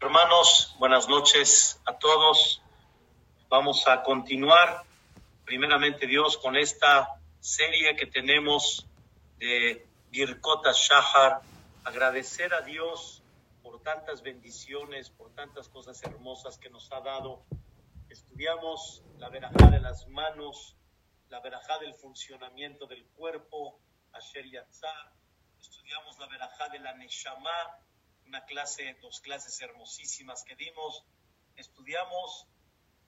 Hermanos, 0.00 0.76
buenas 0.78 1.08
noches 1.08 1.82
a 1.84 1.98
todos. 1.98 2.62
Vamos 3.48 3.88
a 3.88 4.04
continuar, 4.04 4.84
primeramente 5.44 6.06
Dios, 6.06 6.38
con 6.38 6.56
esta 6.56 7.20
serie 7.40 7.96
que 7.96 8.06
tenemos 8.06 8.86
de 9.38 9.88
Birkota 10.10 10.70
Shahar. 10.72 11.40
Agradecer 11.82 12.54
a 12.54 12.60
Dios 12.60 13.24
por 13.60 13.82
tantas 13.82 14.22
bendiciones, 14.22 15.10
por 15.10 15.34
tantas 15.34 15.68
cosas 15.68 16.00
hermosas 16.04 16.58
que 16.58 16.70
nos 16.70 16.92
ha 16.92 17.00
dado. 17.00 17.42
Estudiamos 18.08 19.02
la 19.18 19.28
verajá 19.30 19.66
de 19.66 19.80
las 19.80 20.06
manos, 20.06 20.76
la 21.28 21.40
verajá 21.40 21.76
del 21.78 21.94
funcionamiento 21.94 22.86
del 22.86 23.04
cuerpo, 23.16 23.80
Asher 24.12 24.48
Yatzah. 24.48 25.12
Estudiamos 25.58 26.16
la 26.20 26.26
verajá 26.28 26.68
de 26.68 26.78
la 26.78 26.94
Neshama, 26.94 27.50
una 28.28 28.44
clase, 28.44 28.94
dos 29.00 29.20
clases 29.20 29.58
hermosísimas 29.62 30.44
que 30.44 30.54
dimos. 30.54 31.02
Estudiamos 31.56 32.46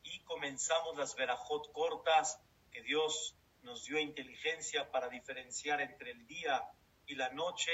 y 0.02 0.20
comenzamos 0.20 0.97
las 0.97 1.15
verajot 1.15 1.70
cortas, 1.73 2.41
que 2.73 2.80
Dios 2.83 3.37
nos 3.61 3.84
dio 3.84 3.98
inteligencia 3.98 4.91
para 4.91 5.11
diferenciar 5.11 5.83
entre 5.83 6.12
el 6.12 6.27
día 6.27 6.64
y 7.06 7.16
la 7.16 7.28
noche. 7.30 7.70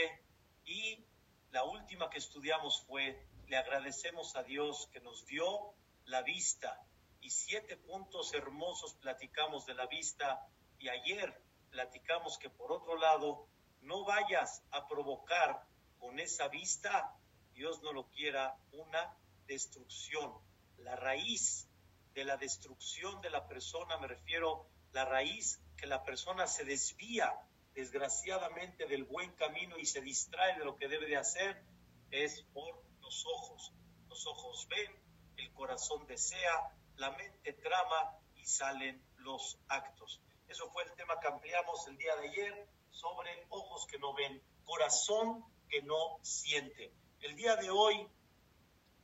Y 0.64 1.04
la 1.51 1.62
última 1.62 2.10
que 2.10 2.18
estudiamos 2.18 2.84
fue, 2.84 3.24
le 3.46 3.56
agradecemos 3.56 4.34
a 4.34 4.42
Dios 4.42 4.88
que 4.92 5.01
nos 5.01 5.24
dio 5.26 5.73
la 6.04 6.23
vista. 6.23 6.84
Y 7.20 7.30
siete 7.30 7.76
puntos 7.76 8.34
hermosos 8.34 8.95
platicamos 8.95 9.66
de 9.66 9.74
la 9.74 9.87
vista. 9.87 10.48
Y 10.80 10.88
ayer 10.88 11.40
platicamos 11.70 12.38
que 12.38 12.51
por 12.51 12.73
otro 12.73 12.96
lado, 12.96 13.46
no 13.82 14.04
vayas 14.04 14.65
a 14.73 14.88
provocar 14.88 15.62
con 16.01 16.18
esa 16.18 16.48
vista 16.48 17.16
Dios 17.56 17.83
no 17.83 17.92
lo 17.95 18.10
quiera, 18.10 18.55
una 18.73 19.16
destrucción. 19.46 20.30
La 20.77 20.95
raíz 20.95 21.66
de 22.12 22.23
la 22.24 22.37
destrucción 22.37 23.21
de 23.23 23.30
la 23.30 23.49
persona, 23.49 23.96
me 23.96 24.09
refiero 24.09 24.68
la 24.93 25.07
raíz 25.07 25.59
que 25.79 25.87
la 25.87 26.04
persona 26.04 26.46
se 26.46 26.65
desvía 26.65 27.32
desgraciadamente 27.74 28.87
del 28.87 29.04
buen 29.04 29.32
camino 29.32 29.79
y 29.79 29.87
se 29.87 30.02
distrae 30.02 30.59
de 30.59 30.66
lo 30.66 30.77
que 30.77 30.88
debe 30.88 31.07
de 31.07 31.16
hacer, 31.16 31.62
es 32.10 32.43
por 32.52 32.84
los 33.01 33.24
ojos. 33.24 33.73
Los 34.09 34.27
ojos 34.27 34.68
ven, 34.68 34.95
el 35.38 35.51
corazón 35.54 36.07
desea, 36.07 36.77
la 36.96 37.10
mente 37.12 37.54
trama 37.54 38.18
y 38.34 38.45
salen 38.45 39.02
los 39.16 39.59
actos. 39.68 40.21
Eso 40.46 40.71
fue 40.71 40.84
el 40.84 40.93
tema 40.93 41.18
que 41.21 41.29
ampliamos 41.29 41.88
el 41.88 41.96
día 41.96 42.15
de 42.16 42.29
ayer 42.29 42.68
sobre 42.90 43.46
ojos 43.49 43.87
que 43.87 43.99
no 43.99 44.12
ven, 44.12 44.43
corazón 44.65 45.43
que 45.71 45.80
no 45.82 46.18
siente. 46.23 46.93
El 47.20 47.34
día 47.34 47.56
de 47.56 47.70
hoy 47.70 48.09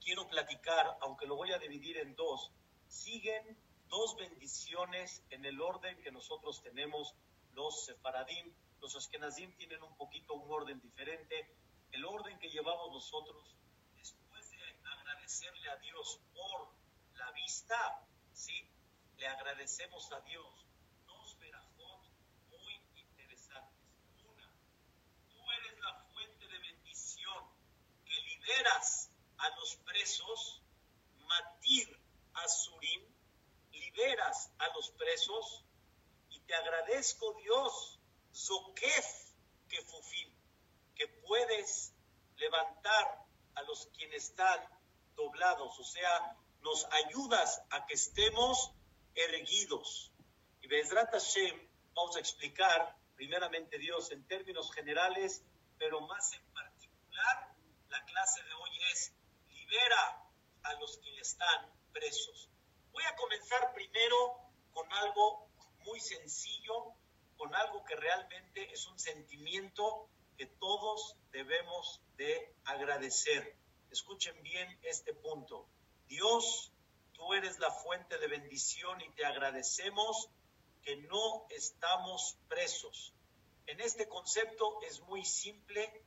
quiero 0.00 0.28
platicar, 0.28 0.96
aunque 1.00 1.26
lo 1.26 1.36
voy 1.36 1.52
a 1.52 1.58
dividir 1.58 1.98
en 1.98 2.14
dos, 2.14 2.52
siguen 2.86 3.58
dos 3.88 4.16
bendiciones 4.16 5.22
en 5.30 5.44
el 5.44 5.60
orden 5.60 6.00
que 6.02 6.10
nosotros 6.10 6.62
tenemos 6.62 7.14
los 7.52 7.84
sefaradim. 7.84 8.54
Los 8.80 8.96
ashkenazim 8.96 9.54
tienen 9.56 9.82
un 9.82 9.96
poquito 9.96 10.34
un 10.34 10.50
orden 10.50 10.80
diferente. 10.80 11.54
El 11.90 12.04
orden 12.04 12.38
que 12.38 12.48
llevamos 12.48 12.90
nosotros, 12.92 13.56
después 13.96 14.50
de 14.50 14.58
agradecerle 14.84 15.70
a 15.70 15.76
Dios 15.76 16.20
por 16.34 16.74
la 17.14 17.30
vista, 17.32 18.06
¿sí? 18.32 18.68
Le 19.16 19.26
agradecemos 19.26 20.10
a 20.12 20.20
Dios 20.20 20.61
liberas 28.42 29.10
a 29.38 29.48
los 29.56 29.76
presos, 29.76 30.62
matir 31.28 32.00
a 32.34 32.48
Surim, 32.48 33.02
liberas 33.70 34.50
a 34.58 34.68
los 34.74 34.90
presos, 34.90 35.64
y 36.30 36.40
te 36.40 36.54
agradezco 36.54 37.34
Dios, 37.34 38.00
Zokef 38.34 39.06
Kefufim, 39.68 40.34
que 40.94 41.08
puedes 41.26 41.94
levantar 42.36 43.24
a 43.54 43.62
los 43.62 43.86
quienes 43.96 44.24
están 44.24 44.60
doblados, 45.14 45.78
o 45.78 45.84
sea, 45.84 46.36
nos 46.60 46.84
ayudas 47.06 47.62
a 47.70 47.86
que 47.86 47.94
estemos 47.94 48.72
erguidos. 49.14 50.12
Y 50.60 50.68
Bezrat 50.68 51.10
Hashem, 51.12 51.68
vamos 51.94 52.16
a 52.16 52.20
explicar 52.20 52.96
primeramente 53.14 53.78
Dios 53.78 54.10
en 54.10 54.26
términos 54.26 54.72
generales, 54.72 55.44
pero 55.78 56.00
más 56.00 56.32
en 56.32 56.44
particular 56.52 56.72
la 57.12 57.51
clase 58.12 58.42
de 58.42 58.52
hoy 58.52 58.70
es 58.92 59.12
libera 59.48 60.22
a 60.64 60.74
los 60.74 60.98
que 60.98 61.18
están 61.18 61.72
presos. 61.92 62.50
Voy 62.92 63.04
a 63.04 63.16
comenzar 63.16 63.72
primero 63.72 64.36
con 64.74 64.92
algo 64.92 65.48
muy 65.86 65.98
sencillo, 65.98 66.92
con 67.38 67.54
algo 67.54 67.82
que 67.84 67.96
realmente 67.96 68.70
es 68.70 68.86
un 68.86 68.98
sentimiento 68.98 70.10
que 70.36 70.44
todos 70.46 71.16
debemos 71.30 72.02
de 72.16 72.54
agradecer. 72.66 73.56
Escuchen 73.90 74.42
bien 74.42 74.78
este 74.82 75.14
punto. 75.14 75.66
Dios, 76.06 76.70
tú 77.14 77.32
eres 77.32 77.58
la 77.60 77.70
fuente 77.70 78.18
de 78.18 78.26
bendición 78.26 79.00
y 79.00 79.08
te 79.12 79.24
agradecemos 79.24 80.28
que 80.82 80.96
no 80.96 81.46
estamos 81.48 82.36
presos. 82.48 83.14
En 83.66 83.80
este 83.80 84.06
concepto 84.06 84.82
es 84.82 85.00
muy 85.00 85.24
simple 85.24 86.01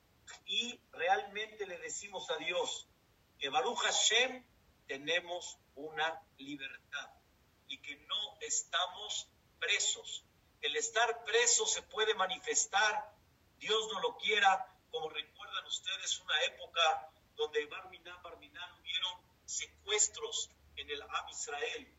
y 0.46 0.80
realmente 0.92 1.66
le 1.66 1.78
decimos 1.80 2.30
a 2.32 2.38
Dios 2.38 2.88
que 3.40 3.50
Baruch 3.50 3.80
Hashem 3.80 4.44
tenemos 4.88 5.58
una 5.76 6.22
libertad 6.38 7.10
y 7.68 7.82
que 7.82 7.96
no 7.98 8.38
estamos 8.42 9.30
presos. 9.60 10.24
El 10.62 10.76
estar 10.76 11.24
preso 11.24 11.66
se 11.66 11.82
puede 11.84 12.14
manifestar, 12.16 13.14
Dios 13.58 13.88
no 13.94 14.00
lo 14.02 14.18
quiera, 14.18 14.72
como 14.92 15.10
recuerdan 15.10 15.66
ustedes 15.66 16.20
una 16.20 16.42
época 16.44 17.10
donde 17.36 17.66
Barminan, 17.66 18.22
Barminan 18.24 18.80
hubieron 18.80 19.22
secuestros 19.46 20.50
en 20.76 20.90
el 20.90 21.02
Am 21.02 21.30
Israel, 21.30 21.94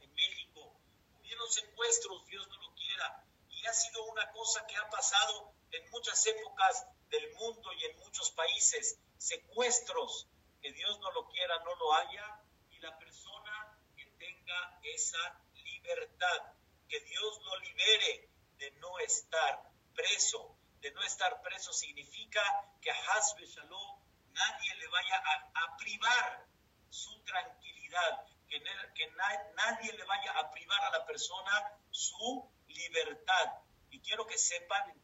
en 0.00 0.14
México, 0.14 0.74
hubieron 1.20 1.50
secuestros, 1.50 2.26
Dios 2.26 2.46
no 2.48 2.56
lo 2.56 2.74
quiera, 2.74 3.24
y 3.50 3.66
ha 3.66 3.74
sido 3.74 4.04
una 4.04 4.30
cosa 4.32 4.66
que 4.66 4.76
ha 4.76 4.88
pasado 4.90 5.52
en 5.76 5.90
muchas 5.90 6.26
épocas 6.26 6.86
del 7.10 7.32
mundo 7.34 7.72
y 7.72 7.84
en 7.84 7.98
muchos 7.98 8.30
países, 8.32 8.98
secuestros, 9.18 10.28
que 10.60 10.72
Dios 10.72 10.98
no 11.00 11.10
lo 11.12 11.28
quiera, 11.28 11.58
no 11.58 11.74
lo 11.76 11.94
haya, 11.94 12.40
y 12.70 12.78
la 12.78 12.96
persona 12.98 13.78
que 13.96 14.06
tenga 14.18 14.80
esa 14.82 15.40
libertad, 15.54 16.54
que 16.88 17.00
Dios 17.00 17.40
lo 17.42 17.58
libere 17.60 18.28
de 18.58 18.70
no 18.72 18.98
estar 19.00 19.70
preso. 19.94 20.56
De 20.80 20.90
no 20.92 21.02
estar 21.02 21.40
preso 21.42 21.72
significa 21.72 22.42
que 22.80 22.90
a 22.90 22.94
Hasbe 22.94 23.46
Shalom 23.46 24.04
nadie 24.32 24.74
le 24.76 24.88
vaya 24.88 25.22
a, 25.54 25.76
privar 25.76 26.46
su 26.90 27.22
tranquilidad, 27.24 28.26
que, 28.48 28.62
que 28.94 29.10
nadie 29.10 29.92
le 29.92 30.04
vaya 30.04 30.32
a 30.38 30.50
privar 30.50 30.84
a 30.84 30.90
la 30.98 31.06
persona 31.06 31.78
su 31.90 32.50
libertad. 32.68 33.62
Y 33.90 34.00
quiero 34.00 34.26
que 34.26 34.38
sepan, 34.38 35.03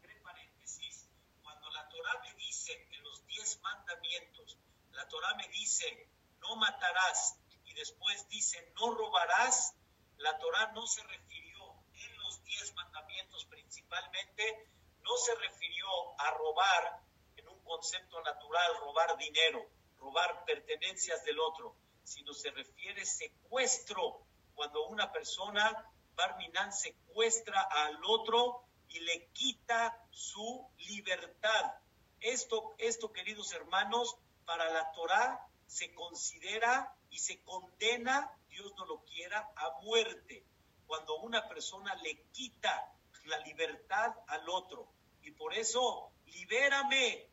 Torah 2.00 2.20
me 2.22 2.34
dice 2.34 2.88
en 2.92 3.02
los 3.04 3.26
diez 3.26 3.60
mandamientos, 3.60 4.56
la 4.92 5.06
Torah 5.08 5.34
me 5.34 5.46
dice, 5.48 6.08
no 6.40 6.56
matarás, 6.56 7.38
y 7.66 7.74
después 7.74 8.26
dice, 8.30 8.72
no 8.76 8.94
robarás, 8.94 9.74
la 10.16 10.38
Torah 10.38 10.72
no 10.72 10.86
se 10.86 11.02
refirió 11.02 11.74
en 11.92 12.16
los 12.16 12.42
diez 12.44 12.74
mandamientos 12.74 13.44
principalmente, 13.44 14.70
no 15.02 15.14
se 15.18 15.34
refirió 15.34 15.88
a 16.18 16.30
robar 16.30 17.02
en 17.36 17.48
un 17.48 17.62
concepto 17.64 18.22
natural, 18.22 18.76
robar 18.80 19.18
dinero, 19.18 19.68
robar 19.98 20.46
pertenencias 20.46 21.22
del 21.24 21.38
otro, 21.38 21.76
sino 22.02 22.32
se 22.32 22.50
refiere 22.50 23.04
secuestro, 23.04 24.24
cuando 24.54 24.86
una 24.86 25.12
persona, 25.12 25.86
Barminan, 26.14 26.72
secuestra 26.72 27.60
al 27.60 27.98
otro 28.06 28.64
y 28.88 29.00
le 29.00 29.28
quita 29.32 30.02
su 30.10 30.66
libertad. 30.78 31.74
Esto, 32.20 32.74
esto, 32.78 33.12
queridos 33.12 33.52
hermanos, 33.52 34.16
para 34.44 34.70
la 34.70 34.92
Torá 34.92 35.46
se 35.66 35.94
considera 35.94 36.94
y 37.10 37.18
se 37.18 37.40
condena, 37.42 38.30
Dios 38.48 38.72
no 38.76 38.84
lo 38.86 39.04
quiera, 39.04 39.50
a 39.56 39.80
muerte. 39.82 40.44
Cuando 40.86 41.18
una 41.18 41.48
persona 41.48 41.94
le 41.96 42.22
quita 42.32 42.92
la 43.24 43.38
libertad 43.38 44.14
al 44.26 44.48
otro. 44.48 44.88
Y 45.22 45.30
por 45.32 45.54
eso, 45.54 46.10
libérame 46.26 47.28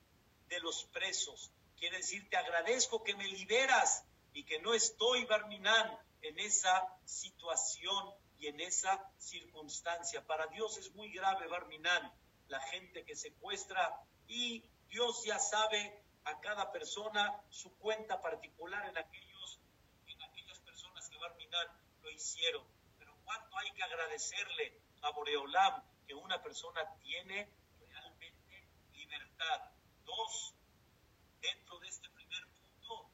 de 0.48 0.60
los 0.60 0.86
presos. 0.86 1.52
Quiere 1.78 1.98
decir, 1.98 2.30
te 2.30 2.38
agradezco 2.38 3.04
que 3.04 3.16
me 3.16 3.28
liberas 3.28 4.06
y 4.34 4.44
que 4.44 4.60
no 4.60 4.74
estoy, 4.74 5.26
Barminán, 5.26 5.98
en 6.22 6.40
esa 6.40 6.88
situación 7.06 8.14
y 8.40 8.48
en 8.48 8.60
esa 8.60 9.10
circunstancia. 9.18 10.26
Para 10.26 10.48
Dios 10.48 10.78
es 10.78 10.94
muy 10.94 11.12
grave, 11.12 11.48
Barminán, 11.48 12.14
la 12.48 12.60
gente 12.60 13.04
que 13.04 13.16
secuestra 13.16 14.00
y 14.28 14.64
Dios 14.90 15.24
ya 15.26 15.40
sabe 15.40 16.04
a 16.26 16.40
cada 16.40 16.72
persona 16.72 17.42
su 17.50 17.76
cuenta 17.78 18.22
particular 18.22 18.88
en 18.90 18.98
aquellos, 18.98 19.60
en 20.08 20.22
aquellas 20.22 20.60
personas 20.60 21.10
que 21.10 21.18
Barminan 21.18 21.68
lo 22.02 22.10
hicieron. 22.10 22.66
Pero 22.98 23.16
cuánto 23.24 23.58
hay 23.58 23.72
que 23.72 23.84
agradecerle 23.84 24.82
a 25.02 25.12
Boreolam 25.12 25.84
que 26.08 26.16
una 26.16 26.42
persona 26.42 26.82
tiene 27.00 27.50
realmente 27.80 28.68
libertad. 28.94 29.72
Dos, 30.06 30.56
dentro 31.42 31.80
de 31.80 31.88
este 31.88 32.10
primer 32.10 32.48
punto, 32.48 33.12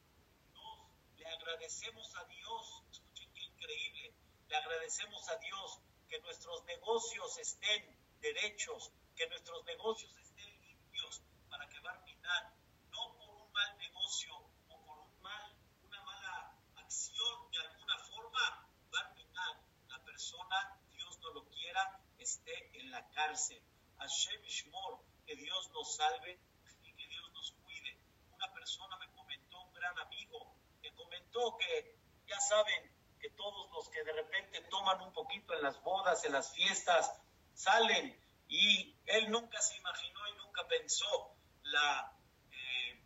dos, 0.54 0.80
le 1.18 1.28
agradecemos 1.28 2.16
a 2.18 2.26
Dios, 2.26 2.84
escuchen 2.92 3.34
qué 3.34 3.42
increíble, 3.42 4.14
le 4.48 4.56
agradecemos 4.56 5.28
a 5.30 5.38
Dios 5.38 5.80
que 6.08 6.20
nuestros 6.20 6.64
negocios 6.66 7.38
estén 7.40 7.98
derechos, 8.22 8.92
que 9.16 9.28
nuestros 9.28 9.66
negocios 9.66 10.16
estén 10.18 10.62
limpios 10.62 11.24
para 11.50 11.68
que 11.70 11.80
Barminan, 11.80 12.54
no 12.92 13.18
por 13.18 13.30
un 13.30 13.52
mal 13.52 13.78
negocio 13.78 14.34
o 14.70 14.86
por 14.86 15.00
un 15.00 15.22
mal, 15.22 15.56
una 15.84 16.02
mala 16.04 16.56
acción 16.76 17.52
de 17.52 17.60
alguna 17.60 17.98
forma, 18.00 18.70
Barminan, 18.92 19.56
la 19.88 20.04
persona, 20.04 20.80
Dios 20.92 21.20
no 21.20 21.32
lo 21.32 21.50
quiera, 21.50 22.00
esté 22.18 22.56
en 22.68 22.74
la 22.94 23.10
cárcel. 23.10 23.62
Hashem 23.98 24.46
Ishmor, 24.46 25.04
que 25.26 25.36
Dios 25.36 25.70
nos 25.72 25.96
salve 25.96 26.40
y 26.84 26.94
que 26.94 27.08
Dios 27.08 27.32
nos 27.34 27.52
cuide. 27.64 27.98
Una 28.32 28.54
persona 28.54 28.96
me 28.98 29.12
comentó, 29.12 29.62
un 29.62 29.74
gran 29.74 29.98
amigo, 30.00 30.56
que 30.82 30.94
comentó 30.94 31.58
que, 31.58 31.98
ya 32.28 32.40
saben, 32.40 32.92
que 33.20 33.30
todos 33.32 33.72
los 33.72 33.90
que 33.90 34.04
de 34.04 34.14
repente 34.14 34.62
toman 34.70 35.02
un 35.02 35.14
poquito 35.14 35.54
en 35.54 35.64
las 35.64 35.82
bodas, 35.82 36.24
en 36.26 36.34
las 36.34 36.54
fiestas, 36.54 37.12
salen 37.54 38.20
y 38.48 38.96
él 39.06 39.32
nunca 39.32 39.62
se 39.62 39.78
imaginó 39.78 40.28
y 40.28 40.38
nunca 40.38 40.68
pensó 40.68 41.36
la, 41.64 42.16
eh, 42.52 43.02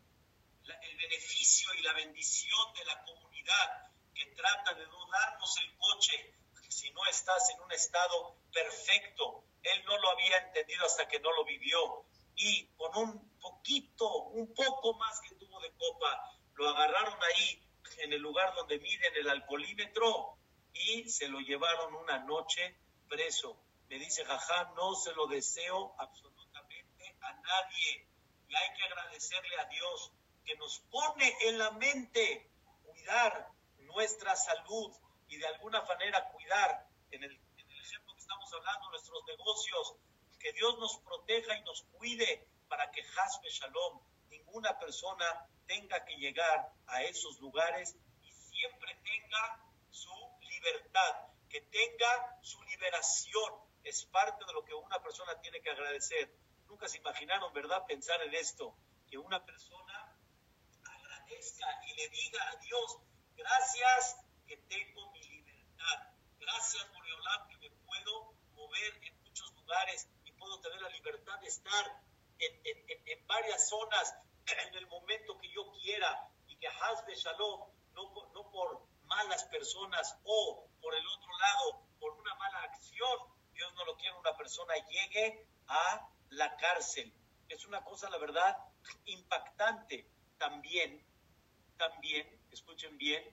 el 0.81 0.97
beneficio 0.97 1.73
y 1.75 1.81
la 1.83 1.93
bendición 1.93 2.73
de 2.73 2.85
la 2.85 3.03
comunidad 3.05 3.91
que 4.13 4.25
trata 4.35 4.73
de 4.73 4.87
no 4.87 5.07
darnos 5.11 5.57
el 5.59 5.77
coche 5.77 6.33
si 6.69 6.91
no 6.91 7.05
estás 7.05 7.49
en 7.51 7.61
un 7.61 7.71
estado 7.71 8.35
perfecto. 8.51 9.43
Él 9.73 9.83
no 9.85 9.97
lo 9.97 10.09
había 10.11 10.37
entendido 10.37 10.85
hasta 10.85 11.07
que 11.07 11.19
no 11.19 11.31
lo 11.33 11.45
vivió. 11.45 12.05
Y 12.35 12.67
con 12.77 12.95
un 12.97 13.39
poquito, 13.39 14.23
un 14.27 14.53
poco 14.53 14.93
más 14.95 15.19
que 15.21 15.35
tuvo 15.35 15.59
de 15.61 15.71
copa, 15.71 16.37
lo 16.53 16.69
agarraron 16.69 17.17
ahí 17.23 17.63
en 17.99 18.13
el 18.13 18.21
lugar 18.21 18.53
donde 18.55 18.79
miden 18.79 19.15
el 19.15 19.29
alcoholímetro 19.29 20.37
y 20.73 21.09
se 21.09 21.27
lo 21.27 21.39
llevaron 21.39 21.95
una 21.95 22.19
noche 22.19 22.77
preso. 23.07 23.57
Me 23.89 23.97
dice, 23.97 24.25
jaja, 24.25 24.73
no 24.75 24.95
se 24.95 25.13
lo 25.13 25.27
deseo 25.27 25.95
absolutamente 25.97 27.15
a 27.21 27.33
nadie. 27.33 28.07
Y 28.47 28.55
hay 28.55 28.77
que 28.77 28.83
agradecerle 28.83 29.59
a 29.59 29.65
Dios 29.65 30.11
que 30.45 30.55
nos 30.57 30.79
pone 30.91 31.35
en 31.41 31.57
la 31.57 31.71
mente 31.71 32.49
cuidar 32.83 33.49
nuestra 33.79 34.35
salud 34.35 34.93
y 35.27 35.37
de 35.37 35.47
alguna 35.47 35.81
manera 35.83 36.29
cuidar, 36.29 36.87
en 37.11 37.23
el, 37.23 37.39
estamos 38.27 38.53
hablando, 38.55 38.89
nuestros 38.89 39.23
negocios, 39.25 39.95
que 40.37 40.51
Dios 40.51 40.77
nos 40.79 40.97
proteja 40.99 41.57
y 41.57 41.63
nos 41.63 41.83
cuide 41.93 42.45
para 42.67 42.91
que 42.91 43.01
Hasbe 43.01 43.49
Shalom, 43.49 44.01
ninguna 44.29 44.77
persona 44.77 45.47
tenga 45.65 46.03
que 46.03 46.17
llegar 46.17 46.73
a 46.87 47.03
esos 47.03 47.39
lugares 47.39 47.95
y 48.21 48.31
siempre 48.33 48.93
tenga 48.95 49.63
su 49.91 50.11
libertad, 50.41 51.29
que 51.49 51.61
tenga 51.61 52.37
su 52.41 52.61
liberación. 52.63 53.53
Es 53.85 54.03
parte 54.03 54.43
de 54.45 54.51
lo 54.51 54.65
que 54.65 54.73
una 54.73 55.01
persona 55.01 55.39
tiene 55.39 55.61
que 55.61 55.69
agradecer. 55.69 56.29
Nunca 56.67 56.89
se 56.89 56.97
imaginaron, 56.97 57.53
¿verdad?, 57.53 57.85
pensar 57.87 58.21
en 58.23 58.33
esto, 58.35 58.75
que 59.09 59.17
una 59.17 59.45
persona 59.45 60.19
agradezca 60.83 61.65
y 61.85 61.93
le 61.95 62.09
diga 62.09 62.49
a 62.49 62.57
Dios, 62.57 62.97
gracias 63.37 64.17
que 64.45 64.57
tengo 64.57 65.11
mi 65.11 65.23
libertad. 65.23 66.11
Gracias, 66.39 66.85
me 66.91 66.99
puedo 66.99 67.07
en 68.85 69.23
muchos 69.23 69.53
lugares 69.55 70.07
y 70.25 70.31
puedo 70.33 70.59
tener 70.61 70.81
la 70.81 70.89
libertad 70.89 71.39
de 71.39 71.47
estar 71.47 72.01
en, 72.39 72.61
en 73.05 73.27
varias 73.27 73.69
zonas 73.69 74.15
en 74.67 74.75
el 74.75 74.87
momento 74.87 75.37
que 75.39 75.49
yo 75.49 75.71
quiera 75.81 76.29
y 76.47 76.55
que 76.57 76.67
Hazbe 76.67 77.15
Shalom, 77.15 77.69
no, 77.93 78.31
no 78.33 78.51
por 78.51 78.81
malas 79.05 79.43
personas 79.45 80.17
o 80.23 80.67
por 80.81 80.93
el 80.93 81.05
otro 81.07 81.31
lado, 81.37 81.87
por 81.99 82.13
una 82.13 82.35
mala 82.35 82.63
acción, 82.63 83.19
Dios 83.53 83.73
no 83.75 83.85
lo 83.85 83.97
quiere, 83.97 84.15
una 84.17 84.35
persona 84.37 84.73
llegue 84.89 85.47
a 85.67 86.07
la 86.29 86.55
cárcel. 86.57 87.11
Es 87.49 87.65
una 87.65 87.83
cosa, 87.83 88.09
la 88.09 88.17
verdad, 88.17 88.57
impactante. 89.05 90.07
También, 90.37 91.03
también, 91.77 92.39
escuchen 92.51 92.97
bien, 92.97 93.23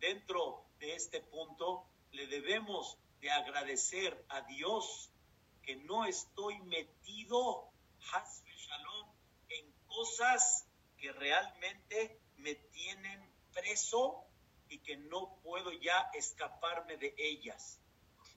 dentro 0.00 0.64
de 0.78 0.94
este 0.94 1.20
punto 1.20 1.86
le 2.10 2.26
debemos 2.26 2.98
de 3.20 3.30
agradecer 3.30 4.24
a 4.28 4.42
Dios 4.42 5.10
que 5.62 5.76
no 5.76 6.04
estoy 6.04 6.58
metido, 6.60 7.70
Shalom, 7.98 9.16
cosas 9.88 10.68
que 10.98 11.10
realmente 11.12 12.20
me 12.36 12.54
tienen 12.54 13.32
preso 13.52 14.26
y 14.68 14.78
que 14.80 14.96
no 14.96 15.38
puedo 15.42 15.72
ya 15.72 16.10
escaparme 16.14 16.96
de 16.96 17.14
ellas. 17.16 17.80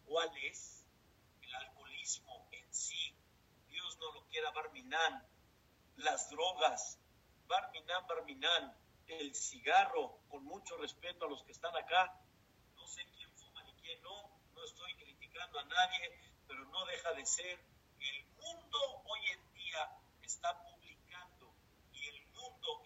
¿Cuál 0.05 0.29
es? 0.43 0.85
El 1.41 1.53
alcoholismo 1.53 2.47
en 2.51 2.73
sí. 2.73 3.13
Dios 3.67 3.97
no 3.99 4.13
lo 4.13 4.25
quiera, 4.27 4.51
Barminán. 4.51 5.27
Las 5.97 6.29
drogas, 6.29 6.97
Barminán, 7.47 8.07
Barminán. 8.07 8.75
El 9.07 9.35
cigarro, 9.35 10.19
con 10.29 10.45
mucho 10.45 10.77
respeto 10.77 11.25
a 11.25 11.29
los 11.29 11.43
que 11.43 11.51
están 11.51 11.75
acá. 11.75 12.19
No 12.75 12.87
sé 12.87 13.05
quién 13.15 13.29
fuma 13.33 13.63
ni 13.63 13.73
quién 13.81 14.01
no. 14.01 14.29
No 14.53 14.63
estoy 14.63 14.93
criticando 15.39 15.59
a 15.59 15.63
nadie, 15.65 16.19
pero 16.47 16.65
no 16.65 16.85
deja 16.85 17.13
de 17.13 17.25
ser. 17.25 17.59
El 17.99 18.25
mundo 18.37 18.79
hoy 19.05 19.19
en 19.31 19.53
día 19.53 19.97
está 20.21 20.53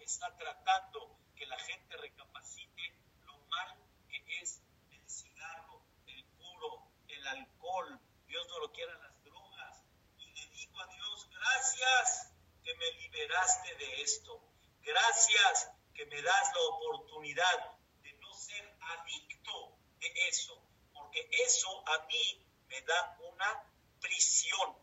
está 0.04 0.36
tratando 0.36 1.18
que 1.34 1.46
la 1.46 1.58
gente 1.58 1.96
recapacite 1.96 2.94
lo 3.24 3.38
mal 3.48 3.74
que 4.08 4.22
es 4.40 4.60
el 4.92 5.08
cigarro, 5.08 5.82
el 6.06 6.24
puro, 6.36 6.92
el 7.08 7.26
alcohol, 7.26 8.00
Dios 8.26 8.46
no 8.48 8.58
lo 8.60 8.72
quiera 8.72 8.94
las 8.98 9.24
drogas. 9.24 9.82
Y 10.18 10.26
le 10.26 10.46
digo 10.50 10.78
a 10.78 10.86
Dios, 10.86 11.28
gracias 11.30 12.32
que 12.62 12.74
me 12.74 12.90
liberaste 12.92 13.74
de 13.76 14.02
esto. 14.02 14.40
Gracias 14.82 15.70
que 15.94 16.06
me 16.06 16.20
das 16.22 16.52
la 16.54 16.60
oportunidad 16.60 17.78
de 18.02 18.12
no 18.12 18.32
ser 18.34 18.76
adicto 18.80 19.78
de 19.98 20.12
eso, 20.28 20.62
porque 20.92 21.28
eso 21.46 21.88
a 21.88 22.06
mí 22.06 22.43
me 22.74 22.80
da 22.82 23.18
una 23.30 23.62
prisión. 24.00 24.76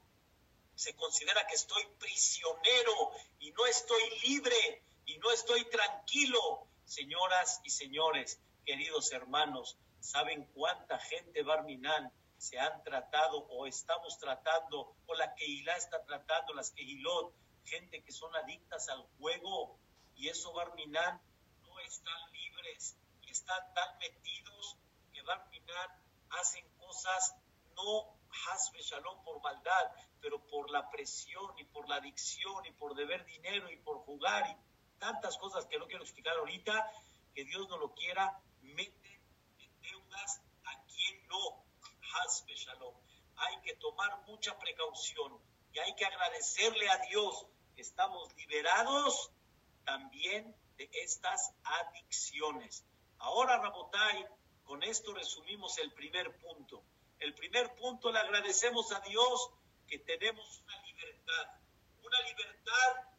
Se 0.76 0.96
considera 0.96 1.46
que 1.46 1.56
estoy 1.56 1.84
prisionero 2.00 3.12
y 3.40 3.52
no 3.52 3.66
estoy 3.66 4.02
libre 4.24 4.84
y 5.06 5.18
no 5.18 5.30
estoy 5.32 5.66
tranquilo. 5.70 6.68
Señoras 6.86 7.60
y 7.64 7.70
señores, 7.70 8.40
queridos 8.66 9.12
hermanos, 9.12 9.78
¿saben 10.00 10.46
cuánta 10.54 11.00
gente 11.00 11.44
Barminán 11.44 12.12
se 12.38 12.58
han 12.60 12.82
tratado 12.84 13.46
o 13.50 13.68
estamos 13.68 14.18
tratando 14.18 14.96
o 15.06 15.14
la 15.16 15.36
Keilah 15.36 15.76
está 15.76 16.04
tratando, 16.06 16.54
las 16.54 16.72
Keilot, 16.72 17.34
gente 17.66 18.02
que 18.04 18.12
son 18.12 18.34
adictas 18.38 18.88
al 18.90 19.04
juego 19.20 19.78
y 20.16 20.30
eso 20.30 20.54
Barminán 20.54 21.22
no 21.64 21.80
están 21.82 22.32
libres 22.32 22.98
y 23.22 23.32
están 23.32 23.74
tan 23.74 23.98
metidos 24.00 24.78
que 25.14 25.22
Barminán 25.24 26.02
hacen 26.30 26.68
cosas 26.78 27.36
no 27.84 28.22
hasbe 28.52 28.82
shalom 28.82 29.24
por 29.24 29.42
maldad, 29.42 29.92
pero 30.22 30.46
por 30.48 30.70
la 30.70 30.90
presión 30.90 31.58
y 31.58 31.64
por 31.66 31.88
la 31.90 31.96
adicción 31.96 32.66
y 32.66 32.72
por 32.72 32.96
deber 32.96 33.26
dinero 33.26 33.70
y 33.70 33.78
por 33.78 33.98
jugar 34.00 34.48
y 34.50 35.00
tantas 35.00 35.38
cosas 35.38 35.66
que 35.66 35.78
no 35.78 35.88
quiero 35.88 36.04
explicar 36.04 36.36
ahorita, 36.38 36.92
que 37.34 37.44
Dios 37.44 37.68
no 37.70 37.78
lo 37.78 37.94
quiera, 37.94 38.40
mete 38.62 39.22
en 39.60 39.82
deudas 39.82 40.42
a 40.66 40.84
quien 40.86 41.28
no. 41.28 41.66
Hasbe 42.14 42.54
Shalom. 42.56 42.94
Hay 43.38 43.62
que 43.62 43.76
tomar 43.76 44.22
mucha 44.28 44.58
precaución 44.60 45.40
y 45.72 45.80
hay 45.80 45.96
que 45.96 46.06
agradecerle 46.06 46.90
a 46.90 46.98
Dios 47.10 47.48
que 47.76 47.82
estamos 47.82 48.34
liberados 48.36 49.32
también 49.86 50.56
de 50.78 50.90
estas 50.92 51.54
adicciones. 51.64 52.86
Ahora, 53.18 53.58
Rabotai, 53.60 54.28
con 54.64 54.84
esto 54.84 55.14
resumimos 55.14 55.78
el 55.78 55.92
primer 55.94 56.38
punto. 56.40 56.84
El 57.22 57.34
primer 57.36 57.74
punto 57.76 58.12
le 58.12 58.20
agradecemos 58.20 58.92
a 58.92 59.00
Dios 59.02 59.52
que 59.88 60.00
tenemos 60.00 60.60
una 60.60 60.82
libertad, 60.82 61.48
una 62.02 62.20
libertad 62.22 63.12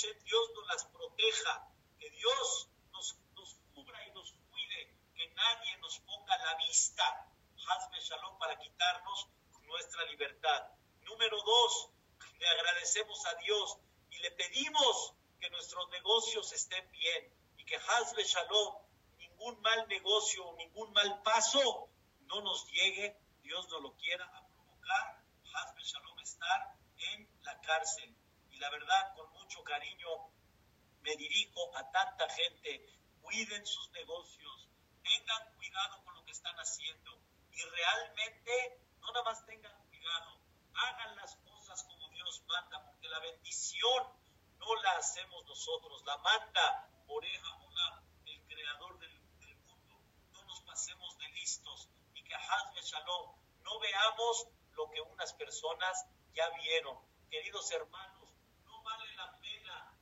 que 0.00 0.14
Dios 0.24 0.50
nos 0.54 0.66
las 0.68 0.84
proteja, 0.86 1.68
que 1.98 2.10
Dios 2.10 2.68
nos, 2.92 3.18
nos 3.34 3.54
cubra 3.74 4.06
y 4.06 4.12
nos 4.12 4.32
cuide, 4.50 4.94
que 5.14 5.28
nadie 5.34 5.76
nos 5.78 5.98
ponga 6.00 6.38
la 6.38 6.54
vista, 6.54 7.28
Hazme 7.68 8.00
Shalom, 8.00 8.38
para 8.38 8.58
quitarnos 8.58 9.28
nuestra 9.64 10.04
libertad. 10.06 10.70
Número 11.02 11.36
dos, 11.42 11.90
le 12.38 12.48
agradecemos 12.48 13.26
a 13.26 13.34
Dios 13.34 13.76
y 14.10 14.18
le 14.20 14.30
pedimos 14.30 15.12
que 15.38 15.50
nuestros 15.50 15.88
negocios 15.90 16.50
estén 16.52 16.90
bien 16.92 17.34
y 17.58 17.64
que 17.66 17.76
Hazbe 17.76 18.24
Shalom, 18.24 18.76
ningún 19.18 19.60
mal 19.60 19.86
negocio, 19.88 20.54
ningún 20.56 20.92
mal 20.94 21.20
paso 21.22 21.89
no 22.30 22.40
nos 22.42 22.70
llegue, 22.70 23.16
Dios 23.42 23.68
no 23.70 23.80
lo 23.80 23.96
quiera, 23.96 24.24
a 24.24 24.46
provocar 24.46 25.24
Hazbe 25.52 25.82
Shalom 25.82 26.18
estar 26.20 26.76
en 26.96 27.28
la 27.42 27.60
cárcel. 27.60 28.16
Y 28.50 28.58
la 28.58 28.70
verdad, 28.70 29.14
con 29.16 29.30
mucho 29.32 29.62
cariño, 29.64 30.08
me 31.02 31.16
dirijo 31.16 31.76
a 31.76 31.90
tanta 31.90 32.28
gente, 32.30 32.86
cuiden 33.20 33.66
sus 33.66 33.90
negocios, 33.90 34.68
tengan 35.02 35.54
cuidado 35.56 36.04
con 36.04 36.14
lo 36.14 36.24
que 36.24 36.30
están 36.32 36.54
haciendo 36.56 37.20
y 37.52 37.62
realmente 37.62 38.80
no 39.00 39.12
nada 39.12 39.24
más 39.24 39.44
tengan 39.46 39.76
cuidado, 39.88 40.40
hagan 40.74 41.16
las 41.16 41.34
cosas 41.36 41.82
como 41.84 42.08
Dios 42.10 42.42
manda, 42.46 42.84
porque 42.84 43.08
la 43.08 43.18
bendición 43.18 44.04
no 44.58 44.74
la 44.82 44.92
hacemos 44.92 45.44
nosotros, 45.46 46.04
la 46.04 46.16
manda 46.18 46.90
Oreja 47.08 47.54
Olam, 47.56 48.04
el 48.26 48.46
creador 48.46 48.98
del, 49.00 49.10
mundo. 49.66 50.00
No 50.32 50.44
nos 50.44 50.60
pasemos 50.62 51.18
de 51.18 51.28
listos 51.30 51.88
que 52.30 52.82
no 53.62 53.78
veamos 53.80 54.48
lo 54.72 54.90
que 54.90 55.00
unas 55.00 55.32
personas 55.34 56.06
ya 56.34 56.48
vieron. 56.50 56.96
Queridos 57.30 57.70
hermanos, 57.72 58.30
no 58.64 58.82
vale 58.82 59.14
la 59.16 59.38
pena 59.38 59.94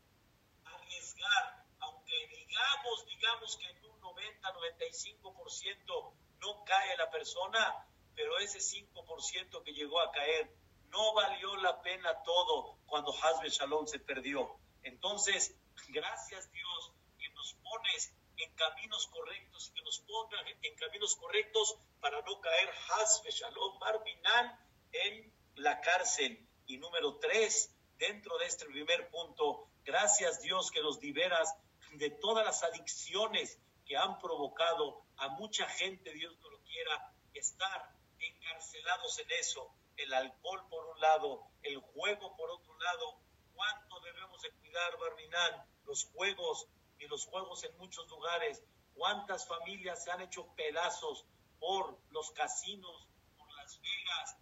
arriesgar, 0.65 1.65
aunque 1.81 2.27
digamos, 2.29 3.07
digamos 3.07 3.57
que 3.57 3.71
en 3.71 3.85
un 3.87 4.01
90, 4.01 4.53
95% 4.55 6.13
no 6.41 6.65
cae 6.65 6.97
la 6.97 7.11
persona, 7.11 7.87
pero 8.15 8.39
ese 8.39 8.59
5% 8.59 9.63
que 9.63 9.73
llegó 9.73 10.01
a 10.01 10.13
caer 10.13 10.51
no 10.91 11.15
valió 11.15 11.57
la 11.57 11.81
pena 11.83 12.23
todo 12.23 12.79
cuando 12.87 13.13
Hazbe 13.13 13.51
Shalom 13.51 13.87
se 13.87 13.99
perdió. 13.99 14.59
Entonces, 14.83 15.55
gracias 15.89 16.51
Dios 16.53 16.93
que 17.19 17.29
nos 17.31 17.55
pones 17.55 18.15
en 18.39 18.55
caminos 18.55 19.07
correctos 19.09 19.73
que 19.75 19.83
nos 19.83 20.01
pongas 20.01 20.41
en 20.63 20.77
caminos 20.77 21.17
correctos 21.17 21.77
para 22.01 22.21
no 22.23 22.41
caer 22.41 22.71
Hazbe 22.91 23.31
Shalom 23.31 23.79
Barminan 23.79 24.59
en 24.93 25.33
la 25.57 25.81
cárcel. 25.81 26.47
Y 26.67 26.79
número 26.79 27.19
tres, 27.19 27.75
dentro 27.97 28.39
de 28.39 28.47
este 28.47 28.67
primer 28.67 29.11
punto, 29.11 29.69
gracias 29.85 30.41
Dios 30.43 30.71
que 30.71 30.81
nos 30.81 31.01
liberas 31.03 31.55
de 31.93 32.11
todas 32.11 32.45
las 32.45 32.63
adicciones 32.63 33.59
que 33.87 33.97
han 33.97 34.19
provocado 34.19 35.03
a 35.17 35.29
mucha 35.31 35.67
gente, 35.67 36.13
Dios 36.13 36.39
no 36.41 36.51
lo 36.51 36.61
quiera, 36.61 37.13
estar 37.35 37.91
encarcelados 38.19 39.19
en 39.19 39.31
eso. 39.33 39.71
El 39.97 40.13
alcohol 40.13 40.69
por 40.69 40.87
un 40.87 41.01
lado, 41.01 41.49
el 41.63 41.79
juego 41.79 42.37
por 42.37 42.51
otro 42.51 42.79
lado. 42.79 43.19
¿Cuánto 43.55 44.01
debemos 44.01 44.41
de 44.43 44.51
cuidar, 44.53 44.97
Barminán? 44.99 45.67
Los 45.85 46.05
juegos 46.13 46.69
y 46.99 47.07
los 47.07 47.27
juegos 47.27 47.65
en 47.65 47.77
muchos 47.79 48.09
lugares. 48.09 48.63
¿Cuántas 48.95 49.47
familias 49.47 50.03
se 50.03 50.11
han 50.11 50.21
hecho 50.23 50.47
pedazos 50.55 51.25
por 51.61 51.99
los 52.11 52.31
casinos, 52.33 53.09
por 53.37 53.51
Las 53.55 53.81
Vegas, 53.81 54.37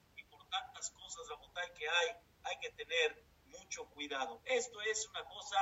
tantas 0.50 0.90
cosas, 0.90 1.26
la 1.28 1.74
que 1.74 1.88
hay, 1.88 2.08
hay 2.44 2.58
que 2.60 2.70
tener 2.70 3.24
mucho 3.46 3.86
cuidado. 3.90 4.40
Esto 4.44 4.80
es 4.82 5.06
una 5.08 5.24
cosa 5.24 5.56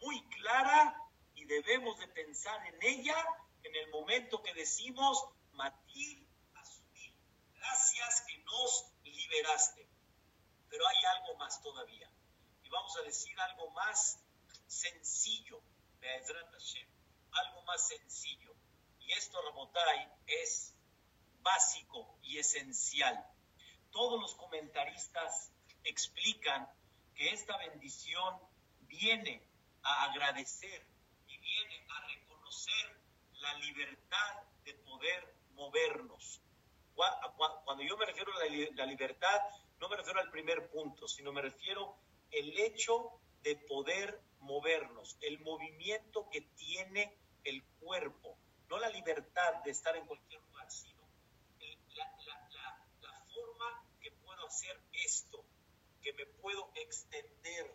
muy 0.00 0.22
clara 0.28 1.00
y 1.34 1.44
debemos 1.44 1.98
de 1.98 2.08
pensar 2.08 2.66
en 2.66 2.82
ella 2.82 3.16
en 3.62 3.74
el 3.74 3.90
momento 3.90 4.42
que 4.42 4.54
decimos, 4.54 5.24
Matir, 5.52 6.26
asumir, 6.54 7.14
gracias 7.54 8.22
que 8.22 8.38
nos 8.38 8.92
liberaste. 9.04 9.88
Pero 10.68 10.86
hay 10.86 11.04
algo 11.16 11.36
más 11.38 11.60
todavía. 11.62 12.10
Y 12.62 12.68
vamos 12.68 12.96
a 12.98 13.02
decir 13.02 13.38
algo 13.40 13.70
más 13.70 14.20
sencillo, 14.66 15.60
algo 17.32 17.62
más 17.62 17.88
sencillo. 17.88 18.54
Y 19.00 19.12
esto, 19.12 19.40
Rabotai, 19.42 20.08
es 20.26 20.74
básico 21.42 22.18
y 22.22 22.38
esencial 22.38 23.24
todos 23.96 24.20
los 24.20 24.34
comentaristas 24.34 25.50
explican 25.82 26.68
que 27.14 27.30
esta 27.30 27.56
bendición 27.56 28.38
viene 28.80 29.42
a 29.82 30.04
agradecer 30.10 30.86
y 31.26 31.38
viene 31.38 31.86
a 31.88 32.06
reconocer 32.06 33.00
la 33.40 33.54
libertad 33.54 34.42
de 34.64 34.74
poder 34.74 35.34
movernos. 35.54 36.42
Cuando 37.64 37.82
yo 37.84 37.96
me 37.96 38.04
refiero 38.04 38.32
a 38.34 38.44
la 38.74 38.84
libertad, 38.84 39.40
no 39.80 39.88
me 39.88 39.96
refiero 39.96 40.20
al 40.20 40.30
primer 40.30 40.70
punto, 40.70 41.08
sino 41.08 41.32
me 41.32 41.40
refiero 41.40 41.96
el 42.30 42.58
hecho 42.58 43.18
de 43.42 43.56
poder 43.56 44.20
el 45.20 45.38
movimiento 45.40 46.28
que 46.30 46.40
tiene 46.40 47.16
el 47.44 47.62
cuerpo, 47.80 48.36
no 48.68 48.78
la 48.78 48.88
libertad 48.90 49.62
de 49.64 49.70
estar 49.70 49.96
en 49.96 50.06
cualquier 50.06 50.40
lugar, 50.42 50.70
sino 50.70 50.96
hacer 54.46 54.80
esto, 55.04 55.44
que 56.02 56.12
me 56.12 56.26
puedo 56.26 56.70
extender, 56.76 57.74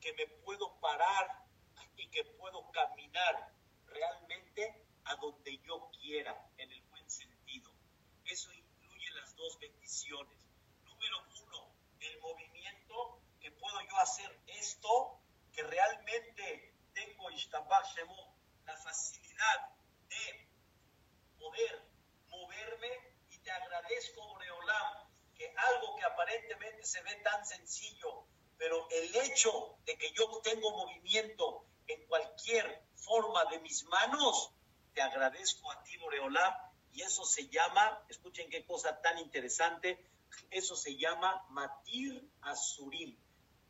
que 0.00 0.12
me 0.14 0.26
puedo 0.26 0.80
parar 0.80 1.44
y 1.96 2.08
que 2.08 2.24
puedo 2.24 2.70
caminar 2.70 3.52
realmente 3.86 4.86
a 5.04 5.16
donde 5.16 5.58
yo 5.58 5.90
quiera, 6.00 6.34
en 6.56 6.72
el 6.72 6.82
buen 6.84 7.08
sentido. 7.10 7.70
Eso 8.24 8.52
incluye 8.52 9.10
las 9.10 9.36
dos 9.36 9.58
bendiciones. 9.58 10.36
Número 10.84 11.16
uno, 11.42 11.74
el 12.00 12.20
movimiento, 12.20 13.20
que 13.40 13.50
puedo 13.52 13.80
yo 13.82 13.96
hacer 13.98 14.40
esto, 14.46 15.20
que 15.52 15.62
realmente 15.62 16.74
tengo 16.94 17.28
la 18.64 18.76
facilidad 18.76 19.68
de 20.08 20.48
poder 21.38 21.82
moverme 22.28 22.88
y 23.30 23.38
te 23.38 23.50
agradezco, 23.50 24.26
Boreolam, 24.28 25.10
algo 25.68 25.96
que 25.96 26.04
aparentemente 26.04 26.84
se 26.84 27.02
ve 27.02 27.14
tan 27.16 27.44
sencillo, 27.44 28.24
pero 28.56 28.88
el 28.90 29.14
hecho 29.16 29.78
de 29.84 29.96
que 29.96 30.12
yo 30.12 30.40
tengo 30.42 30.70
movimiento 30.70 31.64
en 31.86 32.06
cualquier 32.06 32.82
forma 32.94 33.44
de 33.46 33.58
mis 33.60 33.84
manos, 33.84 34.52
te 34.94 35.02
agradezco 35.20 35.70
a 35.70 35.82
ti, 35.82 35.98
Boreolam, 35.98 36.54
y 36.92 37.02
eso 37.02 37.24
se 37.26 37.46
llama, 37.48 38.02
escuchen 38.08 38.48
qué 38.48 38.64
cosa 38.64 39.02
tan 39.02 39.18
interesante, 39.18 40.02
eso 40.50 40.74
se 40.74 40.96
llama 40.96 41.44
Matir 41.50 42.26
Azurim, 42.40 43.14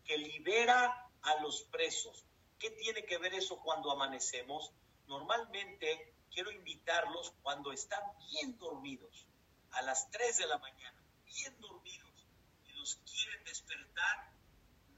que 0.05 0.17
libera 0.17 1.09
a 1.23 1.35
los 1.43 1.63
presos. 1.65 2.25
¿Qué 2.57 2.71
tiene 2.71 3.05
que 3.05 3.19
ver 3.19 3.35
eso 3.35 3.61
cuando 3.63 3.91
amanecemos? 3.91 4.73
Normalmente 5.09 6.15
quiero 6.33 6.53
invitarlos 6.53 7.33
cuando 7.43 7.73
están 7.73 8.03
bien 8.31 8.57
dormidos, 8.57 9.27
a 9.73 9.83
las 9.83 10.09
3 10.13 10.37
de 10.39 10.47
la 10.47 10.59
mañana 10.59 11.03
bien 11.25 11.61
dormidos 11.61 12.27
y 12.65 12.73
los 12.75 12.95
quieren 13.11 13.43
despertar, 13.45 14.33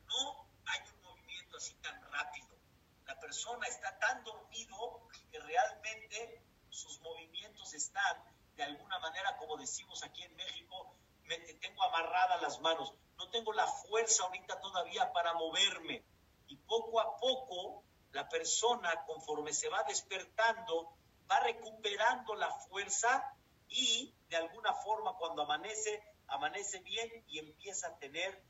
no 0.07 0.47
hay 0.67 0.81
un 0.95 1.03
movimiento 1.03 1.57
así 1.57 1.75
tan 1.77 1.99
rápido. 2.13 2.49
La 3.07 3.19
persona 3.19 3.67
está 3.69 3.99
tan 3.99 4.23
dormido 4.23 5.09
que 5.33 5.41
realmente 5.41 6.43
sus 6.69 7.01
movimientos 7.01 7.75
están 7.75 8.23
de 8.55 8.63
alguna 8.63 8.99
manera, 8.99 9.37
como 9.39 9.57
decimos 9.57 10.05
aquí 10.05 10.23
en 10.23 10.37
México, 10.37 10.95
me 11.25 11.39
tengo 11.39 11.83
amarradas 11.83 12.43
las 12.43 12.61
manos, 12.61 12.93
no 13.17 13.31
tengo 13.31 13.53
la 13.53 13.67
fuerza 13.67 14.25
ahorita 14.25 14.61
todavía 14.61 15.11
para 15.13 15.33
moverme. 15.35 16.05
Y 16.49 16.57
poco 16.57 17.01
a 17.01 17.17
poco 17.17 17.83
la 18.13 18.29
persona, 18.29 19.05
conforme 19.07 19.55
se 19.55 19.71
va 19.71 19.83
despertando, 19.85 20.95
va 21.31 21.41
recuperando 21.41 22.35
la 22.35 22.51
fuerza 22.51 23.35
y 23.69 24.15
de 24.29 24.37
alguna 24.37 24.75
forma 24.75 25.17
cuando 25.17 25.43
amanece 25.43 26.03
amanece 26.29 26.81
bien 26.81 27.25
y 27.29 27.39
empieza 27.39 27.89
a 27.89 27.99
tener 27.99 28.43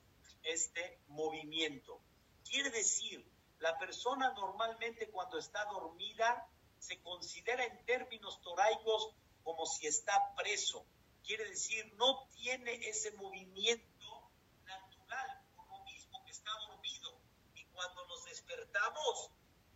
este 0.43 1.01
movimiento. 1.09 2.01
Quiere 2.45 2.71
decir, 2.71 3.29
la 3.59 3.79
persona 3.79 4.33
normalmente 4.33 5.11
cuando 5.11 5.39
está 5.39 5.65
dormida 5.67 6.49
se 6.83 7.01
considera 7.01 7.65
en 7.65 7.85
términos 7.87 8.41
toraicos 8.43 9.15
como 9.45 9.65
si 9.67 9.87
está 9.87 10.35
preso. 10.35 10.85
Quiere 11.25 11.45
decir, 11.49 11.95
no 11.95 12.27
tiene 12.35 12.75
ese 12.89 13.13
movimiento 13.13 14.31
natural, 14.65 15.45
como 15.55 15.85
mismo 15.85 16.25
que 16.25 16.33
está 16.33 16.51
dormido. 16.67 17.21
Y 17.55 17.65
cuando 17.67 18.05
nos 18.09 18.25
despertamos 18.25 19.31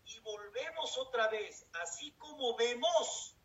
y 0.05 0.19
volvemos 0.19 0.99
otra 0.99 1.29
vez, 1.29 1.65
así 1.85 2.11
como 2.19 2.57
vemos, 2.57 3.37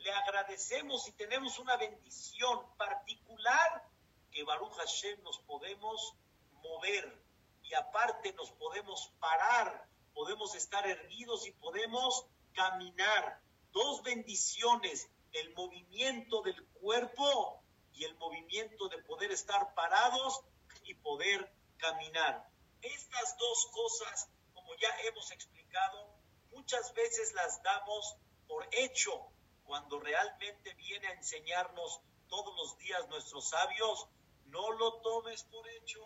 le 0.00 0.12
agradecemos 0.12 1.08
y 1.08 1.12
tenemos 1.12 1.58
una 1.58 1.78
bendición 1.78 2.76
particular 2.76 3.88
que 4.30 4.44
Baruch 4.44 4.74
Hashem 4.74 5.22
nos 5.22 5.38
podemos 5.38 6.14
mover 6.62 7.24
y 7.62 7.72
aparte 7.72 8.34
nos 8.34 8.50
podemos 8.52 9.10
parar, 9.18 9.88
podemos 10.12 10.54
estar 10.54 10.86
erguidos 10.86 11.46
y 11.46 11.52
podemos 11.52 12.26
caminar. 12.58 13.40
Dos 13.70 14.02
bendiciones, 14.02 15.08
el 15.32 15.54
movimiento 15.54 16.42
del 16.42 16.66
cuerpo 16.80 17.62
y 17.92 18.04
el 18.04 18.16
movimiento 18.16 18.88
de 18.88 18.98
poder 18.98 19.30
estar 19.30 19.74
parados 19.74 20.40
y 20.82 20.94
poder 20.94 21.52
caminar. 21.76 22.50
Estas 22.82 23.38
dos 23.38 23.66
cosas, 23.72 24.28
como 24.54 24.74
ya 24.74 24.88
hemos 25.04 25.30
explicado, 25.30 26.16
muchas 26.50 26.92
veces 26.94 27.32
las 27.34 27.62
damos 27.62 28.16
por 28.48 28.66
hecho, 28.72 29.30
cuando 29.64 30.00
realmente 30.00 30.74
viene 30.74 31.06
a 31.08 31.12
enseñarnos 31.12 32.00
todos 32.26 32.56
los 32.56 32.76
días 32.78 33.08
nuestros 33.08 33.50
sabios, 33.50 34.08
no 34.46 34.72
lo 34.72 34.94
tomes 35.02 35.44
por 35.44 35.68
hecho, 35.68 36.00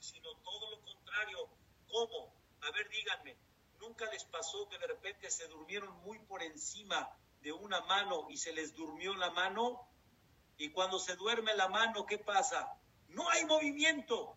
sino 0.00 0.34
todo 0.38 0.70
lo 0.70 0.80
contrario. 0.82 1.48
¿Cómo? 1.86 2.34
A 2.62 2.70
ver, 2.72 2.88
díganme, 2.88 3.36
¿nunca 3.80 4.04
les 4.10 4.24
pasó 4.24 4.68
que 4.68 4.78
de 4.78 4.86
repente 4.86 5.30
se 5.30 5.46
durmieron 5.48 5.94
muy 6.02 6.18
por 6.20 6.42
encima 6.42 7.10
de 7.40 7.52
una 7.52 7.80
mano 7.82 8.28
y 8.30 8.36
se 8.36 8.52
les 8.52 8.74
durmió 8.74 9.14
la 9.14 9.30
mano? 9.30 9.88
Y 10.56 10.70
cuando 10.70 10.98
se 10.98 11.16
duerme 11.16 11.54
la 11.54 11.68
mano, 11.68 12.06
¿qué 12.06 12.18
pasa? 12.18 12.74
No 13.08 13.28
hay 13.30 13.44
movimiento. 13.44 14.36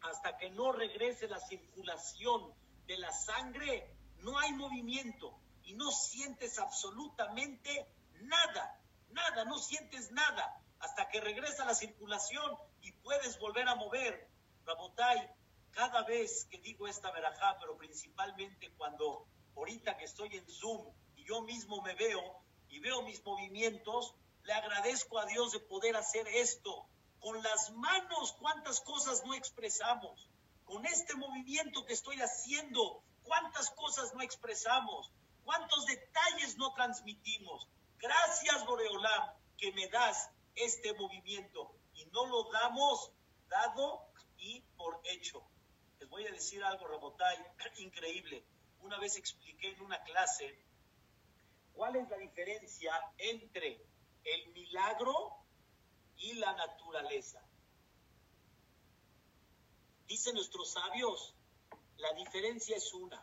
Hasta 0.00 0.36
que 0.36 0.50
no 0.50 0.72
regrese 0.72 1.28
la 1.28 1.40
circulación 1.40 2.52
de 2.86 2.98
la 2.98 3.12
sangre, 3.12 3.96
no 4.18 4.38
hay 4.38 4.52
movimiento 4.52 5.38
y 5.64 5.74
no 5.74 5.90
sientes 5.90 6.58
absolutamente 6.58 7.88
nada, 8.20 8.80
nada, 9.10 9.44
no 9.44 9.58
sientes 9.58 10.10
nada 10.12 10.62
hasta 10.80 11.08
que 11.08 11.20
regresa 11.20 11.64
la 11.64 11.74
circulación 11.74 12.56
y 12.82 12.92
puedes 12.92 13.38
volver 13.38 13.68
a 13.68 13.74
mover. 13.74 14.28
Rabotai, 14.64 15.30
cada 15.76 16.02
vez 16.04 16.46
que 16.50 16.56
digo 16.58 16.88
esta 16.88 17.10
verajá, 17.10 17.58
pero 17.60 17.76
principalmente 17.76 18.72
cuando 18.78 19.26
ahorita 19.54 19.98
que 19.98 20.06
estoy 20.06 20.34
en 20.34 20.48
Zoom 20.48 20.90
y 21.16 21.24
yo 21.24 21.42
mismo 21.42 21.82
me 21.82 21.94
veo 21.94 22.22
y 22.70 22.80
veo 22.80 23.02
mis 23.02 23.22
movimientos, 23.22 24.14
le 24.42 24.54
agradezco 24.54 25.18
a 25.18 25.26
Dios 25.26 25.52
de 25.52 25.60
poder 25.60 25.94
hacer 25.96 26.26
esto. 26.28 26.88
Con 27.20 27.42
las 27.42 27.72
manos, 27.72 28.32
cuántas 28.40 28.80
cosas 28.80 29.22
no 29.26 29.34
expresamos. 29.34 30.30
Con 30.64 30.86
este 30.86 31.14
movimiento 31.14 31.84
que 31.84 31.92
estoy 31.92 32.16
haciendo, 32.22 33.02
cuántas 33.22 33.68
cosas 33.72 34.14
no 34.14 34.22
expresamos. 34.22 35.12
¿Cuántos 35.44 35.84
detalles 35.84 36.56
no 36.56 36.72
transmitimos? 36.72 37.68
Gracias, 37.98 38.64
Boreolam, 38.64 39.30
que 39.58 39.72
me 39.72 39.88
das 39.88 40.30
este 40.54 40.94
movimiento 40.94 41.76
y 41.92 42.06
no 42.06 42.24
lo 42.26 42.50
damos 42.50 43.12
dado 43.48 44.06
y 44.38 44.62
por 44.78 45.00
hecho. 45.04 45.46
Voy 46.16 46.26
a 46.26 46.32
decir 46.32 46.64
algo, 46.64 46.88
Rabotay, 46.88 47.36
increíble. 47.76 48.42
Una 48.80 48.98
vez 48.98 49.18
expliqué 49.18 49.72
en 49.72 49.82
una 49.82 50.02
clase 50.02 50.58
cuál 51.74 51.94
es 51.96 52.08
la 52.08 52.16
diferencia 52.16 52.90
entre 53.18 53.86
el 54.24 54.48
milagro 54.54 55.36
y 56.16 56.32
la 56.32 56.54
naturaleza. 56.54 57.46
Dicen 60.06 60.36
nuestros 60.36 60.72
sabios, 60.72 61.34
la 61.98 62.14
diferencia 62.14 62.78
es 62.78 62.94
una. 62.94 63.22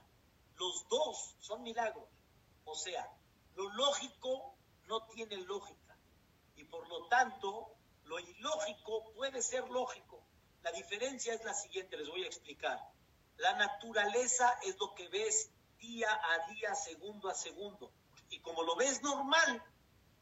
Los 0.57 0.87
dos 0.87 1.35
son 1.39 1.63
milagros. 1.63 2.07
O 2.63 2.75
sea, 2.75 3.11
lo 3.55 3.73
lógico 3.73 4.55
no 4.85 5.07
tiene 5.07 5.37
lógica 5.37 5.97
y 6.57 6.63
por 6.65 6.87
lo 6.87 7.07
tanto 7.07 7.73
lo 8.03 8.19
ilógico 8.19 9.11
puede 9.15 9.41
ser 9.41 9.67
lógico. 9.71 10.22
La 10.63 10.71
diferencia 10.71 11.33
es 11.33 11.43
la 11.43 11.53
siguiente, 11.53 11.97
les 11.97 12.07
voy 12.07 12.23
a 12.23 12.27
explicar. 12.27 12.79
La 13.37 13.53
naturaleza 13.53 14.57
es 14.63 14.77
lo 14.79 14.95
que 14.95 15.07
ves 15.09 15.51
día 15.77 16.09
a 16.09 16.47
día, 16.53 16.73
segundo 16.73 17.29
a 17.29 17.35
segundo. 17.35 17.91
Y 18.29 18.39
como 18.39 18.63
lo 18.63 18.75
ves 18.75 19.01
normal, 19.03 19.61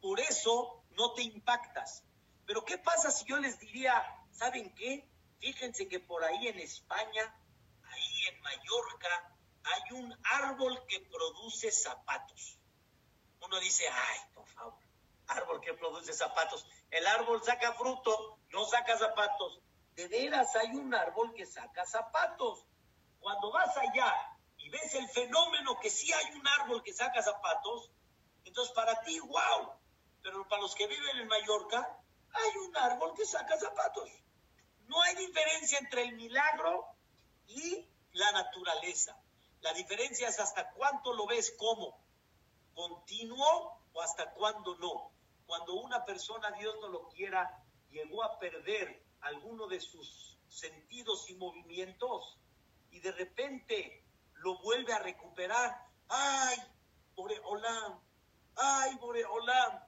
por 0.02 0.20
eso 0.20 0.84
no 0.92 1.14
te 1.14 1.22
impactas. 1.22 2.04
Pero 2.46 2.66
¿qué 2.66 2.78
pasa 2.80 3.12
si 3.12 3.26
yo 3.26 3.38
les 3.38 3.60
diría, 3.60 4.04
¿saben 4.32 4.74
qué? 4.74 5.08
Fíjense 5.40 5.88
que 5.88 6.00
por 6.00 6.24
ahí 6.24 6.48
en 6.48 6.60
España, 6.60 7.36
ahí 7.84 8.28
en 8.30 8.42
Mallorca, 8.42 9.36
hay 9.64 10.00
un 10.00 10.18
árbol 10.24 10.86
que 10.88 11.02
produce 11.02 11.72
zapatos. 11.72 12.58
Uno 13.42 13.60
dice, 13.60 13.86
ay, 13.88 14.20
por 14.34 14.48
favor, 14.48 14.80
árbol 15.28 15.62
que 15.62 15.74
produce 15.74 16.14
zapatos. 16.14 16.66
El 16.90 17.06
árbol 17.06 17.44
saca 17.44 17.74
fruto, 17.74 18.40
no 18.50 18.66
saca 18.66 18.98
zapatos. 18.98 19.62
De 19.96 20.08
veras 20.08 20.56
hay 20.56 20.76
un 20.76 20.94
árbol 20.94 21.34
que 21.34 21.46
saca 21.46 21.86
zapatos. 21.86 22.66
Cuando 23.20 23.52
vas 23.52 23.76
allá 23.78 24.14
y 24.58 24.70
ves 24.70 24.96
el 24.96 25.08
fenómeno 25.10 25.80
que 25.80 25.90
sí 25.90 26.12
hay 26.12 26.34
un 26.36 26.48
árbol 26.48 26.82
que 26.84 26.94
saca 26.94 27.22
zapatos, 27.22 27.92
entonces 28.44 28.74
para 28.74 29.02
ti, 29.02 29.20
wow. 29.20 29.74
Pero 30.22 30.48
para 30.48 30.62
los 30.62 30.76
que 30.76 30.88
viven 30.88 31.18
en 31.18 31.28
Mallorca, 31.28 31.98
hay 32.34 32.58
un 32.58 32.78
árbol 32.78 33.14
que 33.16 33.26
saca 33.26 33.58
zapatos. 33.58 34.10
No 34.88 35.02
hay 35.02 35.16
diferencia 35.16 35.80
entre 35.80 36.04
el 36.04 36.16
milagro 36.16 36.86
y 37.48 37.88
la 38.14 38.32
naturaleza. 38.32 39.18
La 39.62 39.74
diferencia 39.74 40.28
es 40.28 40.40
hasta 40.40 40.72
cuánto 40.72 41.14
lo 41.14 41.28
ves 41.28 41.54
como 41.58 42.00
continuo 42.74 43.80
o 43.94 44.02
hasta 44.02 44.32
cuándo 44.34 44.76
no. 44.78 45.12
Cuando 45.46 45.74
una 45.76 46.06
persona, 46.06 46.52
Dios 46.52 46.76
no 46.82 46.88
lo 46.88 47.08
quiera, 47.10 47.64
llegó 47.90 48.24
a 48.24 48.40
perder 48.40 49.04
alguno 49.22 49.68
de 49.68 49.80
sus 49.80 50.38
sentidos 50.48 51.30
y 51.30 51.36
movimientos 51.36 52.38
y 52.92 53.00
de 53.00 53.12
repente 53.12 54.04
lo 54.36 54.60
vuelve 54.62 54.94
a 54.94 55.00
recuperar. 55.00 55.88
¡Ay, 56.10 56.58
Boreolam! 57.16 58.00
¡Ay, 58.56 58.96
Boreolam! 58.96 59.80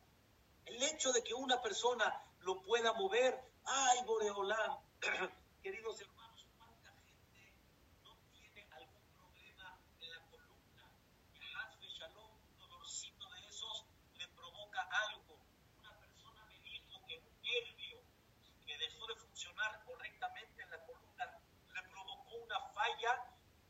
El 0.66 0.82
hecho 0.84 1.12
de 1.12 1.24
que 1.24 1.34
una 1.34 1.62
persona 1.62 2.24
lo 2.42 2.62
pueda 2.62 2.94
mover, 2.94 3.38
¡ay, 3.66 4.00
Boreolam! 4.06 4.80
Queridos 5.64 6.00
hermanos, 6.02 6.24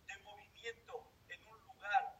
de 0.07 0.17
movimiento 0.19 1.11
en 1.29 1.47
un 1.47 1.59
lugar. 1.61 2.19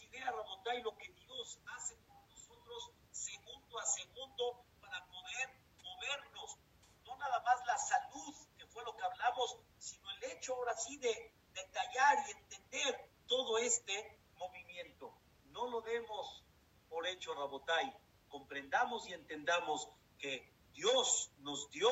Idea, 0.00 0.30
Rabotay, 0.30 0.82
lo 0.82 0.96
que 0.96 1.12
Dios 1.12 1.58
hace 1.76 1.96
por 2.06 2.16
nosotros 2.28 2.90
segundo 3.10 3.78
a 3.78 3.84
segundo 3.84 4.64
para 4.80 5.04
poder 5.06 5.50
movernos. 5.82 6.56
No 7.04 7.16
nada 7.16 7.40
más 7.40 7.66
la 7.66 7.76
salud, 7.76 8.34
que 8.56 8.66
fue 8.66 8.84
lo 8.84 8.96
que 8.96 9.04
hablamos, 9.04 9.58
sino 9.78 10.10
el 10.12 10.24
hecho 10.24 10.54
ahora 10.54 10.76
sí 10.76 10.96
de 10.96 11.34
detallar 11.52 12.18
y 12.26 12.30
entender 12.30 13.10
todo 13.26 13.58
este 13.58 14.18
movimiento. 14.36 15.12
No 15.46 15.68
lo 15.68 15.80
demos 15.82 16.42
por 16.88 17.06
hecho, 17.06 17.34
Rabotay. 17.34 17.92
Comprendamos 18.28 19.06
y 19.08 19.12
entendamos 19.12 19.88
que 20.18 20.50
Dios 20.72 21.30
nos 21.38 21.70
dio 21.70 21.90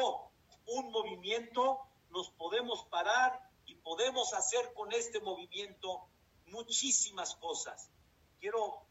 un 0.67 0.91
movimiento, 0.91 1.81
nos 2.11 2.31
podemos 2.31 2.85
parar 2.87 3.51
y 3.67 3.75
podemos 3.77 4.33
hacer 4.33 4.73
con 4.75 4.93
este 4.93 5.21
movimiento 5.21 6.09
muchísimas 6.51 7.35
cosas. 7.37 7.91
Quiero 8.39 8.87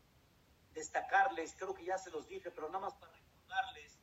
destacarles, 0.74 1.56
creo 1.56 1.74
que 1.74 1.86
ya 1.86 1.98
se 1.98 2.12
los 2.12 2.28
dije, 2.28 2.52
pero 2.52 2.67
nada 2.67 2.80
más 2.80 2.93
para 2.95 3.12
recordarles, 3.13 4.00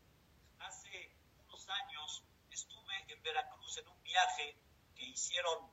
hace 0.58 1.10
unos 1.44 1.68
años 1.68 2.24
estuve 2.50 2.94
en 3.08 3.22
Veracruz 3.22 3.78
en 3.78 3.88
un 3.88 4.02
viaje 4.02 4.56
que 4.94 5.04
hicieron 5.04 5.70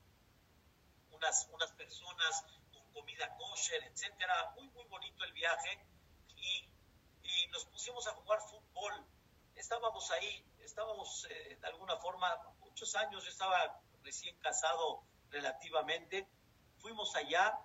unas, 1.12 1.48
unas 1.52 1.72
personas 1.74 2.46
con 2.72 2.92
comida 2.92 3.36
kosher, 3.38 3.84
etcétera, 3.84 4.54
muy, 4.56 4.68
muy 4.70 4.86
bonito 4.86 5.24
el 5.24 5.34
viaje, 5.34 5.86
y, 6.36 6.70
nos 7.52 7.66
pusimos 7.66 8.08
a 8.08 8.14
jugar 8.14 8.40
fútbol. 8.42 9.06
Estábamos 9.56 10.10
ahí, 10.12 10.44
estábamos 10.60 11.28
eh, 11.30 11.58
de 11.60 11.68
alguna 11.68 11.98
forma, 11.98 12.36
muchos 12.62 12.96
años, 12.96 13.24
yo 13.24 13.30
estaba 13.30 13.80
recién 14.02 14.36
casado 14.40 15.04
relativamente, 15.30 16.28
fuimos 16.80 17.16
allá 17.16 17.60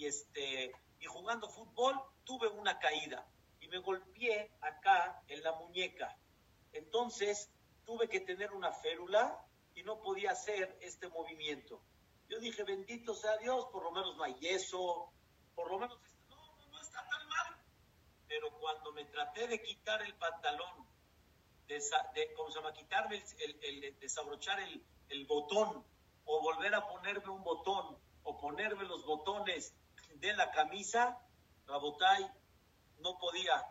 y 0.00 0.06
este 0.06 0.72
y 0.98 1.06
jugando 1.06 1.48
fútbol 1.48 2.00
tuve 2.24 2.48
una 2.48 2.78
caída 2.78 3.26
y 3.60 3.68
me 3.68 3.78
golpeé 3.78 4.50
acá 4.60 5.22
en 5.28 5.42
la 5.42 5.52
muñeca. 5.52 6.16
Entonces 6.72 7.50
tuve 7.84 8.08
que 8.08 8.20
tener 8.20 8.52
una 8.52 8.72
férula 8.72 9.46
y 9.74 9.82
no 9.82 10.00
podía 10.00 10.32
hacer 10.32 10.78
este 10.80 11.08
movimiento. 11.08 11.82
Yo 12.28 12.38
dije, 12.38 12.64
bendito 12.64 13.14
sea 13.14 13.36
Dios, 13.38 13.66
por 13.72 13.82
lo 13.82 13.92
menos 13.92 14.16
no 14.16 14.24
hay 14.24 14.34
yeso, 14.34 15.12
por 15.54 15.70
lo 15.70 15.78
menos 15.78 15.98
no, 16.28 16.66
no, 16.70 16.80
está 16.80 17.06
tan 17.06 17.28
mal. 17.28 17.56
Pero 18.26 18.50
cuando 18.58 18.92
me 18.92 19.04
traté 19.04 19.48
de 19.48 19.62
quitar 19.62 20.00
el 20.02 20.14
pantalón, 20.14 20.86
de, 21.66 22.34
¿cómo 22.36 22.50
se 22.50 22.58
llama? 22.58 22.72
Quitarme 22.72 23.22
el 23.62 23.98
desabrochar 23.98 24.60
el, 24.60 24.82
el 25.08 25.26
botón 25.26 25.84
o 26.24 26.40
volver 26.40 26.74
a 26.74 26.86
ponerme 26.86 27.30
un 27.30 27.44
botón 27.44 27.98
o 28.22 28.38
ponerme 28.38 28.84
los 28.84 29.04
botones 29.04 29.74
de 30.20 30.34
la 30.34 30.50
camisa, 30.50 31.18
Rabotay 31.66 32.30
no 32.98 33.18
podía. 33.18 33.66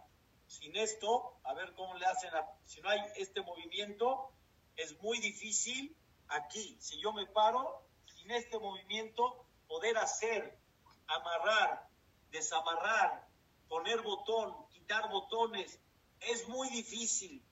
Sin 0.48 0.76
esto, 0.76 1.40
a 1.44 1.54
ver 1.54 1.74
cómo 1.76 1.94
le 1.96 2.06
hacen, 2.06 2.32
si 2.66 2.82
no 2.82 2.90
hay 2.90 3.02
este 3.18 3.42
movimiento, 3.42 4.32
es 4.76 5.00
muy 5.02 5.20
difícil 5.20 5.96
aquí, 6.28 6.78
si 6.80 7.00
yo 7.00 7.14
me 7.14 7.28
paro, 7.28 7.86
sin 8.06 8.32
este 8.32 8.58
movimiento, 8.58 9.46
poder 9.68 9.98
hacer 9.98 10.60
amarrar, 11.08 11.88
desamarrar, 12.32 13.28
poner 13.68 14.02
botón, 14.02 14.68
quitar 14.70 15.10
botones, 15.10 15.80
es 16.20 16.48
muy 16.48 16.70
difícil. 16.70 17.44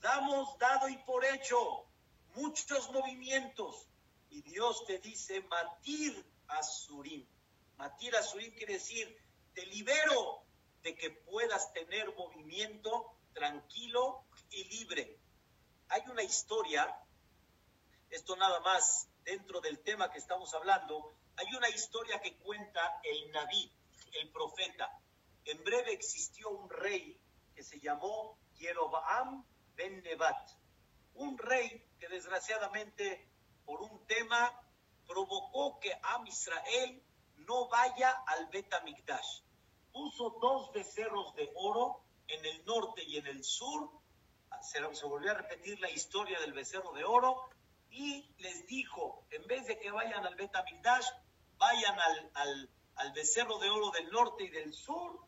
Damos 0.00 0.56
dado 0.58 0.88
y 0.88 0.96
por 0.98 1.24
hecho 1.24 1.84
muchos 2.34 2.90
movimientos 2.92 3.88
y 4.30 4.42
Dios 4.42 4.84
te 4.86 4.98
dice 4.98 5.40
matir 5.42 6.24
asurim. 6.46 7.26
Matir 7.78 8.14
asurim 8.16 8.52
quiere 8.54 8.74
decir 8.74 9.06
te 9.54 9.64
libero 9.66 10.42
de 10.82 10.96
que 10.96 11.10
puedas 11.10 11.72
tener 11.72 12.12
movimiento 12.16 13.16
tranquilo 13.32 14.24
y 14.50 14.64
libre. 14.64 15.16
Hay 15.88 16.02
una 16.10 16.24
historia, 16.24 16.92
esto 18.10 18.36
nada 18.36 18.58
más 18.60 19.08
dentro 19.22 19.60
del 19.60 19.78
tema 19.80 20.10
que 20.10 20.18
estamos 20.18 20.52
hablando, 20.54 21.14
hay 21.36 21.54
una 21.54 21.68
historia 21.68 22.20
que 22.20 22.36
cuenta 22.38 23.00
el 23.04 23.30
Naví, 23.30 23.72
el 24.20 24.30
profeta. 24.30 24.90
En 25.44 25.62
breve 25.62 25.92
existió 25.92 26.50
un 26.50 26.68
rey 26.68 27.16
que 27.54 27.62
se 27.62 27.78
llamó 27.78 28.38
Jeroboam 28.56 29.44
ben 29.76 30.02
Nebat, 30.02 30.50
un 31.14 31.38
rey 31.38 31.84
que 32.00 32.08
desgraciadamente 32.08 33.28
por 33.64 33.82
un 33.82 34.04
tema 34.06 34.52
provocó 35.06 35.78
que 35.78 35.92
Am 36.02 36.26
Israel 36.26 37.02
no 37.48 37.66
vaya 37.68 38.10
al 38.26 38.46
Betamikdash. 38.48 39.40
Puso 39.92 40.36
dos 40.40 40.70
becerros 40.72 41.34
de 41.34 41.50
oro 41.56 42.04
en 42.28 42.44
el 42.44 42.64
norte 42.66 43.02
y 43.04 43.16
en 43.16 43.26
el 43.26 43.42
sur. 43.42 43.90
Se, 44.60 44.80
volvió 45.06 45.30
a 45.30 45.34
repetir 45.34 45.80
la 45.80 45.90
historia 45.90 46.38
del 46.40 46.52
becerro 46.52 46.92
de 46.92 47.04
oro 47.04 47.48
y 47.90 48.30
les 48.38 48.66
dijo, 48.66 49.24
en 49.30 49.46
vez 49.46 49.66
de 49.66 49.78
que 49.78 49.90
vayan 49.90 50.26
al 50.26 50.34
Betamigdash, 50.34 51.06
vayan 51.56 51.98
al, 51.98 52.68
al, 52.96 53.12
becerro 53.12 53.58
de 53.58 53.70
oro 53.70 53.90
del 53.90 54.10
norte 54.10 54.44
y 54.44 54.50
del 54.50 54.74
sur. 54.74 55.26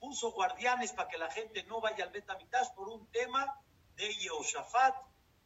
Puso 0.00 0.32
guardianes 0.32 0.92
para 0.92 1.08
que 1.08 1.18
la 1.18 1.30
gente 1.30 1.64
no 1.64 1.80
vaya 1.80 2.04
al 2.04 2.10
Betamigdash 2.10 2.72
por 2.74 2.88
un 2.88 3.06
tema 3.10 3.60
de 3.96 4.14
Yehoshaphat. 4.14 4.94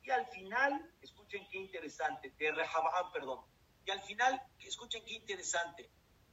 Y 0.03 0.11
al 0.11 0.27
final, 0.27 0.95
escuchen 1.01 1.49
qué 1.51 1.59
interesante, 1.59 2.31
de 2.31 2.53
Rehabaam, 2.53 3.13
perdón. 3.13 3.45
Y 3.85 3.91
al 3.91 4.03
final, 4.03 4.41
escuchen 4.61 5.05
qué 5.05 5.15
interesante, 5.15 5.91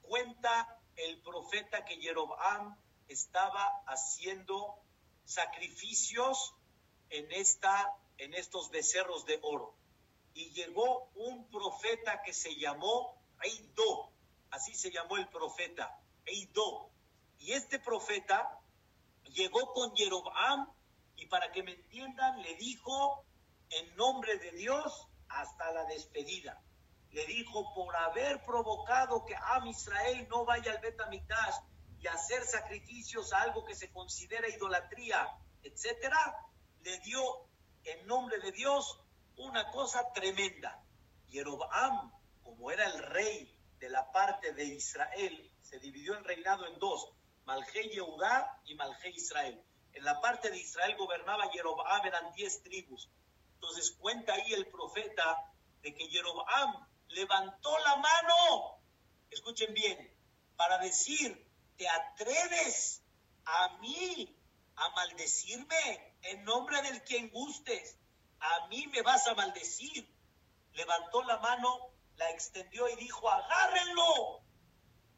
cuenta 0.09 0.81
el 0.95 1.21
profeta 1.21 1.85
que 1.85 2.01
Jeroboam 2.01 2.75
estaba 3.07 3.63
haciendo 3.85 4.83
sacrificios 5.23 6.55
en, 7.09 7.31
esta, 7.31 7.95
en 8.17 8.33
estos 8.33 8.69
becerros 8.71 9.25
de 9.25 9.39
oro 9.41 9.75
y 10.33 10.49
llegó 10.51 11.09
un 11.15 11.47
profeta 11.49 12.21
que 12.23 12.33
se 12.33 12.55
llamó 12.55 13.15
Eido, 13.41 14.11
así 14.51 14.73
se 14.73 14.91
llamó 14.91 15.17
el 15.17 15.27
profeta, 15.29 15.99
Eido. 16.25 16.89
Y 17.37 17.53
este 17.53 17.79
profeta 17.79 18.59
llegó 19.23 19.73
con 19.73 19.95
Jeroboam 19.95 20.71
y 21.15 21.27
para 21.27 21.51
que 21.51 21.63
me 21.63 21.73
entiendan, 21.73 22.41
le 22.41 22.55
dijo 22.55 23.23
en 23.69 23.95
nombre 23.95 24.37
de 24.37 24.51
Dios 24.53 25.07
hasta 25.29 25.71
la 25.71 25.85
despedida. 25.85 26.61
Le 27.11 27.25
dijo, 27.25 27.73
por 27.73 27.95
haber 27.95 28.43
provocado 28.43 29.25
que 29.25 29.35
Am 29.35 29.67
Israel 29.67 30.27
no 30.29 30.45
vaya 30.45 30.71
al 30.71 30.79
Betamigdash 30.79 31.55
y 31.99 32.07
hacer 32.07 32.43
sacrificios 32.43 33.33
a 33.33 33.41
algo 33.41 33.65
que 33.65 33.75
se 33.75 33.91
considera 33.91 34.47
idolatría, 34.47 35.27
etcétera, 35.63 36.17
le 36.81 36.99
dio 36.99 37.21
en 37.83 38.05
nombre 38.07 38.39
de 38.39 38.51
Dios 38.51 39.01
una 39.37 39.71
cosa 39.71 40.11
tremenda. 40.13 40.81
Jeroboam, 41.29 42.11
como 42.43 42.71
era 42.71 42.85
el 42.85 43.03
rey 43.03 43.55
de 43.79 43.89
la 43.89 44.11
parte 44.11 44.53
de 44.53 44.65
Israel, 44.65 45.51
se 45.61 45.79
dividió 45.79 46.17
el 46.17 46.23
reinado 46.23 46.65
en 46.67 46.77
dos, 46.79 47.11
Malje 47.45 47.89
Yehudá 47.89 48.61
y 48.65 48.75
Malje 48.75 49.09
Israel. 49.09 49.63
En 49.93 50.03
la 50.03 50.19
parte 50.21 50.49
de 50.51 50.57
Israel 50.57 50.95
gobernaba 50.97 51.49
Jeroboam, 51.51 52.05
eran 52.05 52.31
diez 52.33 52.61
tribus. 52.61 53.09
Entonces 53.55 53.91
cuenta 53.99 54.33
ahí 54.33 54.53
el 54.53 54.67
profeta 54.67 55.51
de 55.81 55.93
que 55.93 56.07
Jeroboam 56.07 56.87
levantó 57.09 57.77
la 57.79 57.97
mano, 57.97 58.81
escuchen 59.29 59.73
bien, 59.73 60.15
para 60.55 60.77
decir, 60.79 61.47
¿te 61.77 61.87
atreves 61.87 63.03
a 63.45 63.77
mí 63.79 64.35
a 64.75 64.89
maldecirme 64.89 66.15
en 66.23 66.43
nombre 66.43 66.81
del 66.81 67.03
quien 67.03 67.29
gustes? 67.29 67.99
a 68.39 68.67
mí 68.67 68.87
me 68.87 69.01
vas 69.01 69.27
a 69.27 69.35
maldecir. 69.35 70.09
Levantó 70.73 71.23
la 71.23 71.37
mano, 71.39 71.91
la 72.15 72.29
extendió 72.31 72.87
y 72.89 72.95
dijo, 72.95 73.29
agárrenlo. 73.29 74.43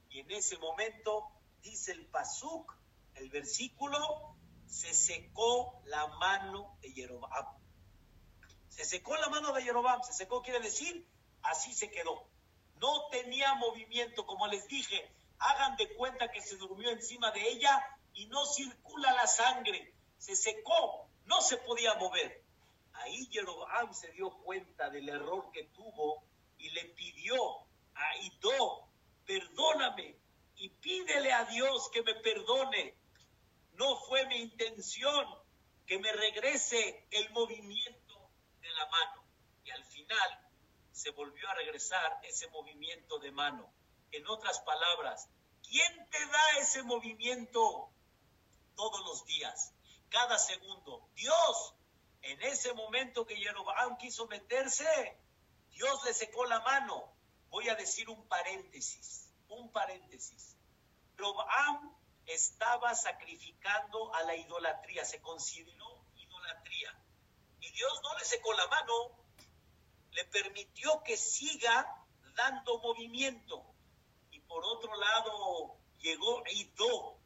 Y 0.10 0.19
en 0.19 0.32
ese 0.32 0.58
momento, 0.58 1.32
dice 1.62 1.91
el 1.91 2.08
Pasuk, 2.08 2.73
el 3.15 3.30
versículo, 3.30 4.36
se 4.67 4.93
secó 4.93 5.82
la 5.86 6.08
mano 6.08 6.77
de 6.82 6.91
Jeroboam. 6.91 7.45
Se 8.69 8.86
secó 8.86 9.15
la 9.17 9.30
mano 9.30 9.51
de 9.54 9.63
Jeroboam, 9.63 10.01
se 10.04 10.13
secó 10.13 10.41
quiere 10.41 10.60
decir, 10.62 11.08
así 11.43 11.73
se 11.73 11.89
quedó. 11.89 12.27
No 12.75 13.08
tenía 13.10 13.54
movimiento, 13.56 14.25
como 14.25 14.47
les 14.47 14.67
dije, 14.67 15.12
hagan 15.38 15.75
de 15.77 15.93
cuenta 15.95 16.32
que 16.32 16.41
se 16.41 16.58
durmió 16.58 16.89
encima 16.89 17.32
de 17.32 17.47
ella 17.49 17.84
y 18.13 18.25
no 18.27 18.45
circula 18.45 19.13
la 19.13 19.27
sangre. 19.27 19.93
Se 20.17 20.36
secó, 20.36 21.08
no 21.25 21.41
se 21.41 21.58
podía 21.58 21.93
mover. 21.95 22.43
Ahí 22.93 23.27
Jeroboam 23.32 23.93
se 23.93 24.12
dio 24.12 24.30
cuenta 24.43 24.89
del 24.89 25.10
error 25.10 25.51
que 25.51 25.63
tuvo 25.65 26.23
y 26.58 26.69
le 26.69 26.86
pidió 26.86 27.36
a 27.95 28.17
Ido, 28.17 28.88
perdóname 29.25 30.15
y 30.56 30.69
pídele 30.69 31.32
a 31.34 31.45
Dios 31.45 31.89
que 31.91 32.04
me 32.04 32.15
perdone. 32.15 32.95
No 33.73 33.95
fue 33.97 34.25
mi 34.27 34.36
intención 34.36 35.25
que 35.88 35.97
me 35.97 36.12
regrese 36.12 37.08
el 37.10 37.30
movimiento 37.32 38.30
de 38.60 38.69
la 38.69 38.86
mano. 38.86 39.23
Y 39.63 39.71
al 39.71 39.84
final 39.86 40.40
se 41.01 41.09
volvió 41.11 41.49
a 41.49 41.55
regresar 41.55 42.19
ese 42.23 42.47
movimiento 42.49 43.17
de 43.17 43.31
mano. 43.31 43.73
En 44.11 44.27
otras 44.27 44.59
palabras, 44.61 45.29
¿quién 45.67 46.09
te 46.09 46.25
da 46.27 46.59
ese 46.59 46.83
movimiento 46.83 47.89
todos 48.75 48.99
los 49.05 49.25
días, 49.25 49.73
cada 50.09 50.37
segundo? 50.37 51.09
Dios 51.15 51.73
en 52.21 52.39
ese 52.43 52.73
momento 52.73 53.25
que 53.25 53.35
Jeroboam 53.35 53.97
quiso 53.97 54.27
meterse, 54.27 55.17
Dios 55.71 56.03
le 56.05 56.13
secó 56.13 56.45
la 56.45 56.59
mano. 56.59 57.11
Voy 57.49 57.67
a 57.69 57.75
decir 57.75 58.07
un 58.09 58.27
paréntesis, 58.27 59.33
un 59.49 59.71
paréntesis. 59.71 60.55
Jeroboam 61.15 61.95
estaba 62.27 62.93
sacrificando 62.93 64.13
a 64.13 64.21
la 64.23 64.35
idolatría, 64.35 65.03
se 65.03 65.19
consideró 65.19 66.05
idolatría. 66.15 66.95
Y 67.59 67.71
Dios 67.71 67.99
no 68.03 68.17
le 68.19 68.25
secó 68.25 68.53
la 68.53 68.67
mano, 68.67 69.20
le 70.12 70.26
permitió 70.26 71.02
que 71.04 71.17
siga 71.17 72.06
dando 72.36 72.80
movimiento. 72.80 73.65
Y 74.32 74.39
por 74.41 74.63
otro 74.65 74.95
lado 74.95 75.78
llegó 76.00 76.43
Ido 76.47 77.17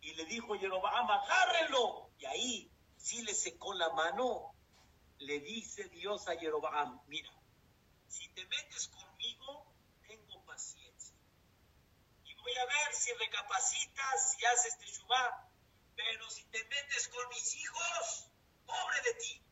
y 0.00 0.14
le 0.14 0.24
dijo 0.26 0.58
Jeroboam, 0.58 1.10
agárrenlo. 1.10 2.10
Y 2.18 2.26
ahí 2.26 2.70
si 3.06 3.22
le 3.22 3.34
secó 3.34 3.72
la 3.74 3.88
mano, 3.90 4.52
le 5.18 5.38
dice 5.38 5.88
Dios 5.90 6.26
a 6.26 6.36
Jeroboam, 6.36 7.00
mira, 7.06 7.30
si 8.08 8.28
te 8.30 8.44
metes 8.46 8.88
conmigo, 8.88 9.72
tengo 10.08 10.44
paciencia. 10.44 11.14
Y 12.24 12.34
voy 12.34 12.52
a 12.56 12.66
ver 12.66 12.94
si 12.94 13.12
recapacitas, 13.12 14.32
si 14.32 14.44
haces 14.44 14.78
teshuvah. 14.78 15.48
Pero 15.94 16.28
si 16.30 16.44
te 16.46 16.62
metes 16.64 17.08
con 17.08 17.28
mis 17.28 17.54
hijos, 17.54 18.28
pobre 18.66 19.00
de 19.02 19.14
ti. 19.14 19.45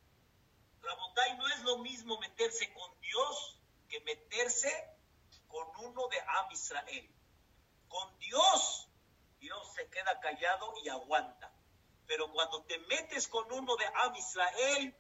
Rabotai 0.85 1.37
no 1.37 1.49
es 1.49 1.63
lo 1.63 1.79
mismo 1.79 2.19
meterse 2.21 2.73
con 2.75 3.01
Dios 3.01 3.59
que 3.89 4.01
meterse 4.01 4.71
con 5.49 5.67
uno 5.85 6.09
de 6.09 6.21
Am 6.21 6.51
Israel. 6.53 7.11
Con 7.89 8.19
Dios, 8.19 8.89
Dios 9.39 9.73
se 9.75 9.89
queda 9.89 10.21
callado 10.21 10.75
y 10.83 10.89
aguanta. 10.89 11.53
Pero 12.07 12.31
cuando 12.33 12.63
te 12.65 12.79
metes 12.81 13.29
con 13.29 13.51
uno 13.53 13.77
de 13.77 13.87
Am 13.87 14.15
Israel, 14.17 14.97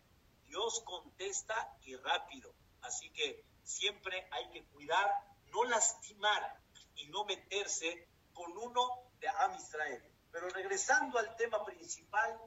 Dios 0.46 0.80
contesta 0.84 1.76
y 1.82 1.96
rápido. 1.96 2.54
Así 2.82 3.10
que 3.10 3.44
siempre 3.62 4.28
hay 4.30 4.48
que 4.50 4.64
cuidar, 4.66 5.10
no 5.46 5.64
lastimar 5.64 6.60
y 6.94 7.06
no 7.08 7.24
meterse 7.24 8.08
con 8.32 8.56
uno 8.56 9.10
de 9.18 9.28
Am 9.28 9.54
Israel. 9.56 10.02
Pero 10.30 10.48
regresando 10.48 11.18
al 11.18 11.34
tema 11.36 11.64
principal, 11.64 12.38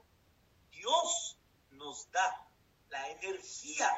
Dios 0.71 1.37
nos 1.71 2.09
da 2.11 2.46
la 2.89 3.09
energía 3.09 3.89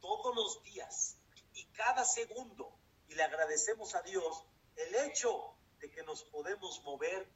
todos 0.00 0.34
los 0.34 0.62
días 0.62 1.18
y 1.54 1.64
cada 1.72 2.04
segundo. 2.04 2.72
Y 3.08 3.14
le 3.14 3.22
agradecemos 3.22 3.94
a 3.94 4.02
Dios 4.02 4.44
el 4.76 4.94
hecho 4.94 5.54
de 5.78 5.90
que 5.90 6.02
nos 6.02 6.22
podemos 6.24 6.82
mover, 6.82 7.30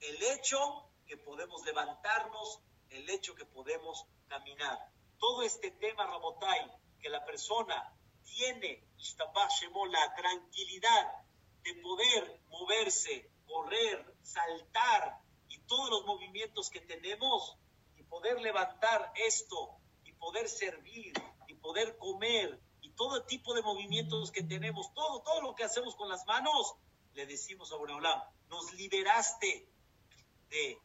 el 0.00 0.22
hecho 0.22 0.90
que 1.06 1.16
podemos 1.16 1.64
levantarnos, 1.64 2.60
el 2.90 3.08
hecho 3.10 3.34
que 3.34 3.44
podemos 3.44 4.06
caminar. 4.28 4.78
Todo 5.18 5.42
este 5.42 5.70
tema, 5.72 6.06
Rabotai, 6.06 6.70
que 7.00 7.08
la 7.08 7.24
persona 7.24 7.94
tiene, 8.24 8.84
la 9.90 10.14
tranquilidad 10.14 11.12
de 11.62 11.74
poder 11.74 12.40
moverse, 12.48 13.30
correr, 13.46 14.14
saltar 14.22 15.20
y 15.48 15.58
todos 15.60 15.90
los 15.90 16.04
movimientos 16.04 16.68
que 16.70 16.80
tenemos 16.80 17.56
y 17.96 18.02
poder 18.04 18.40
levantar 18.40 19.12
esto 19.16 19.77
poder 20.18 20.48
servir 20.48 21.12
y 21.46 21.54
poder 21.54 21.96
comer 21.98 22.60
y 22.80 22.90
todo 22.90 23.24
tipo 23.24 23.54
de 23.54 23.62
movimientos 23.62 24.30
que 24.30 24.42
tenemos, 24.42 24.92
todo, 24.94 25.22
todo 25.22 25.40
lo 25.42 25.54
que 25.54 25.64
hacemos 25.64 25.96
con 25.96 26.08
las 26.08 26.26
manos, 26.26 26.74
le 27.14 27.26
decimos 27.26 27.72
a 27.72 27.76
Boreolam, 27.76 28.20
nos 28.48 28.72
liberaste 28.74 29.68
de 30.50 30.78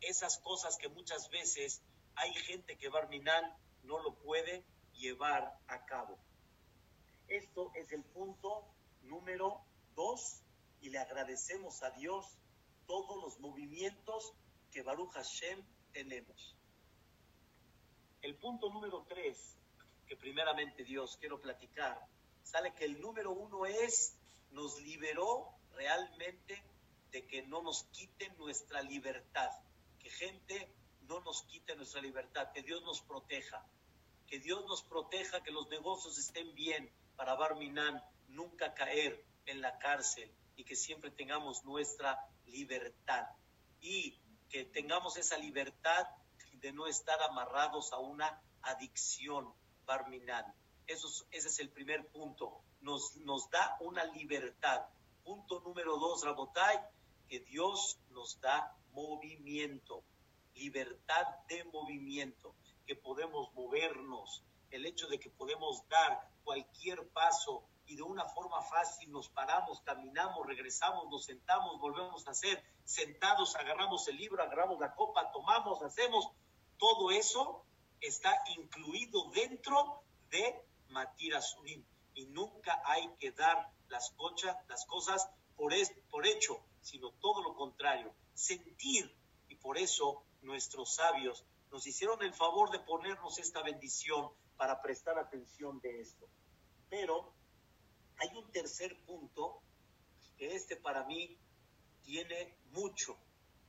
esas 0.00 0.38
cosas 0.38 0.76
que 0.76 0.88
muchas 0.88 1.28
veces 1.30 1.82
hay 2.16 2.32
gente 2.34 2.76
que 2.76 2.88
Barminan 2.88 3.56
no 3.82 3.98
lo 4.00 4.14
puede 4.14 4.64
llevar 4.94 5.58
a 5.66 5.84
cabo. 5.84 6.18
Esto 7.28 7.72
es 7.74 7.90
el 7.92 8.04
punto 8.04 8.66
número 9.02 9.64
dos 9.94 10.42
y 10.80 10.90
le 10.90 10.98
agradecemos 10.98 11.82
a 11.82 11.90
Dios 11.90 12.38
todos 12.86 13.22
los 13.22 13.38
movimientos 13.40 14.34
que 14.70 14.82
Baruch 14.82 15.12
Hashem 15.12 15.64
tenemos. 15.92 16.56
El 18.22 18.36
punto 18.36 18.70
número 18.70 19.04
tres, 19.08 19.56
que 20.06 20.16
primeramente 20.16 20.84
Dios 20.84 21.16
quiero 21.18 21.40
platicar, 21.40 22.00
sale 22.44 22.72
que 22.72 22.84
el 22.84 23.00
número 23.00 23.32
uno 23.32 23.66
es, 23.66 24.16
nos 24.52 24.80
liberó 24.80 25.48
realmente 25.72 26.62
de 27.10 27.26
que 27.26 27.42
no 27.42 27.62
nos 27.62 27.82
quiten 27.90 28.36
nuestra 28.38 28.80
libertad, 28.82 29.50
que 29.98 30.08
gente 30.08 30.72
no 31.08 31.20
nos 31.20 31.42
quite 31.42 31.74
nuestra 31.74 32.00
libertad, 32.00 32.52
que 32.52 32.62
Dios 32.62 32.82
nos 32.82 33.02
proteja, 33.02 33.66
que 34.28 34.38
Dios 34.38 34.64
nos 34.66 34.84
proteja, 34.84 35.42
que 35.42 35.50
los 35.50 35.68
negocios 35.68 36.16
estén 36.16 36.54
bien 36.54 36.92
para 37.16 37.34
Barminan, 37.34 38.02
nunca 38.28 38.72
caer 38.72 39.24
en 39.46 39.60
la 39.60 39.78
cárcel 39.78 40.32
y 40.56 40.62
que 40.62 40.76
siempre 40.76 41.10
tengamos 41.10 41.64
nuestra 41.64 42.24
libertad. 42.46 43.26
Y 43.80 44.16
que 44.48 44.64
tengamos 44.64 45.16
esa 45.16 45.36
libertad 45.38 46.06
de 46.62 46.72
no 46.72 46.86
estar 46.86 47.20
amarrados 47.22 47.92
a 47.92 47.98
una 47.98 48.40
adicción 48.62 49.52
Barminan. 49.84 50.54
Eso 50.86 51.08
ese 51.30 51.48
es 51.48 51.58
el 51.58 51.70
primer 51.70 52.06
punto. 52.08 52.62
Nos, 52.80 53.16
nos 53.16 53.50
da 53.50 53.76
una 53.80 54.04
libertad. 54.04 54.86
Punto 55.24 55.60
número 55.60 55.98
dos, 55.98 56.24
Rabotay, 56.24 56.78
que 57.28 57.40
Dios 57.40 57.98
nos 58.10 58.40
da 58.40 58.76
movimiento, 58.92 60.04
libertad 60.54 61.26
de 61.48 61.64
movimiento, 61.64 62.54
que 62.86 62.94
podemos 62.96 63.52
movernos, 63.54 64.44
el 64.70 64.86
hecho 64.86 65.06
de 65.08 65.18
que 65.18 65.30
podemos 65.30 65.86
dar 65.88 66.28
cualquier 66.44 67.08
paso 67.08 67.64
y 67.86 67.96
de 67.96 68.02
una 68.02 68.24
forma 68.24 68.62
fácil 68.62 69.10
nos 69.10 69.28
paramos, 69.28 69.80
caminamos, 69.82 70.46
regresamos, 70.46 71.08
nos 71.10 71.24
sentamos, 71.24 71.80
volvemos 71.80 72.26
a 72.26 72.30
hacer, 72.30 72.62
sentados 72.84 73.56
agarramos 73.56 74.06
el 74.08 74.16
libro, 74.16 74.42
agarramos 74.42 74.78
la 74.80 74.94
copa, 74.94 75.30
tomamos, 75.32 75.82
hacemos, 75.82 76.30
todo 76.82 77.12
eso 77.12 77.64
está 78.00 78.42
incluido 78.56 79.30
dentro 79.30 80.02
de 80.30 80.64
Matira 80.88 81.40
Surim 81.40 81.84
y 82.12 82.26
nunca 82.26 82.82
hay 82.84 83.08
que 83.20 83.30
dar 83.30 83.70
las, 83.86 84.10
cochas, 84.10 84.56
las 84.66 84.84
cosas 84.86 85.30
por, 85.54 85.72
por 86.10 86.26
hecho, 86.26 86.60
sino 86.80 87.12
todo 87.20 87.40
lo 87.40 87.54
contrario, 87.54 88.12
sentir 88.34 89.14
y 89.48 89.54
por 89.54 89.78
eso 89.78 90.24
nuestros 90.40 90.96
sabios 90.96 91.44
nos 91.70 91.86
hicieron 91.86 92.20
el 92.20 92.34
favor 92.34 92.72
de 92.72 92.80
ponernos 92.80 93.38
esta 93.38 93.62
bendición 93.62 94.32
para 94.56 94.82
prestar 94.82 95.20
atención 95.20 95.78
de 95.82 96.00
esto. 96.00 96.26
Pero 96.90 97.32
hay 98.16 98.36
un 98.36 98.50
tercer 98.50 99.00
punto 99.04 99.62
que 100.36 100.56
este 100.56 100.74
para 100.74 101.04
mí 101.04 101.38
tiene 102.02 102.56
mucho. 102.72 103.16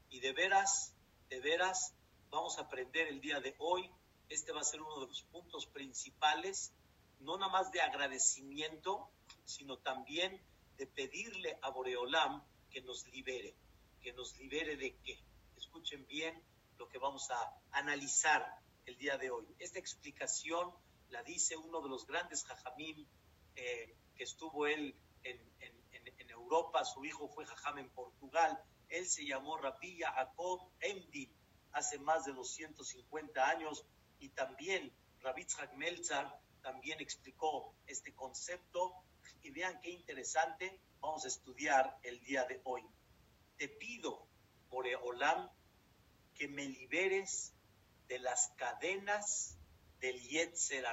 Y 0.09 0.19
de 0.19 0.33
veras, 0.33 0.95
de 1.29 1.39
veras, 1.41 1.93
vamos 2.33 2.57
a 2.57 2.61
aprender 2.61 3.07
el 3.07 3.21
día 3.21 3.39
de 3.39 3.55
hoy. 3.59 3.89
Este 4.27 4.51
va 4.51 4.61
a 4.61 4.63
ser 4.63 4.81
uno 4.81 4.99
de 5.01 5.07
los 5.07 5.21
puntos 5.23 5.67
principales, 5.67 6.73
no 7.19 7.37
nada 7.37 7.51
más 7.51 7.71
de 7.71 7.79
agradecimiento, 7.79 9.07
sino 9.45 9.77
también 9.77 10.41
de 10.77 10.87
pedirle 10.87 11.59
a 11.61 11.69
Boreolam 11.69 12.43
que 12.71 12.81
nos 12.81 13.07
libere. 13.07 13.55
¿Que 14.01 14.13
nos 14.13 14.35
libere 14.37 14.75
de 14.75 14.97
qué? 14.97 15.23
Escuchen 15.55 16.05
bien 16.07 16.43
lo 16.77 16.89
que 16.89 16.97
vamos 16.97 17.29
a 17.29 17.61
analizar 17.71 18.43
el 18.85 18.97
día 18.97 19.17
de 19.17 19.29
hoy. 19.29 19.45
Esta 19.59 19.77
explicación 19.77 20.73
la 21.09 21.21
dice 21.21 21.55
uno 21.55 21.81
de 21.81 21.89
los 21.89 22.07
grandes 22.07 22.43
jajamim 22.45 23.05
eh, 23.55 23.95
que 24.15 24.23
estuvo 24.23 24.65
él 24.65 24.95
en, 25.23 25.53
Europa, 26.29 26.83
su 26.83 27.05
hijo 27.05 27.29
fue 27.29 27.45
jajam 27.45 27.77
en 27.77 27.89
Portugal, 27.91 28.59
él 28.89 29.05
se 29.05 29.25
llamó 29.25 29.57
Rabbi 29.57 29.99
Jacob 29.99 30.71
Emdi 30.81 31.31
hace 31.73 31.99
más 31.99 32.25
de 32.25 32.33
250 32.33 33.49
años 33.49 33.85
y 34.19 34.29
también 34.29 34.93
Rabbi 35.21 35.45
Melzar 35.75 36.39
también 36.61 37.01
explicó 37.01 37.73
este 37.87 38.13
concepto 38.13 39.03
y 39.41 39.49
vean 39.49 39.79
qué 39.81 39.89
interesante 39.89 40.79
vamos 41.01 41.25
a 41.25 41.27
estudiar 41.27 41.97
el 42.03 42.21
día 42.21 42.45
de 42.45 42.61
hoy. 42.63 42.83
Te 43.57 43.67
pido, 43.67 44.27
Olam, 44.69 45.49
que 46.35 46.47
me 46.47 46.65
liberes 46.65 47.53
de 48.07 48.19
las 48.19 48.49
cadenas 48.57 49.57
del 49.99 50.19
Yetzer 50.21 50.85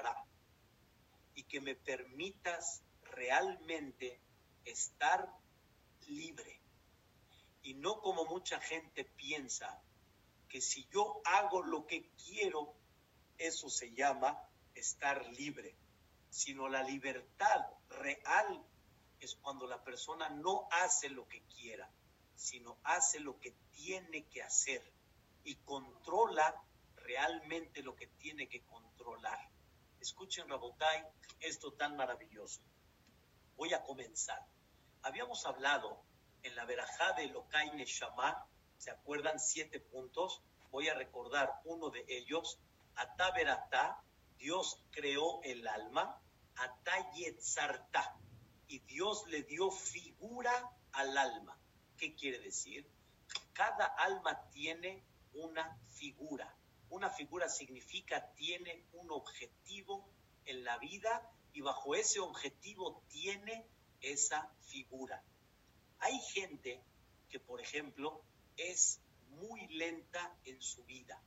y 1.34 1.44
que 1.44 1.60
me 1.60 1.74
permitas 1.74 2.82
realmente 3.02 4.20
estar 4.64 5.32
libre. 6.06 6.60
Y 7.62 7.74
no 7.74 8.00
como 8.00 8.24
mucha 8.24 8.60
gente 8.60 9.04
piensa 9.04 9.82
que 10.50 10.60
si 10.60 10.86
yo 10.92 11.22
hago 11.24 11.62
lo 11.62 11.86
que 11.86 12.10
quiero, 12.16 12.74
eso 13.38 13.70
se 13.70 13.94
llama 13.94 14.38
estar 14.74 15.24
libre, 15.28 15.76
sino 16.28 16.68
la 16.68 16.82
libertad 16.82 17.66
real 17.88 18.66
es 19.20 19.36
cuando 19.36 19.66
la 19.66 19.82
persona 19.82 20.28
no 20.28 20.68
hace 20.72 21.08
lo 21.08 21.26
que 21.28 21.42
quiera, 21.44 21.88
sino 22.34 22.78
hace 22.82 23.20
lo 23.20 23.38
que 23.38 23.52
tiene 23.72 24.26
que 24.26 24.42
hacer 24.42 24.82
y 25.44 25.54
controla 25.56 26.62
realmente 26.96 27.82
lo 27.82 27.94
que 27.94 28.08
tiene 28.08 28.48
que 28.48 28.62
controlar. 28.64 29.38
Escuchen, 30.00 30.48
Rabotay, 30.48 31.04
esto 31.40 31.72
tan 31.74 31.96
maravilloso. 31.96 32.60
Voy 33.56 33.72
a 33.72 33.82
comenzar. 33.84 34.44
Habíamos 35.02 35.46
hablado 35.46 36.02
en 36.42 36.56
la 36.56 36.64
verajá 36.64 37.12
de 37.12 37.26
Lokai 37.28 37.70
Neshama, 37.76 38.46
¿se 38.80 38.90
acuerdan? 38.90 39.38
Siete 39.38 39.78
puntos. 39.78 40.42
Voy 40.70 40.88
a 40.88 40.94
recordar 40.94 41.60
uno 41.64 41.90
de 41.90 42.02
ellos. 42.08 42.58
Ata 42.96 43.30
Verata, 43.32 44.02
Dios 44.38 44.82
creó 44.90 45.42
el 45.42 45.68
alma. 45.68 46.18
Ata 46.56 47.12
Yetzarta, 47.12 48.16
y 48.68 48.78
Dios 48.80 49.26
le 49.28 49.42
dio 49.42 49.70
figura 49.70 50.50
al 50.92 51.16
alma. 51.18 51.58
¿Qué 51.98 52.14
quiere 52.14 52.38
decir? 52.38 52.88
Cada 53.52 53.84
alma 53.84 54.48
tiene 54.50 55.04
una 55.34 55.78
figura. 55.90 56.56
Una 56.88 57.10
figura 57.10 57.48
significa 57.48 58.32
tiene 58.32 58.86
un 58.94 59.10
objetivo 59.10 60.08
en 60.46 60.64
la 60.64 60.78
vida 60.78 61.30
y 61.52 61.60
bajo 61.60 61.94
ese 61.94 62.20
objetivo 62.20 63.02
tiene 63.08 63.66
esa 64.00 64.50
figura. 64.60 65.22
Hay 65.98 66.18
gente 66.32 66.82
que, 67.28 67.38
por 67.38 67.60
ejemplo, 67.60 68.22
es 68.68 69.00
muy 69.28 69.66
lenta 69.68 70.36
en 70.44 70.60
su 70.60 70.84
vida. 70.84 71.22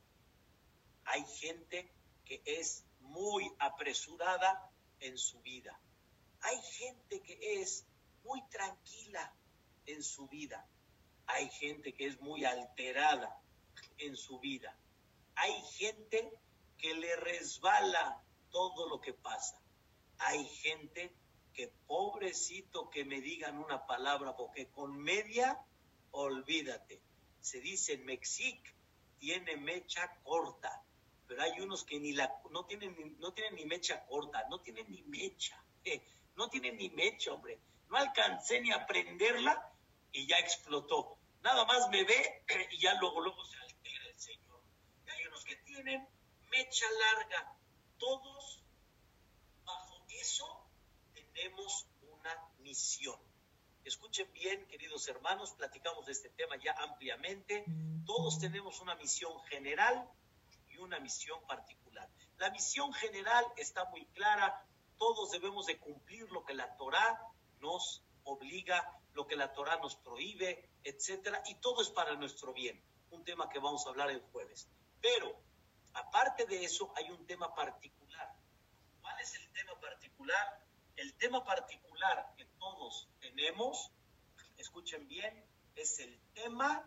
Hay 1.04 1.24
gente 1.24 1.90
que 2.24 2.42
es 2.44 2.84
muy 3.00 3.50
apresurada 3.58 4.70
en 5.00 5.18
su 5.18 5.40
vida. 5.42 5.78
Hay 6.40 6.60
gente 6.62 7.22
que 7.22 7.60
es 7.60 7.86
muy 8.22 8.42
tranquila 8.48 9.34
en 9.86 10.02
su 10.02 10.28
vida. 10.28 10.66
Hay 11.26 11.48
gente 11.50 11.94
que 11.94 12.06
es 12.06 12.20
muy 12.20 12.44
alterada 12.44 13.40
en 13.98 14.16
su 14.16 14.38
vida. 14.40 14.76
Hay 15.36 15.54
gente 15.78 16.30
que 16.78 16.94
le 16.94 17.16
resbala 17.16 18.22
todo 18.50 18.88
lo 18.88 19.00
que 19.00 19.14
pasa. 19.14 19.60
Hay 20.18 20.44
gente 20.44 21.14
que 21.52 21.68
pobrecito 21.86 22.90
que 22.90 23.04
me 23.04 23.20
digan 23.20 23.58
una 23.58 23.86
palabra, 23.86 24.36
porque 24.36 24.70
con 24.70 24.96
media, 24.96 25.58
olvídate. 26.10 27.00
Se 27.44 27.60
dice 27.60 27.98
Mexic, 27.98 28.74
tiene 29.18 29.56
mecha 29.58 30.18
corta, 30.22 30.82
pero 31.26 31.42
hay 31.42 31.60
unos 31.60 31.84
que 31.84 32.00
ni 32.00 32.12
la, 32.12 32.32
no, 32.50 32.64
tienen, 32.64 33.16
no 33.18 33.34
tienen 33.34 33.56
ni 33.56 33.66
mecha 33.66 34.06
corta, 34.06 34.44
no 34.48 34.60
tienen 34.60 34.90
ni 34.90 35.02
mecha, 35.02 35.62
no 36.36 36.48
tienen 36.48 36.78
ni 36.78 36.88
mecha, 36.88 37.32
hombre. 37.32 37.60
No 37.90 37.98
alcancé 37.98 38.60
ni 38.60 38.72
a 38.72 38.86
prenderla 38.86 39.70
y 40.10 40.26
ya 40.26 40.38
explotó. 40.38 41.18
Nada 41.42 41.66
más 41.66 41.90
me 41.90 42.04
ve 42.04 42.44
y 42.72 42.78
ya 42.78 42.94
luego, 42.94 43.20
luego 43.20 43.44
se 43.44 43.56
tienen 45.66 46.08
mecha 46.50 46.86
larga. 46.90 47.56
Todos 47.98 48.62
bajo 49.64 50.04
eso 50.08 50.66
tenemos 51.12 51.86
una 52.02 52.34
misión. 52.60 53.18
Escuchen 53.84 54.32
bien, 54.32 54.66
queridos 54.66 55.06
hermanos, 55.08 55.52
platicamos 55.52 56.06
de 56.06 56.12
este 56.12 56.30
tema 56.30 56.56
ya 56.56 56.72
ampliamente. 56.72 57.66
Todos 58.06 58.38
tenemos 58.38 58.80
una 58.80 58.94
misión 58.94 59.38
general 59.42 60.10
y 60.70 60.78
una 60.78 60.98
misión 61.00 61.38
particular. 61.46 62.08
La 62.38 62.48
misión 62.50 62.94
general 62.94 63.44
está 63.58 63.84
muy 63.90 64.06
clara, 64.06 64.66
todos 64.96 65.32
debemos 65.32 65.66
de 65.66 65.78
cumplir 65.78 66.30
lo 66.32 66.46
que 66.46 66.54
la 66.54 66.74
Torá 66.78 67.20
nos 67.60 68.02
obliga, 68.22 68.90
lo 69.12 69.26
que 69.26 69.36
la 69.36 69.52
Torá 69.52 69.76
nos 69.76 69.96
prohíbe, 69.96 70.66
etcétera, 70.82 71.42
y 71.44 71.56
todo 71.56 71.82
es 71.82 71.90
para 71.90 72.14
nuestro 72.14 72.54
bien, 72.54 72.82
un 73.10 73.22
tema 73.22 73.50
que 73.50 73.58
vamos 73.58 73.86
a 73.86 73.90
hablar 73.90 74.10
el 74.10 74.22
jueves. 74.32 74.66
Pero, 75.02 75.38
aparte 75.92 76.46
de 76.46 76.64
eso, 76.64 76.90
hay 76.96 77.10
un 77.10 77.26
tema 77.26 77.54
particular. 77.54 78.34
¿Cuál 79.02 79.20
es 79.20 79.34
el 79.34 79.52
tema 79.52 79.78
particular? 79.78 80.64
El 80.96 81.12
tema 81.18 81.44
particular 81.44 82.32
que 82.34 82.46
todos 82.64 83.06
tenemos, 83.20 83.90
escuchen 84.56 85.06
bien, 85.06 85.44
es 85.74 85.98
el 85.98 86.18
tema 86.32 86.82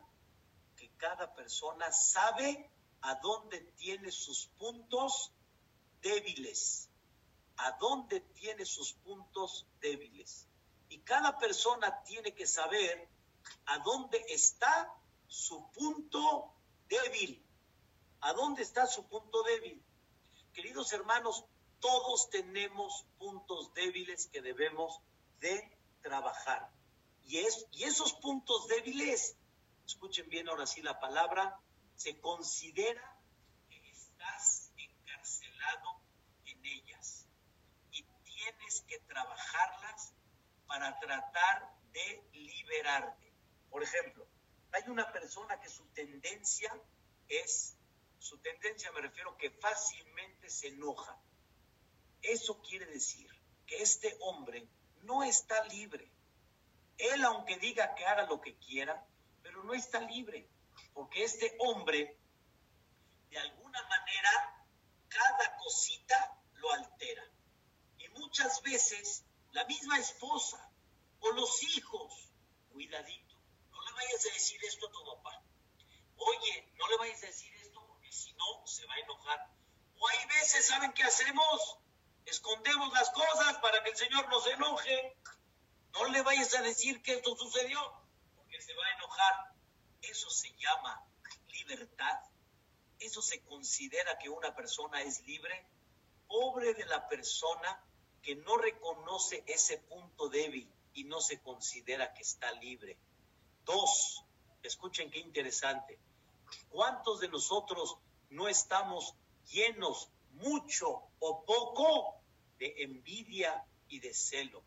que 0.75 0.89
cada 0.97 1.35
persona 1.35 1.91
sabe 1.91 2.71
a 3.01 3.13
dónde 3.15 3.59
tiene 3.77 4.11
sus 4.11 4.47
puntos 4.57 5.31
débiles, 6.01 6.89
a 7.57 7.73
dónde 7.73 8.21
tiene 8.21 8.65
sus 8.65 8.93
puntos 8.93 9.67
débiles. 9.79 10.47
Y 10.89 10.99
cada 11.01 11.37
persona 11.37 12.03
tiene 12.03 12.33
que 12.33 12.47
saber 12.47 13.07
a 13.67 13.77
dónde 13.79 14.25
está 14.29 14.91
su 15.27 15.69
punto 15.73 16.55
débil. 16.89 17.45
¿A 18.21 18.33
dónde 18.33 18.63
está 18.63 18.87
su 18.87 19.07
punto 19.07 19.43
débil? 19.43 19.83
Queridos 20.53 20.91
hermanos, 20.91 21.45
todos 21.79 22.31
tenemos 22.31 23.05
puntos 23.19 23.71
débiles 23.75 24.27
que 24.27 24.41
debemos 24.41 25.01
de 25.39 25.77
trabajar. 26.01 26.69
Y, 27.25 27.39
es, 27.39 27.65
y 27.71 27.83
esos 27.83 28.13
puntos 28.13 28.67
débiles, 28.67 29.37
escuchen 29.85 30.29
bien 30.29 30.47
ahora 30.49 30.65
sí 30.65 30.81
la 30.81 30.99
palabra, 30.99 31.59
se 31.95 32.19
considera 32.19 33.19
que 33.69 33.89
estás 33.89 34.71
encarcelado 34.77 36.01
en 36.45 36.65
ellas 36.65 37.27
y 37.91 38.03
tienes 38.23 38.81
que 38.87 38.99
trabajarlas 38.99 40.13
para 40.67 40.97
tratar 40.99 41.73
de 41.91 42.23
liberarte. 42.33 43.33
Por 43.69 43.83
ejemplo, 43.83 44.27
hay 44.71 44.89
una 44.89 45.11
persona 45.11 45.59
que 45.59 45.69
su 45.69 45.85
tendencia 45.87 46.71
es, 47.27 47.77
su 48.19 48.37
tendencia 48.39 48.91
me 48.91 49.01
refiero 49.01 49.37
que 49.37 49.49
fácilmente 49.51 50.49
se 50.49 50.67
enoja. 50.69 51.19
Eso 52.21 52.61
quiere 52.61 52.85
decir 52.85 53.29
que 53.65 53.81
este 53.81 54.15
hombre 54.21 54.67
no 55.07 55.23
está 55.23 55.63
libre. 55.65 56.11
Él, 56.97 57.23
aunque 57.25 57.57
diga 57.57 57.95
que 57.95 58.05
haga 58.05 58.27
lo 58.27 58.39
que 58.41 58.55
quiera, 58.57 59.03
pero 59.41 59.63
no 59.63 59.73
está 59.73 59.99
libre 60.01 60.47
porque 60.97 61.23
este 61.23 61.55
hombre, 61.59 62.17
de 63.29 63.37
alguna 63.37 63.83
manera, 63.83 64.65
cada 65.07 65.55
cosita 65.57 66.41
lo 66.55 66.71
altera. 66.73 67.23
Y 67.99 68.09
muchas 68.09 68.63
veces 68.63 69.23
la 69.51 69.63
misma 69.65 69.99
esposa 69.99 70.71
o 71.19 71.31
los 71.33 71.61
hijos, 71.61 72.31
cuidadito, 72.71 73.35
no 73.69 73.79
le 73.83 73.91
vayas 73.91 74.25
a 74.25 74.33
decir 74.33 74.59
esto 74.65 74.87
a 74.87 74.91
tu 74.91 75.05
papá. 75.05 75.43
Oye, 76.15 76.73
no 76.79 76.87
le 76.89 76.97
vayas 76.97 77.23
a 77.23 77.27
decir 77.27 77.53
esto 77.57 77.85
porque 77.87 78.11
si 78.11 78.33
no 78.33 78.65
se 78.65 78.87
va 78.87 78.95
a 78.95 78.99
enojar. 78.99 79.51
O 79.99 80.07
hay 80.07 80.25
veces, 80.29 80.65
¿saben 80.65 80.93
qué 80.93 81.03
hacemos? 81.03 81.79
Escondemos 82.27 82.91
las 82.93 83.09
cosas 83.11 83.57
para 83.59 83.81
que 83.83 83.91
el 83.91 83.97
Señor 83.97 84.27
no 84.29 84.41
se 84.41 84.51
enoje. 84.51 85.17
No 85.93 86.05
le 86.07 86.21
vayas 86.21 86.53
a 86.55 86.61
decir 86.61 87.01
que 87.01 87.13
esto 87.13 87.35
sucedió 87.37 87.79
porque 88.35 88.61
se 88.61 88.73
va 88.75 88.85
a 88.85 88.93
enojar. 88.95 89.53
Eso 90.01 90.29
se 90.29 90.53
llama 90.57 91.05
libertad. 91.47 92.19
Eso 92.99 93.21
se 93.21 93.41
considera 93.45 94.17
que 94.17 94.29
una 94.29 94.53
persona 94.53 95.01
es 95.01 95.21
libre. 95.21 95.65
Pobre 96.27 96.73
de 96.73 96.85
la 96.85 97.07
persona 97.07 97.81
que 98.21 98.35
no 98.35 98.57
reconoce 98.57 99.45
ese 99.47 99.77
punto 99.77 100.27
débil 100.27 100.69
y 100.93 101.05
no 101.05 101.21
se 101.21 101.39
considera 101.41 102.13
que 102.13 102.23
está 102.23 102.51
libre. 102.51 102.97
Dos, 103.63 104.21
escuchen 104.63 105.09
qué 105.09 105.19
interesante. 105.19 105.97
¿Cuántos 106.69 107.21
de 107.21 107.29
nosotros 107.29 107.97
no 108.31 108.49
estamos 108.49 109.13
llenos, 109.49 110.09
mucho 110.31 111.03
o 111.19 111.45
poco, 111.45 112.16
de 112.59 112.73
envidia 112.83 113.65
y 113.87 113.99
de 113.99 114.13
celo? 114.13 114.63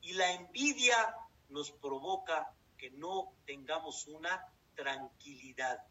Y 0.00 0.12
la 0.12 0.32
envidia 0.32 1.16
nos 1.48 1.70
provoca 1.72 2.52
que 2.76 2.90
no 2.90 3.32
tengamos 3.46 4.06
una 4.06 4.52
tranquilidad. 4.74 5.84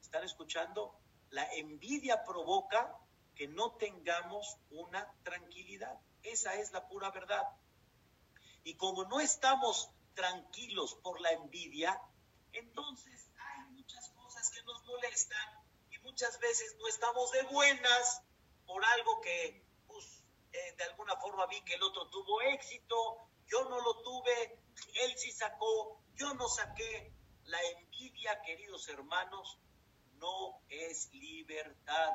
¿Están 0.00 0.24
escuchando? 0.24 0.98
La 1.30 1.44
envidia 1.54 2.24
provoca 2.24 2.98
que 3.34 3.48
no 3.48 3.72
tengamos 3.72 4.56
una 4.70 5.06
tranquilidad. 5.22 5.98
Esa 6.22 6.54
es 6.54 6.72
la 6.72 6.88
pura 6.88 7.10
verdad. 7.10 7.44
Y 8.64 8.74
como 8.74 9.04
no 9.04 9.20
estamos 9.20 9.90
tranquilos 10.14 10.94
por 11.02 11.20
la 11.20 11.30
envidia, 11.30 12.00
entonces 12.52 13.30
hay 13.38 13.70
muchas 13.72 14.08
cosas 14.10 14.50
que 14.50 14.62
nos 14.62 14.82
molestan 14.84 15.64
y 15.90 15.98
muchas 15.98 16.40
veces 16.40 16.74
no 16.78 16.88
estamos 16.88 17.30
de 17.32 17.42
buenas 17.44 18.22
por 18.66 18.84
algo 18.84 19.20
que 19.20 19.65
eh, 20.56 20.74
de 20.76 20.84
alguna 20.84 21.16
forma 21.16 21.46
vi 21.46 21.60
que 21.62 21.74
el 21.74 21.82
otro 21.82 22.08
tuvo 22.08 22.40
éxito, 22.42 23.28
yo 23.46 23.68
no 23.68 23.80
lo 23.80 24.02
tuve, 24.02 24.58
él 25.02 25.12
sí 25.16 25.30
sacó, 25.32 26.00
yo 26.14 26.34
no 26.34 26.48
saqué. 26.48 27.12
La 27.44 27.62
envidia, 27.78 28.42
queridos 28.42 28.88
hermanos, 28.88 29.58
no 30.14 30.60
es 30.68 31.12
libertad. 31.12 32.12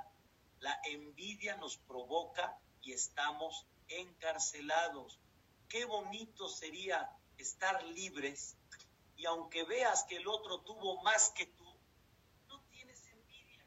La 0.59 0.79
envidia 0.83 1.55
nos 1.55 1.77
provoca 1.77 2.59
y 2.81 2.93
estamos 2.93 3.65
encarcelados. 3.87 5.19
Qué 5.69 5.85
bonito 5.85 6.49
sería 6.49 7.09
estar 7.37 7.81
libres 7.83 8.57
y 9.15 9.25
aunque 9.25 9.63
veas 9.63 10.03
que 10.03 10.17
el 10.17 10.27
otro 10.27 10.61
tuvo 10.61 11.01
más 11.03 11.31
que 11.31 11.45
tú, 11.45 11.79
no 12.47 12.59
tienes 12.71 13.05
envidia, 13.07 13.63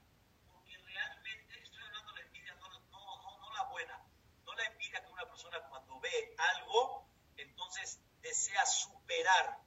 porque 0.49 0.77
realmente, 0.77 1.63
estoy 1.63 1.83
hablando 1.83 2.13
de 2.13 2.21
la 2.21 2.27
envidia, 2.27 2.55
no, 2.57 2.69
no, 2.91 3.41
no 3.41 3.53
la 3.55 3.63
buena, 3.71 4.05
no 4.45 4.55
la 4.55 4.67
envidia 4.67 5.05
que 5.05 5.13
una 5.13 5.29
persona 5.29 5.69
algo, 6.57 7.07
entonces 7.37 8.01
desea 8.21 8.65
superar 8.67 9.59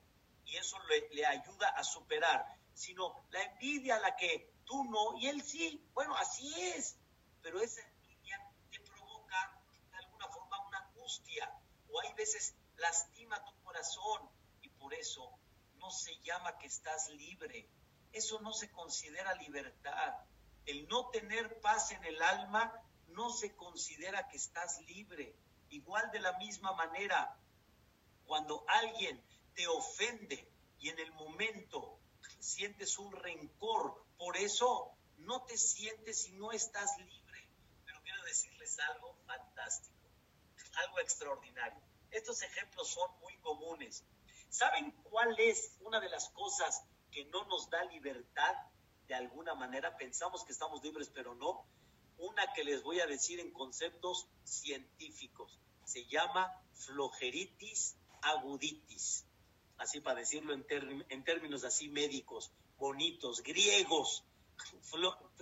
y 0.45 0.57
eso 0.57 0.77
le, 0.89 1.09
le 1.15 1.25
ayuda 1.25 1.69
a 1.69 1.83
superar, 1.83 2.45
sino 2.73 3.25
la 3.29 3.41
envidia 3.43 3.97
a 3.97 3.99
la 3.99 4.15
que 4.15 4.53
tú 4.65 4.83
no 4.85 5.17
y 5.17 5.27
él 5.27 5.41
sí. 5.43 5.83
Bueno, 5.93 6.15
así 6.15 6.53
es. 6.61 6.97
Pero 7.41 7.61
esa 7.61 7.81
envidia 7.81 8.39
te 8.71 8.79
provoca 8.81 9.61
de 9.91 9.97
alguna 9.97 10.27
forma 10.27 10.67
una 10.67 10.77
angustia 10.79 11.51
o 11.89 11.99
hay 12.01 12.13
veces 12.13 12.55
lastima 12.75 13.43
tu 13.45 13.53
corazón 13.63 14.29
y 14.61 14.69
por 14.69 14.93
eso 14.93 15.31
no 15.77 15.89
se 15.89 16.19
llama 16.21 16.57
que 16.57 16.67
estás 16.67 17.09
libre. 17.09 17.69
Eso 18.11 18.39
no 18.41 18.51
se 18.53 18.71
considera 18.71 19.33
libertad. 19.35 20.15
El 20.65 20.87
no 20.87 21.09
tener 21.09 21.59
paz 21.61 21.91
en 21.91 22.03
el 22.03 22.21
alma 22.21 22.73
no 23.07 23.29
se 23.29 23.55
considera 23.55 24.27
que 24.27 24.37
estás 24.37 24.79
libre. 24.81 25.35
Igual 25.69 26.11
de 26.11 26.19
la 26.19 26.33
misma 26.37 26.73
manera, 26.73 27.37
cuando 28.25 28.63
alguien 28.67 29.21
te 29.55 29.67
ofende 29.67 30.51
y 30.79 30.89
en 30.89 30.99
el 30.99 31.11
momento 31.13 31.99
sientes 32.39 32.97
un 32.99 33.11
rencor 33.11 34.05
por 34.17 34.35
eso 34.37 34.97
no 35.17 35.43
te 35.45 35.57
sientes 35.57 36.27
y 36.27 36.33
no 36.33 36.51
estás 36.51 36.97
libre. 36.97 37.49
Pero 37.85 38.01
quiero 38.03 38.23
decirles 38.23 38.79
algo 38.79 39.15
fantástico, 39.25 40.09
algo 40.73 40.99
extraordinario. 40.99 41.81
Estos 42.11 42.41
ejemplos 42.41 42.89
son 42.89 43.19
muy 43.19 43.37
comunes. 43.37 44.03
¿Saben 44.49 44.91
cuál 45.03 45.37
es 45.39 45.75
una 45.81 45.99
de 45.99 46.09
las 46.09 46.29
cosas 46.29 46.83
que 47.11 47.25
no 47.25 47.45
nos 47.45 47.69
da 47.69 47.83
libertad? 47.85 48.55
De 49.07 49.15
alguna 49.15 49.55
manera 49.55 49.95
pensamos 49.97 50.43
que 50.43 50.51
estamos 50.51 50.83
libres, 50.83 51.09
pero 51.13 51.35
no. 51.35 51.65
Una 52.17 52.51
que 52.53 52.63
les 52.63 52.81
voy 52.83 52.99
a 52.99 53.05
decir 53.05 53.39
en 53.39 53.51
conceptos 53.51 54.27
científicos. 54.43 55.59
Se 55.85 56.05
llama 56.05 56.51
flojeritis 56.73 57.95
aguditis. 58.21 59.25
Así 59.77 60.01
para 60.01 60.19
decirlo 60.19 60.53
en, 60.53 61.23
términos 61.23 61.63
así 61.63 61.89
médicos 61.89 62.51
bonitos, 62.77 63.43
griegos, 63.43 64.23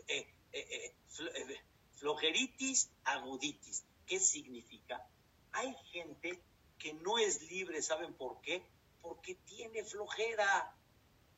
eh, 0.07 0.27
eh, 0.51 0.95
eh, 1.19 1.61
flojeritis 1.93 2.89
aguditis. 3.05 3.85
¿Qué 4.05 4.19
significa? 4.19 5.05
Hay 5.53 5.73
gente 5.91 6.41
que 6.77 6.93
no 6.93 7.17
es 7.17 7.41
libre, 7.49 7.81
¿saben 7.81 8.13
por 8.13 8.41
qué? 8.41 8.65
Porque 9.01 9.35
tiene 9.35 9.83
flojera 9.83 10.75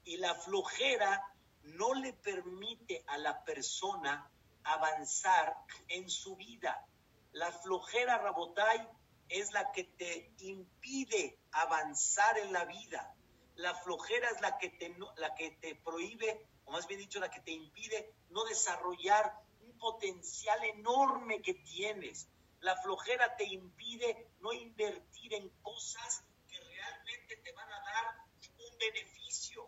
y 0.03 0.17
la 0.17 0.33
flojera 0.35 1.21
no 1.63 1.93
le 1.93 2.13
permite 2.13 3.03
a 3.07 3.17
la 3.17 3.43
persona 3.43 4.31
avanzar 4.67 5.55
en 5.87 6.09
su 6.09 6.35
vida. 6.35 6.85
La 7.31 7.51
flojera, 7.51 8.17
Rabotay, 8.17 8.87
es 9.29 9.51
la 9.51 9.71
que 9.71 9.83
te 9.83 10.33
impide 10.39 11.39
avanzar 11.51 12.37
en 12.39 12.53
la 12.53 12.65
vida. 12.65 13.13
La 13.55 13.73
flojera 13.73 14.29
es 14.29 14.41
la 14.41 14.57
que 14.57 14.69
te, 14.69 14.95
la 15.15 15.35
que 15.35 15.51
te 15.51 15.75
prohíbe, 15.75 16.47
o 16.65 16.71
más 16.71 16.87
bien 16.87 16.99
dicho, 16.99 17.19
la 17.19 17.31
que 17.31 17.41
te 17.41 17.51
impide 17.51 18.13
no 18.29 18.43
desarrollar 18.45 19.33
un 19.61 19.77
potencial 19.77 20.63
enorme 20.63 21.41
que 21.41 21.55
tienes. 21.55 22.27
La 22.59 22.75
flojera 22.77 23.35
te 23.35 23.45
impide 23.45 24.31
no 24.39 24.53
invertir 24.53 25.33
en 25.33 25.49
cosas 25.61 26.23
que 26.49 26.59
realmente 26.59 27.37
te 27.37 27.51
van 27.53 27.71
a 27.71 27.79
dar 27.81 28.15
un 28.57 28.77
beneficio. 28.77 29.67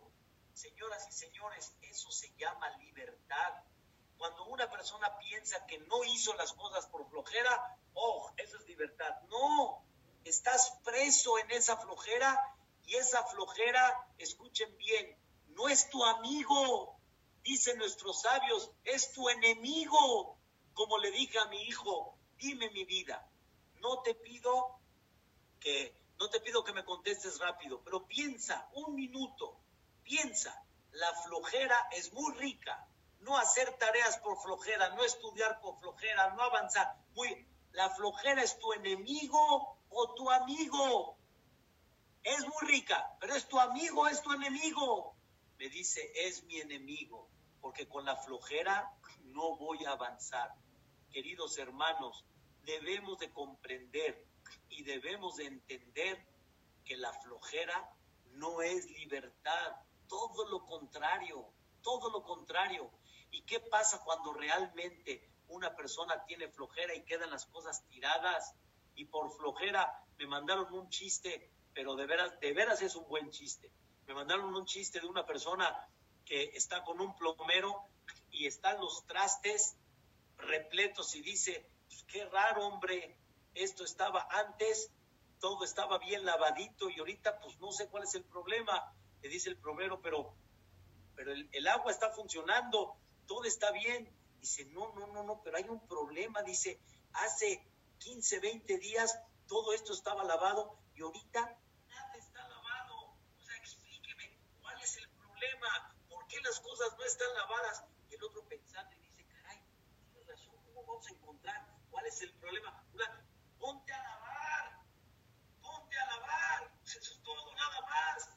Señoras 0.52 1.06
y 1.08 1.12
señores, 1.12 1.74
eso 1.82 2.10
se 2.10 2.32
llama 2.36 2.76
libertad. 2.78 3.64
Cuando 4.20 4.44
una 4.44 4.70
persona 4.70 5.16
piensa 5.16 5.64
que 5.64 5.78
no 5.78 6.04
hizo 6.04 6.34
las 6.34 6.52
cosas 6.52 6.84
por 6.88 7.08
flojera, 7.08 7.78
oh, 7.94 8.30
eso 8.36 8.58
es 8.58 8.68
libertad. 8.68 9.18
No, 9.30 9.82
estás 10.26 10.78
preso 10.84 11.38
en 11.38 11.50
esa 11.52 11.78
flojera 11.78 12.38
y 12.84 12.96
esa 12.96 13.24
flojera, 13.24 14.06
escuchen 14.18 14.76
bien, 14.76 15.16
no 15.56 15.70
es 15.70 15.88
tu 15.88 16.04
amigo, 16.04 17.00
dicen 17.42 17.78
nuestros 17.78 18.20
sabios, 18.20 18.70
es 18.84 19.10
tu 19.14 19.26
enemigo. 19.30 20.36
Como 20.74 20.98
le 20.98 21.12
dije 21.12 21.38
a 21.38 21.46
mi 21.46 21.62
hijo, 21.62 22.14
dime 22.36 22.68
mi 22.72 22.84
vida, 22.84 23.26
no 23.76 24.02
te 24.02 24.14
pido 24.14 24.78
que 25.60 25.96
no 26.18 26.28
te 26.28 26.40
pido 26.40 26.62
que 26.62 26.74
me 26.74 26.84
contestes 26.84 27.38
rápido, 27.38 27.80
pero 27.82 28.06
piensa 28.06 28.68
un 28.74 28.94
minuto, 28.94 29.56
piensa, 30.02 30.62
la 30.92 31.10
flojera 31.22 31.88
es 31.92 32.12
muy 32.12 32.34
rica, 32.34 32.86
no 33.20 33.36
hacer 33.36 33.76
tareas 33.78 34.18
por 34.18 34.40
flojera, 34.42 34.90
no 34.90 35.04
estudiar 35.04 35.60
por 35.60 35.78
flojera, 35.78 36.34
no 36.34 36.42
avanzar, 36.42 36.96
muy 37.14 37.46
la 37.72 37.88
flojera 37.90 38.42
es 38.42 38.58
tu 38.58 38.72
enemigo 38.72 39.78
o 39.88 40.14
tu 40.14 40.30
amigo. 40.30 41.16
Es 42.22 42.40
muy 42.40 42.68
rica, 42.68 43.16
pero 43.20 43.34
es 43.34 43.46
tu 43.48 43.58
amigo, 43.58 44.06
es 44.08 44.20
tu 44.22 44.32
enemigo. 44.32 45.14
Me 45.58 45.68
dice, 45.68 46.12
es 46.14 46.42
mi 46.44 46.58
enemigo, 46.58 47.28
porque 47.60 47.88
con 47.88 48.04
la 48.04 48.16
flojera 48.16 48.92
no 49.24 49.56
voy 49.56 49.84
a 49.84 49.92
avanzar. 49.92 50.52
Queridos 51.12 51.58
hermanos, 51.58 52.24
debemos 52.64 53.18
de 53.18 53.30
comprender 53.30 54.26
y 54.68 54.82
debemos 54.82 55.36
de 55.36 55.46
entender 55.46 56.26
que 56.84 56.96
la 56.96 57.12
flojera 57.12 57.88
no 58.32 58.62
es 58.62 58.86
libertad, 58.90 59.76
todo 60.08 60.48
lo 60.48 60.66
contrario, 60.66 61.52
todo 61.82 62.10
lo 62.10 62.22
contrario. 62.24 62.90
¿Y 63.30 63.42
qué 63.42 63.60
pasa 63.60 64.02
cuando 64.04 64.32
realmente 64.32 65.28
una 65.48 65.74
persona 65.74 66.24
tiene 66.26 66.48
flojera 66.48 66.94
y 66.94 67.04
quedan 67.04 67.30
las 67.30 67.46
cosas 67.46 67.84
tiradas? 67.88 68.54
Y 68.94 69.06
por 69.06 69.30
flojera 69.36 70.04
me 70.18 70.26
mandaron 70.26 70.72
un 70.72 70.88
chiste, 70.90 71.52
pero 71.72 71.96
de 71.96 72.06
veras, 72.06 72.38
de 72.40 72.52
veras 72.52 72.82
es 72.82 72.94
un 72.96 73.08
buen 73.08 73.30
chiste. 73.30 73.70
Me 74.06 74.14
mandaron 74.14 74.54
un 74.54 74.66
chiste 74.66 75.00
de 75.00 75.06
una 75.06 75.24
persona 75.24 75.88
que 76.24 76.44
está 76.54 76.84
con 76.84 77.00
un 77.00 77.16
plomero 77.16 77.84
y 78.30 78.46
están 78.46 78.80
los 78.80 79.06
trastes 79.06 79.76
repletos 80.36 81.14
y 81.14 81.22
dice, 81.22 81.66
pues, 81.88 82.04
qué 82.04 82.24
raro 82.26 82.66
hombre, 82.66 83.18
esto 83.54 83.84
estaba 83.84 84.26
antes, 84.30 84.92
todo 85.40 85.64
estaba 85.64 85.98
bien 85.98 86.24
lavadito 86.24 86.90
y 86.90 86.98
ahorita 86.98 87.40
pues 87.40 87.58
no 87.58 87.72
sé 87.72 87.88
cuál 87.88 88.04
es 88.04 88.14
el 88.14 88.24
problema, 88.24 88.94
le 89.22 89.28
dice 89.28 89.48
el 89.48 89.56
plomero, 89.56 90.00
pero, 90.00 90.34
pero 91.16 91.32
el, 91.32 91.48
el 91.52 91.66
agua 91.66 91.90
está 91.90 92.10
funcionando, 92.10 92.96
todo 93.30 93.44
está 93.44 93.70
bien. 93.70 94.12
Dice, 94.40 94.64
no, 94.72 94.92
no, 94.94 95.06
no, 95.06 95.22
no, 95.22 95.40
pero 95.44 95.56
hay 95.56 95.68
un 95.68 95.86
problema, 95.86 96.42
dice, 96.42 96.80
hace 97.12 97.64
15, 97.98 98.40
20 98.40 98.78
días 98.78 99.16
todo 99.46 99.72
esto 99.72 99.92
estaba 99.92 100.24
lavado 100.24 100.76
y 100.96 101.02
ahorita 101.02 101.40
nada 101.88 102.14
está 102.16 102.48
lavado. 102.48 103.14
O 103.38 103.42
sea, 103.44 103.56
explíqueme 103.58 104.36
cuál 104.60 104.82
es 104.82 104.96
el 104.96 105.08
problema, 105.10 105.94
por 106.08 106.26
qué 106.26 106.40
las 106.40 106.58
cosas 106.58 106.88
no 106.98 107.04
están 107.04 107.32
lavadas. 107.34 107.84
Y 108.10 108.16
el 108.16 108.24
otro 108.24 108.42
pensando 108.48 108.96
y 108.96 108.98
dice, 108.98 109.24
caray, 109.26 109.62
tienes 110.10 110.26
razón, 110.26 110.56
¿cómo 110.64 110.84
vamos 110.84 111.06
a 111.06 111.10
encontrar 111.12 111.68
cuál 111.88 112.06
es 112.06 112.20
el 112.22 112.32
problema? 112.34 112.84
Una, 112.94 113.24
ponte 113.60 113.92
a 113.92 114.02
lavar, 114.02 114.80
ponte 115.62 115.96
a 115.96 116.06
lavar, 116.06 116.72
eso 116.84 116.98
es 116.98 117.22
todo, 117.22 117.54
nada 117.54 117.80
más. 117.82 118.28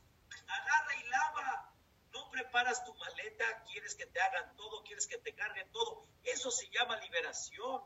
Agarra 0.46 0.96
y 0.96 1.04
lava. 1.10 1.74
No 2.12 2.30
preparas 2.54 2.86
tu 2.86 2.94
maleta, 2.94 3.64
quieres 3.64 3.96
que 3.96 4.06
te 4.06 4.22
hagan 4.22 4.56
todo, 4.56 4.84
quieres 4.84 5.08
que 5.08 5.18
te 5.18 5.34
carguen 5.34 5.72
todo. 5.72 6.04
Eso 6.24 6.52
se 6.52 6.70
llama 6.70 6.98
liberación 6.98 7.82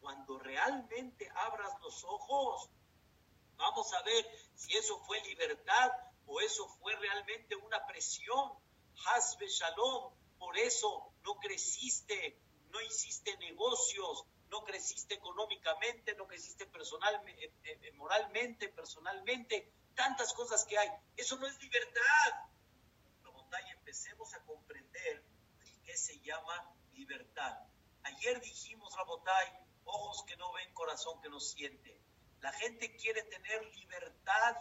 cuando 0.00 0.38
realmente 0.38 1.30
abras 1.34 1.70
los 1.82 2.02
ojos, 2.04 2.70
vamos 3.56 3.92
a 3.92 4.02
ver 4.04 4.26
si 4.54 4.74
eso 4.74 4.98
fue 5.00 5.20
libertad 5.20 5.92
o 6.24 6.40
eso 6.40 6.66
fue 6.80 6.96
realmente 6.96 7.56
una 7.56 7.86
presión. 7.86 8.52
Hasbe 9.08 9.48
Shalom, 9.48 10.14
por 10.38 10.56
eso 10.56 11.12
no 11.22 11.34
creciste, 11.34 12.40
no 12.70 12.80
hiciste 12.80 13.36
negocios, 13.36 14.24
no 14.48 14.64
creciste 14.64 15.16
económicamente, 15.16 16.14
no 16.14 16.26
creciste 16.26 16.64
personalmente, 16.64 17.52
eh, 17.64 17.78
eh, 17.82 17.92
moralmente, 17.92 18.70
personalmente, 18.70 19.74
tantas 19.94 20.32
cosas 20.32 20.64
que 20.64 20.78
hay. 20.78 20.88
Eso 21.18 21.36
no 21.36 21.46
es 21.46 21.60
libertad. 21.60 22.45
Empecemos 23.96 24.34
a 24.34 24.44
comprender 24.44 25.24
qué 25.82 25.96
se 25.96 26.20
llama 26.20 26.70
libertad. 26.92 27.56
Ayer 28.02 28.38
dijimos, 28.42 28.94
Rabotay, 28.94 29.48
ojos 29.84 30.22
que 30.24 30.36
no 30.36 30.52
ven, 30.52 30.70
corazón 30.74 31.18
que 31.22 31.30
no 31.30 31.40
siente. 31.40 31.98
La 32.40 32.52
gente 32.52 32.94
quiere 32.96 33.22
tener 33.22 33.64
libertad 33.74 34.54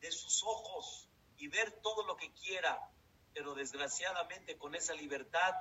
de 0.00 0.10
sus 0.10 0.42
ojos 0.42 1.08
y 1.36 1.46
ver 1.46 1.70
todo 1.82 2.04
lo 2.04 2.16
que 2.16 2.32
quiera, 2.32 2.90
pero 3.32 3.54
desgraciadamente 3.54 4.58
con 4.58 4.74
esa 4.74 4.92
libertad 4.92 5.54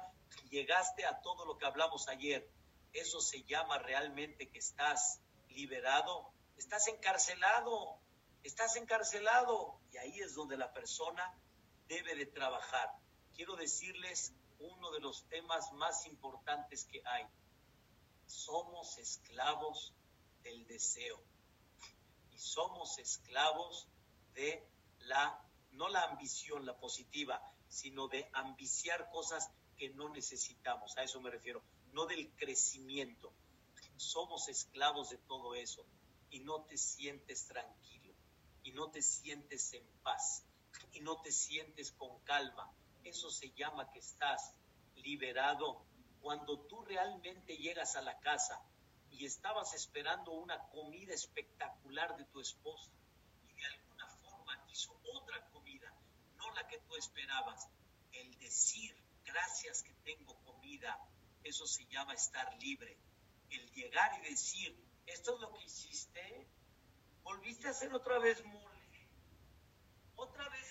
llegaste 0.50 1.06
a 1.06 1.22
todo 1.22 1.46
lo 1.46 1.60
que 1.60 1.68
hablamos 1.68 2.08
ayer. 2.08 2.50
Eso 2.94 3.22
se 3.22 3.44
llama 3.44 3.78
realmente 3.78 4.50
que 4.50 4.58
estás 4.58 5.22
liberado, 5.50 6.34
estás 6.58 6.88
encarcelado, 6.88 8.00
estás 8.42 8.76
encarcelado 8.76 9.80
y 9.92 9.98
ahí 9.98 10.20
es 10.20 10.34
donde 10.34 10.58
la 10.58 10.74
persona 10.74 11.32
debe 11.88 12.16
de 12.16 12.26
trabajar. 12.26 12.90
Quiero 13.36 13.56
decirles 13.56 14.34
uno 14.60 14.92
de 14.92 15.00
los 15.00 15.28
temas 15.28 15.72
más 15.74 16.06
importantes 16.06 16.86
que 16.86 17.02
hay. 17.06 17.26
Somos 18.26 18.98
esclavos 18.98 19.94
del 20.44 20.66
deseo. 20.68 21.22
Y 22.32 22.40
somos 22.40 22.98
esclavos 23.00 23.88
de 24.34 24.68
la, 25.00 25.40
no 25.72 25.88
la 25.90 26.04
ambición, 26.04 26.66
la 26.66 26.78
positiva, 26.78 27.42
sino 27.68 28.08
de 28.08 28.30
ambiciar 28.34 29.10
cosas 29.10 29.50
que 29.78 29.90
no 29.90 30.10
necesitamos, 30.10 30.98
a 30.98 31.04
eso 31.04 31.22
me 31.22 31.30
refiero, 31.30 31.62
no 31.92 32.06
del 32.06 32.30
crecimiento. 32.36 33.32
Somos 33.96 34.48
esclavos 34.50 35.10
de 35.10 35.18
todo 35.18 35.56
eso. 35.56 35.86
Y 36.30 36.42
no 36.42 36.64
te 36.64 36.78
sientes 36.78 37.48
tranquilo. 37.48 38.14
Y 38.64 38.72
no 38.72 38.90
te 38.90 39.02
sientes 39.02 39.74
en 39.74 39.88
paz 40.04 40.44
y 40.98 41.02
no 41.02 41.22
te 41.22 41.32
sientes 41.32 41.92
con 41.92 42.20
calma. 42.24 42.72
Eso 43.04 43.30
se 43.30 43.52
llama 43.52 43.92
que 43.92 44.00
estás 44.00 44.54
liberado 44.96 45.86
cuando 46.22 46.60
tú 46.62 46.84
realmente 46.84 47.56
llegas 47.56 47.96
a 47.96 48.02
la 48.02 48.20
casa 48.20 48.60
y 49.12 49.26
estabas 49.26 49.74
esperando 49.76 50.32
una 50.32 50.58
comida 50.70 51.14
espectacular 51.14 52.18
de 52.18 52.26
tu 52.26 52.42
esposa 52.42 52.92
y 53.48 53.54
de 53.54 53.66
alguna 53.66 54.08
forma 54.08 54.66
hizo 54.72 55.00
otra 55.14 55.48
comida, 55.52 55.94
no 56.36 56.52
la 56.54 56.68
que 56.68 56.80
tú 56.80 56.96
esperabas, 56.96 57.70
el 58.12 58.38
decir 58.40 58.96
gracias 59.24 59.84
que 59.84 59.94
tengo 60.04 60.36
comida, 60.46 61.00
eso 61.44 61.68
se 61.68 61.86
llama 61.86 62.14
estar 62.14 62.58
libre. 62.60 62.98
El 63.50 63.72
llegar 63.72 64.20
y 64.20 64.30
decir, 64.30 64.76
esto 65.06 65.36
es 65.36 65.40
lo 65.40 65.54
que 65.54 65.64
hiciste, 65.64 66.48
volviste 67.24 67.68
a 67.68 67.72
hacer 67.72 67.94
otra 67.94 68.20
vez 68.20 68.44
mole, 68.44 69.08
otra 70.18 70.50
vez 70.50 70.67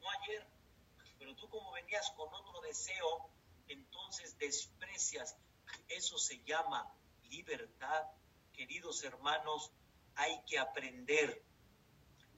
no 0.00 0.10
ayer, 0.10 0.46
pero 1.18 1.34
tú 1.36 1.48
como 1.48 1.72
venías 1.72 2.10
con 2.16 2.32
otro 2.32 2.60
deseo, 2.62 3.30
entonces 3.68 4.36
desprecias. 4.38 5.36
Eso 5.88 6.18
se 6.18 6.42
llama 6.44 6.92
libertad. 7.24 8.06
Queridos 8.52 9.04
hermanos, 9.04 9.70
hay 10.16 10.42
que 10.46 10.58
aprender 10.58 11.42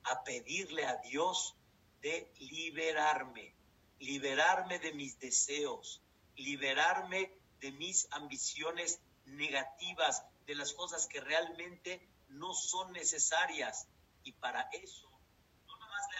a 0.04 0.22
pedirle 0.24 0.84
a 0.84 0.96
Dios 0.96 1.56
de 2.00 2.32
liberarme, 2.38 3.54
liberarme 3.98 4.78
de 4.78 4.92
mis 4.92 5.18
deseos, 5.18 6.02
liberarme 6.36 7.32
de 7.60 7.72
mis 7.72 8.08
ambiciones 8.10 9.00
negativas, 9.24 10.24
de 10.46 10.56
las 10.56 10.72
cosas 10.72 11.06
que 11.06 11.20
realmente 11.20 12.08
no 12.28 12.52
son 12.54 12.92
necesarias. 12.92 13.86
Y 14.24 14.32
para 14.32 14.68
eso 14.72 15.11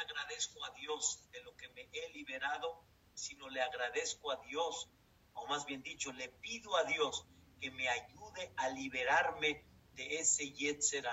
agradezco 0.03 0.65
a 0.65 0.71
Dios 0.71 1.23
de 1.33 1.43
lo 1.43 1.57
que 1.57 1.69
me 1.71 1.89
he 1.93 2.11
liberado, 2.11 2.85
sino 3.15 3.49
le 3.49 3.63
agradezco 3.63 4.31
a 4.31 4.37
Dios 4.37 4.89
o 5.35 5.47
más 5.47 5.65
bien 5.65 5.83
dicho, 5.83 6.13
le 6.13 6.29
pido 6.29 6.77
a 6.77 6.85
Dios 6.85 7.27
que 7.61 7.71
me 7.71 7.89
ayude 7.89 8.53
a 8.57 8.69
liberarme 8.69 9.65
de 9.95 10.19
ese 10.19 10.53
Yetzer 10.53 11.07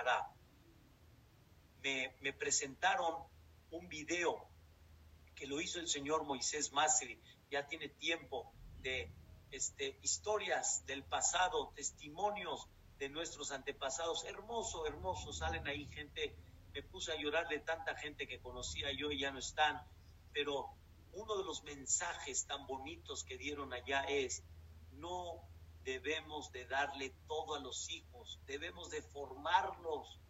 Me, 1.82 2.16
me 2.22 2.34
presentaron 2.34 3.24
un 3.72 3.88
video 3.88 4.48
que 5.36 5.48
lo 5.48 5.62
hizo 5.62 5.80
el 5.80 5.88
señor 5.88 6.26
Moisés 6.26 6.72
Masri, 6.72 7.22
ya 7.50 7.68
tiene 7.68 7.88
tiempo 7.88 8.52
de 8.82 9.12
este, 9.52 9.98
historias 10.02 10.86
del 10.86 11.04
pasado, 11.04 11.72
testimonios 11.76 12.68
de 12.98 13.10
nuestros 13.10 13.52
antepasados. 13.52 14.26
Hermoso, 14.26 14.86
hermoso, 14.86 15.32
salen 15.32 15.66
ahí 15.68 15.88
gente, 15.88 16.36
me 16.80 16.84
puse 16.84 17.12
a 17.12 17.18
llorar 17.18 17.50
de 17.50 17.60
tanta 17.60 17.94
gente 17.96 18.26
que 18.26 18.40
conocía 18.40 18.90
yo 18.94 19.12
y 19.12 19.20
ya 19.20 19.32
no 19.32 19.40
están, 19.40 19.86
pero 20.32 20.70
uno 21.12 21.36
de 21.36 21.44
los 21.44 21.62
mensajes 21.64 22.48
tan 22.48 22.66
bonitos 22.68 23.26
que 23.26 23.38
dieron 23.38 23.74
allá 23.74 24.04
es, 24.04 24.44
no 24.94 25.44
debemos 25.84 26.54
de 26.54 26.66
darle 26.68 27.14
todo 27.28 27.56
a 27.56 27.60
los 27.60 27.90
hijos, 27.90 28.40
debemos 28.46 28.92
de 28.92 29.02
formarlos, 29.02 30.22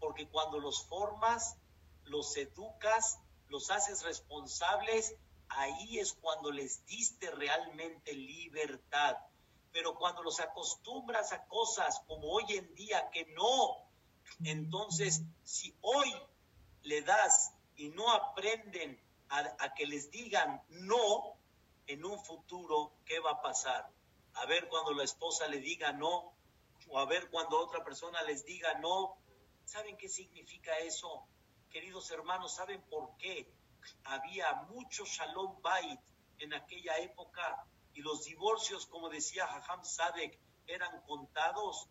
porque 0.00 0.26
cuando 0.26 0.58
los 0.58 0.84
formas, 0.88 1.56
los 2.02 2.36
educas, 2.36 3.20
los 3.46 3.70
haces 3.70 4.02
responsables, 4.02 5.14
ahí 5.50 6.00
es 6.00 6.14
cuando 6.14 6.50
les 6.50 6.84
diste 6.84 7.30
realmente 7.30 8.12
libertad. 8.12 9.18
Pero 9.70 9.94
cuando 9.94 10.24
los 10.24 10.40
acostumbras 10.40 11.32
a 11.32 11.46
cosas 11.46 12.02
como 12.08 12.26
hoy 12.26 12.44
en 12.48 12.74
día 12.74 13.08
que 13.10 13.24
no, 13.26 13.91
entonces 14.44 15.22
si 15.44 15.74
hoy 15.80 16.12
le 16.82 17.02
das 17.02 17.54
y 17.76 17.88
no 17.90 18.10
aprenden 18.12 19.00
a, 19.28 19.74
que 19.74 19.86
les 19.86 20.10
digan 20.10 20.62
no, 20.68 21.36
en 21.86 22.04
un 22.04 22.22
futuro, 22.22 22.92
¿qué 23.04 23.18
va 23.18 23.32
a 23.32 23.42
pasar? 23.42 23.88
A 24.34 24.46
ver 24.46 24.68
cuando 24.68 24.92
la 24.92 25.04
esposa 25.04 25.48
le 25.48 25.58
diga 25.58 25.92
no, 25.92 26.34
o 26.88 26.98
a 26.98 27.06
ver 27.06 27.30
cuando 27.30 27.58
otra 27.58 27.82
persona 27.82 28.22
les 28.22 28.44
diga 28.44 28.74
no. 28.74 29.16
¿Saben 29.64 29.96
qué 29.96 30.08
significa 30.08 30.76
eso? 30.78 31.26
Queridos 31.70 32.10
hermanos, 32.10 32.54
¿saben 32.54 32.82
por 32.82 33.16
qué? 33.16 33.50
Había 34.04 34.52
mucho 34.68 35.04
shalom 35.06 35.60
bait 35.62 36.00
en 36.38 36.52
aquella 36.52 36.98
época 36.98 37.66
y 37.94 38.02
los 38.02 38.24
divorcios, 38.24 38.86
como 38.86 39.08
decía 39.08 39.44
Hajam 39.44 39.84
Sadek, 39.84 40.38
eran 40.66 41.00
contados 41.02 41.88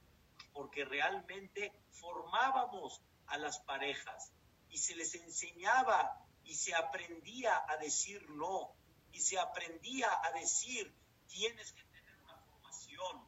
porque 0.54 0.86
realmente 0.86 1.72
formábamos 1.92 3.02
a 3.28 3.38
las 3.38 3.60
parejas 3.60 4.32
y 4.70 4.78
se 4.78 4.96
les 4.96 5.14
enseñaba 5.16 6.26
y 6.44 6.56
se 6.56 6.74
aprendía 6.76 7.64
a 7.68 7.78
decir 7.78 8.30
no 8.32 8.74
y 9.12 9.20
se 9.20 9.40
aprendía 9.40 10.10
a 10.24 10.32
decir 10.32 10.94
tienes 11.28 11.72
que 11.74 11.84
tener 11.84 12.18
una 12.24 12.38
formación, 12.38 13.26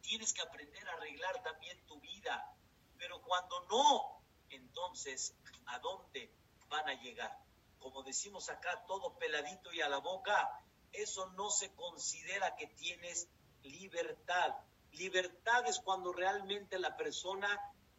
tienes 0.00 0.32
que 0.32 0.42
aprender 0.42 0.88
a 0.88 0.94
arreglar 0.94 1.42
también 1.42 1.78
tu 1.86 2.00
vida, 2.00 2.54
pero 2.96 3.20
cuando 3.22 3.60
no, 3.66 4.22
entonces, 4.50 5.34
¿a 5.66 5.78
dónde 5.78 6.32
van 6.68 6.88
a 6.88 6.94
llegar? 6.94 7.38
Como 7.78 8.02
decimos 8.02 8.48
acá, 8.48 8.84
todo 8.86 9.16
peladito 9.18 9.72
y 9.72 9.80
a 9.80 9.88
la 9.88 9.98
boca, 9.98 10.62
eso 10.92 11.26
no 11.30 11.50
se 11.50 11.74
considera 11.74 12.56
que 12.56 12.66
tienes 12.66 13.28
libertad. 13.62 14.54
Libertad 14.98 15.64
es 15.68 15.78
cuando 15.78 16.12
realmente 16.12 16.76
la 16.76 16.96
persona 16.96 17.48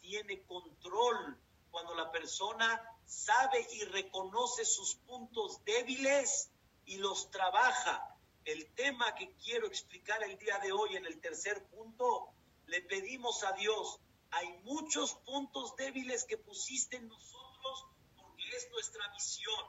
tiene 0.02 0.44
control, 0.44 1.40
cuando 1.72 1.96
la 1.96 2.12
persona 2.12 2.82
sabe 3.06 3.66
y 3.72 3.86
reconoce 3.86 4.66
sus 4.66 4.96
puntos 4.96 5.64
débiles 5.64 6.52
y 6.86 6.98
los 6.98 7.32
trabaja. 7.32 8.18
El 8.44 8.74
tema 8.76 9.16
que 9.16 9.32
quiero 9.36 9.66
explicar 9.68 10.22
el 10.24 10.38
día 10.40 10.60
de 10.60 10.74
hoy 10.74 10.98
en 10.98 11.06
el 11.06 11.22
tercer 11.22 11.66
punto, 11.70 12.34
le 12.66 12.82
pedimos 12.82 13.46
a 13.46 13.54
Dios, 13.54 14.02
hay 14.32 14.50
muchos 14.64 15.16
puntos 15.26 15.78
débiles 15.78 16.26
que 16.26 16.38
pusiste 16.38 16.98
en 16.98 17.08
nosotros 17.08 17.86
porque 18.18 18.44
es 18.58 18.70
nuestra 18.72 19.08
misión. 19.12 19.66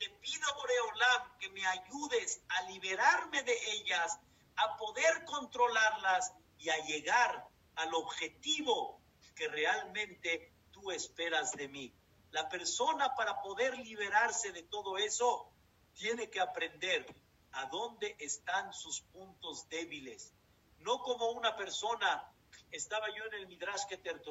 Te 0.00 0.10
pido, 0.10 0.46
Boreolam, 0.56 1.38
que 1.38 1.50
me 1.50 1.64
ayudes 1.66 2.42
a 2.48 2.62
liberarme 2.62 3.44
de 3.44 3.56
ellas, 3.74 4.18
a 4.56 4.76
poder 4.76 5.24
controlarlas 5.24 6.32
y 6.64 6.70
a 6.70 6.84
llegar 6.86 7.46
al 7.74 7.94
objetivo 7.94 8.98
que 9.34 9.48
realmente 9.48 10.50
tú 10.70 10.90
esperas 10.90 11.52
de 11.52 11.68
mí. 11.68 11.92
La 12.30 12.48
persona 12.48 13.14
para 13.14 13.42
poder 13.42 13.76
liberarse 13.78 14.50
de 14.50 14.62
todo 14.62 14.96
eso 14.96 15.52
tiene 15.92 16.30
que 16.30 16.40
aprender 16.40 17.06
a 17.52 17.66
dónde 17.66 18.16
están 18.18 18.72
sus 18.72 19.02
puntos 19.02 19.68
débiles. 19.68 20.32
No 20.78 21.00
como 21.02 21.32
una 21.32 21.54
persona, 21.54 22.32
estaba 22.70 23.08
yo 23.14 23.24
en 23.26 23.34
el 23.34 23.46
Midrash 23.46 23.84
Keter 23.86 24.22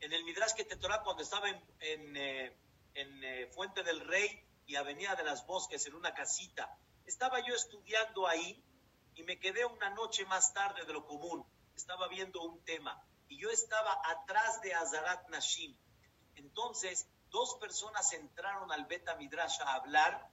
en 0.00 0.12
el 0.14 0.24
Midrash 0.24 0.54
Keter 0.54 0.78
cuando 1.04 1.22
estaba 1.22 1.50
en, 1.50 1.62
en, 1.80 2.16
eh, 2.16 2.56
eh, 2.94 3.50
Fuente 3.52 3.82
del 3.82 4.00
Rey 4.00 4.42
y 4.66 4.76
Avenida 4.76 5.14
de 5.14 5.24
las 5.24 5.46
Bosques, 5.46 5.84
en 5.86 5.94
una 5.94 6.14
casita. 6.14 6.74
Estaba 7.04 7.46
yo 7.46 7.54
estudiando 7.54 8.26
ahí 8.26 8.64
y 9.20 9.22
me 9.22 9.38
quedé 9.38 9.64
una 9.64 9.90
noche 9.90 10.24
más 10.26 10.52
tarde 10.52 10.84
de 10.84 10.92
lo 10.92 11.06
común. 11.06 11.44
Estaba 11.76 12.08
viendo 12.08 12.42
un 12.42 12.62
tema 12.64 13.00
y 13.28 13.38
yo 13.38 13.50
estaba 13.50 14.00
atrás 14.04 14.60
de 14.62 14.74
Azarat 14.74 15.28
Nashim 15.28 15.76
entonces, 16.40 17.06
dos 17.30 17.56
personas 17.56 18.12
entraron 18.12 18.72
al 18.72 18.86
Beta 18.86 19.14
Midrash 19.16 19.60
a 19.60 19.74
hablar, 19.74 20.28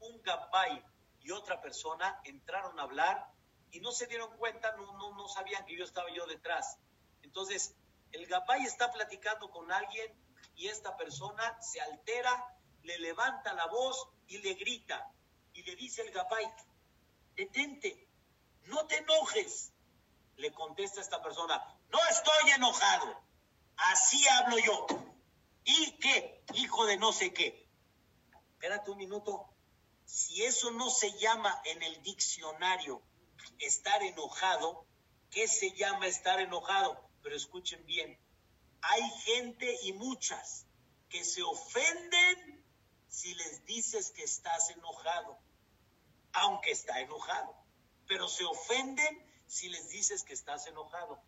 un 0.00 0.22
Gabay 0.22 0.82
y 1.20 1.30
otra 1.30 1.60
persona 1.60 2.20
entraron 2.24 2.78
a 2.80 2.84
hablar 2.84 3.30
y 3.70 3.80
no 3.80 3.92
se 3.92 4.06
dieron 4.06 4.36
cuenta, 4.38 4.74
no, 4.76 4.92
no, 4.98 5.14
no 5.14 5.28
sabían 5.28 5.64
que 5.66 5.76
yo 5.76 5.84
estaba 5.84 6.10
yo 6.10 6.26
detrás. 6.26 6.78
Entonces, 7.22 7.74
el 8.12 8.26
Gabay 8.26 8.64
está 8.64 8.90
platicando 8.90 9.50
con 9.50 9.70
alguien 9.70 10.12
y 10.56 10.68
esta 10.68 10.96
persona 10.96 11.60
se 11.60 11.80
altera, 11.80 12.56
le 12.82 12.98
levanta 12.98 13.52
la 13.52 13.66
voz 13.66 14.08
y 14.26 14.38
le 14.38 14.54
grita. 14.54 15.10
Y 15.52 15.62
le 15.64 15.76
dice 15.76 16.02
el 16.02 16.12
Gabay, 16.12 16.46
detente, 17.34 18.08
no 18.66 18.86
te 18.86 18.96
enojes. 18.98 19.72
Le 20.36 20.52
contesta 20.52 21.00
esta 21.00 21.22
persona, 21.22 21.62
no 21.90 21.98
estoy 22.10 22.50
enojado, 22.52 23.20
así 23.76 24.26
hablo 24.28 24.58
yo. 24.58 24.86
¿Y 25.64 25.92
qué? 25.98 26.42
Hijo 26.54 26.86
de 26.86 26.96
no 26.96 27.12
sé 27.12 27.32
qué. 27.32 27.68
Espérate 28.54 28.90
un 28.90 28.98
minuto. 28.98 29.48
Si 30.04 30.42
eso 30.44 30.70
no 30.72 30.90
se 30.90 31.16
llama 31.18 31.60
en 31.64 31.82
el 31.82 32.02
diccionario 32.02 33.02
estar 33.58 34.02
enojado, 34.02 34.86
¿qué 35.30 35.46
se 35.46 35.72
llama 35.72 36.06
estar 36.06 36.40
enojado? 36.40 37.08
Pero 37.22 37.36
escuchen 37.36 37.84
bien, 37.86 38.18
hay 38.82 39.02
gente 39.24 39.78
y 39.82 39.92
muchas 39.92 40.66
que 41.08 41.24
se 41.24 41.42
ofenden 41.42 42.64
si 43.08 43.34
les 43.34 43.64
dices 43.64 44.10
que 44.10 44.24
estás 44.24 44.70
enojado, 44.70 45.38
aunque 46.32 46.72
está 46.72 47.00
enojado, 47.00 47.54
pero 48.12 48.28
se 48.28 48.44
ofenden 48.44 49.42
si 49.46 49.70
les 49.70 49.88
dices 49.88 50.22
que 50.22 50.34
estás 50.34 50.66
enojado. 50.66 51.18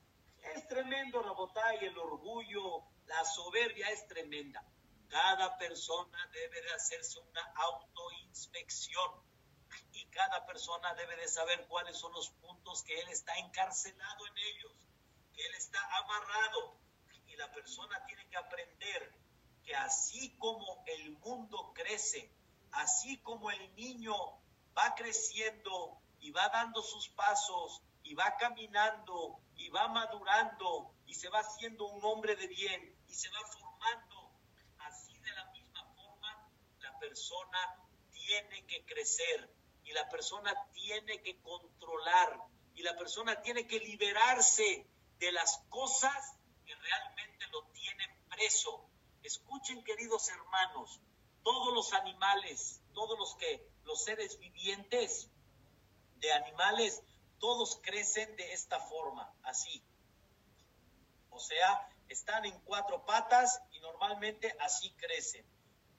Es 0.54 0.68
tremendo, 0.68 1.22
la 1.22 1.74
y 1.80 1.86
el 1.86 1.96
orgullo, 1.96 2.84
la 3.06 3.24
soberbia 3.24 3.88
es 3.88 4.06
tremenda. 4.06 4.62
Cada 5.08 5.56
persona 5.56 6.30
debe 6.34 6.60
de 6.60 6.72
hacerse 6.74 7.20
una 7.20 7.40
autoinspección 7.56 9.12
y 9.92 10.04
cada 10.08 10.44
persona 10.44 10.92
debe 10.92 11.16
de 11.16 11.26
saber 11.26 11.66
cuáles 11.68 11.96
son 11.96 12.12
los 12.12 12.28
puntos 12.28 12.82
que 12.82 13.00
él 13.00 13.08
está 13.08 13.34
encarcelado 13.38 14.26
en 14.26 14.36
ellos, 14.36 14.72
que 15.32 15.40
él 15.40 15.54
está 15.54 15.80
amarrado. 16.00 16.76
Y 17.28 17.36
la 17.36 17.50
persona 17.50 18.04
tiene 18.04 18.28
que 18.28 18.36
aprender 18.36 19.10
que 19.64 19.74
así 19.74 20.36
como 20.36 20.84
el 20.86 21.12
mundo 21.20 21.72
crece, 21.74 22.30
así 22.72 23.16
como 23.22 23.50
el 23.50 23.74
niño 23.74 24.14
va 24.76 24.94
creciendo 24.94 26.03
y 26.24 26.30
va 26.30 26.48
dando 26.48 26.82
sus 26.82 27.10
pasos 27.10 27.82
y 28.02 28.14
va 28.14 28.34
caminando 28.38 29.40
y 29.56 29.68
va 29.68 29.88
madurando 29.88 30.94
y 31.04 31.12
se 31.12 31.28
va 31.28 31.40
haciendo 31.40 31.84
un 31.84 32.02
hombre 32.02 32.34
de 32.34 32.46
bien 32.46 32.96
y 33.06 33.14
se 33.14 33.28
va 33.28 33.40
formando. 33.46 34.30
Así 34.78 35.18
de 35.18 35.30
la 35.32 35.44
misma 35.52 35.84
forma, 35.94 36.48
la 36.80 36.98
persona 36.98 37.58
tiene 38.10 38.66
que 38.66 38.86
crecer 38.86 39.50
y 39.84 39.92
la 39.92 40.08
persona 40.08 40.54
tiene 40.72 41.20
que 41.20 41.42
controlar 41.42 42.40
y 42.74 42.82
la 42.82 42.96
persona 42.96 43.42
tiene 43.42 43.66
que 43.66 43.80
liberarse 43.80 44.86
de 45.18 45.30
las 45.30 45.58
cosas 45.68 46.38
que 46.64 46.74
realmente 46.74 47.46
lo 47.48 47.64
tienen 47.66 48.10
preso. 48.30 48.88
Escuchen, 49.22 49.84
queridos 49.84 50.26
hermanos, 50.30 51.02
todos 51.42 51.74
los 51.74 51.92
animales, 51.92 52.80
todos 52.94 53.18
los 53.18 53.36
que 53.36 53.68
los 53.84 54.02
seres 54.02 54.38
vivientes 54.38 55.28
de 56.24 56.32
animales, 56.32 57.02
todos 57.38 57.78
crecen 57.82 58.34
de 58.36 58.52
esta 58.54 58.80
forma, 58.80 59.30
así. 59.42 59.82
O 61.30 61.38
sea, 61.38 61.88
están 62.08 62.44
en 62.46 62.58
cuatro 62.60 63.04
patas 63.04 63.60
y 63.72 63.80
normalmente 63.80 64.56
así 64.60 64.90
crecen. 64.94 65.44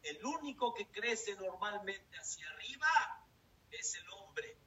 El 0.01 0.25
único 0.25 0.73
que 0.73 0.87
crece 0.89 1.35
normalmente 1.35 2.17
hacia 2.17 2.49
arriba 2.49 3.27
es 3.71 3.95
el 3.95 4.09
hombre. 4.11 4.57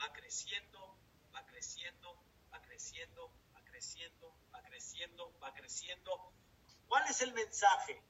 va 0.00 0.12
creciendo, 0.12 0.98
va 1.34 1.44
creciendo, 1.46 2.18
va 2.52 2.60
creciendo, 2.62 3.32
va 3.54 3.62
creciendo, 3.64 4.34
va 4.54 4.62
creciendo, 4.62 5.38
va 5.42 5.54
creciendo. 5.54 6.32
¿Cuál 6.88 7.08
es 7.08 7.20
el 7.20 7.32
mensaje? 7.34 8.02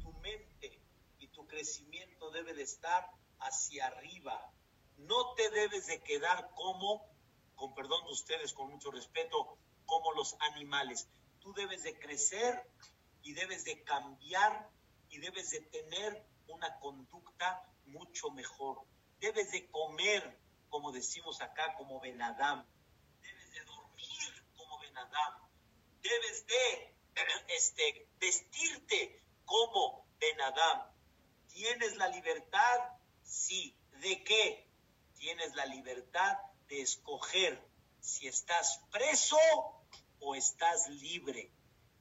Tu 0.00 0.12
mente 0.14 0.80
y 1.18 1.28
tu 1.28 1.46
crecimiento 1.46 2.30
debe 2.30 2.54
de 2.54 2.62
estar 2.62 3.10
hacia 3.38 3.86
arriba. 3.86 4.52
No 5.00 5.34
te 5.34 5.48
debes 5.50 5.86
de 5.86 6.02
quedar 6.02 6.50
como, 6.54 7.06
con 7.54 7.74
perdón 7.74 8.04
de 8.04 8.12
ustedes, 8.12 8.52
con 8.52 8.70
mucho 8.70 8.90
respeto, 8.90 9.58
como 9.86 10.12
los 10.12 10.36
animales. 10.40 11.08
Tú 11.40 11.52
debes 11.54 11.82
de 11.82 11.98
crecer 11.98 12.62
y 13.22 13.32
debes 13.32 13.64
de 13.64 13.82
cambiar 13.82 14.68
y 15.08 15.18
debes 15.18 15.50
de 15.50 15.60
tener 15.62 16.26
una 16.48 16.78
conducta 16.78 17.64
mucho 17.86 18.30
mejor. 18.30 18.82
Debes 19.20 19.50
de 19.52 19.70
comer, 19.70 20.38
como 20.68 20.92
decimos 20.92 21.40
acá, 21.40 21.74
como 21.76 22.00
Benadam. 22.00 22.66
Debes 23.22 23.52
de 23.52 23.64
dormir 23.64 24.46
como 24.56 24.78
Benadam. 24.78 25.48
Debes 26.02 26.46
de 26.46 26.94
este, 27.48 28.08
vestirte 28.18 29.22
como 29.44 30.06
Benadam. 30.18 30.92
¿Tienes 31.48 31.96
la 31.96 32.08
libertad? 32.08 32.78
Sí. 33.22 33.76
¿De 34.00 34.22
qué? 34.24 34.69
Tienes 35.20 35.54
la 35.54 35.66
libertad 35.66 36.38
de 36.66 36.80
escoger 36.80 37.62
si 38.00 38.26
estás 38.26 38.80
preso 38.90 39.36
o 40.18 40.34
estás 40.34 40.88
libre. 40.88 41.52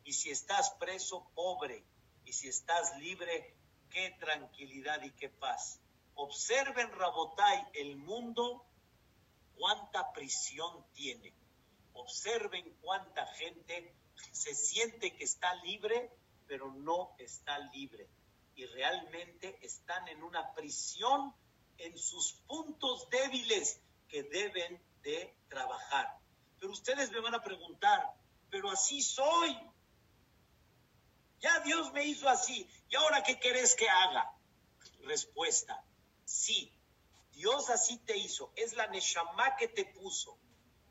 Y 0.06 0.14
si 0.14 0.30
estás 0.30 0.72
preso, 0.80 1.30
pobre. 1.36 1.84
Y 2.24 2.32
si 2.32 2.48
estás 2.48 2.98
libre, 2.98 3.58
qué 3.90 4.16
tranquilidad 4.22 5.04
y 5.04 5.12
qué 5.12 5.28
paz. 5.28 5.82
Observen, 6.16 6.94
Rabotai, 6.94 7.68
el 7.74 7.98
mundo, 7.98 8.66
cuánta 9.58 10.14
prisión 10.14 10.86
tiene. 10.94 11.34
Observen 11.92 12.74
cuánta 12.82 13.28
gente 13.34 13.94
se 14.32 14.56
siente 14.56 15.14
que 15.18 15.26
está 15.26 15.56
libre, 15.56 16.10
pero 16.48 16.72
no 16.72 17.14
está 17.18 17.60
libre. 17.74 18.08
Y 18.56 18.66
realmente 18.66 19.60
están 19.62 20.08
en 20.08 20.24
una 20.24 20.54
prisión 20.54 21.36
en 21.80 21.98
sus 21.98 22.34
puntos 22.48 23.10
débiles 23.10 23.82
que 24.08 24.24
deben 24.24 24.82
de 25.02 25.36
trabajar. 25.50 26.18
Pero 26.60 26.72
ustedes 26.72 27.12
me 27.12 27.20
van 27.20 27.36
a 27.36 27.44
preguntar, 27.44 28.14
pero 28.50 28.70
así 28.70 29.02
soy. 29.02 29.58
Ya 31.40 31.60
Dios 31.62 31.94
me 31.94 32.04
hizo 32.04 32.28
así. 32.28 32.70
¿Y 32.90 32.96
ahora 32.96 33.24
qué 33.24 33.40
querés 33.40 33.76
que 33.76 33.90
haga? 33.90 34.34
Respuesta, 35.04 35.84
sí. 36.26 36.74
Dios 37.32 37.70
así 37.70 37.98
te 38.00 38.18
hizo. 38.18 38.52
Es 38.56 38.74
la 38.74 38.88
Neshama 38.88 39.56
que 39.56 39.70
te 39.70 39.86
puso. 39.86 40.38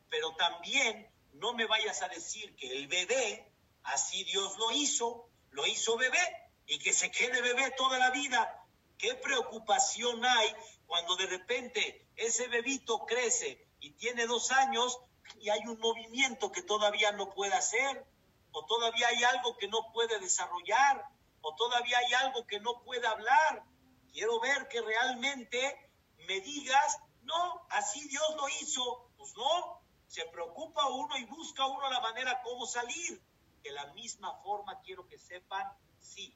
Pero 0.09 0.35
también 0.37 1.11
no 1.35 1.53
me 1.53 1.67
vayas 1.67 2.01
a 2.03 2.09
decir 2.09 2.55
que 2.57 2.73
el 2.73 2.87
bebé, 2.87 3.53
así 3.83 4.25
Dios 4.25 4.57
lo 4.57 4.71
hizo, 4.73 5.29
lo 5.51 5.67
hizo 5.67 5.99
bebé 5.99 6.51
y 6.67 6.79
que 6.79 6.95
se 6.95 7.11
quede 7.11 7.43
bebé 7.43 7.71
toda 7.77 7.99
la 7.99 8.11
vida. 8.11 8.65
¿Qué 8.97 9.15
preocupación 9.15 10.25
hay 10.25 10.55
cuando 10.89 11.15
de 11.15 11.27
repente 11.27 12.09
ese 12.17 12.49
bebito 12.49 13.07
crece 13.07 13.65
y 13.79 13.93
tiene 13.93 14.27
dos 14.27 14.51
años 14.51 14.99
y 15.39 15.51
hay 15.51 15.61
un 15.69 15.79
movimiento 15.79 16.51
que 16.51 16.63
todavía 16.63 17.13
no 17.13 17.33
puede 17.33 17.55
hacer? 17.55 18.05
o 18.53 18.65
todavía 18.65 19.09
hay 19.09 19.23
algo 19.25 19.57
que 19.57 19.69
no 19.69 19.93
puede 19.93 20.19
desarrollar, 20.19 21.05
o 21.43 21.55
todavía 21.55 21.99
hay 21.99 22.13
algo 22.15 22.47
que 22.47 22.61
no 22.61 22.83
puede 22.83 23.07
hablar. 23.07 23.65
Quiero 24.13 24.41
ver 24.41 24.69
que 24.69 24.81
realmente 24.81 25.93
me 26.27 26.41
digas, 26.41 26.99
no, 27.23 27.67
así 27.71 28.09
Dios 28.09 28.37
lo 28.37 28.49
hizo. 28.61 29.11
Pues 29.17 29.35
no, 29.37 29.81
se 30.09 30.25
preocupa 30.27 30.89
uno 30.89 31.17
y 31.17 31.25
busca 31.27 31.67
uno 31.67 31.89
la 31.91 32.01
manera 32.01 32.41
cómo 32.43 32.67
salir. 32.67 33.23
De 33.63 33.71
la 33.73 33.87
misma 33.93 34.35
forma 34.43 34.81
quiero 34.81 35.07
que 35.07 35.19
sepan, 35.19 35.65
sí, 36.01 36.35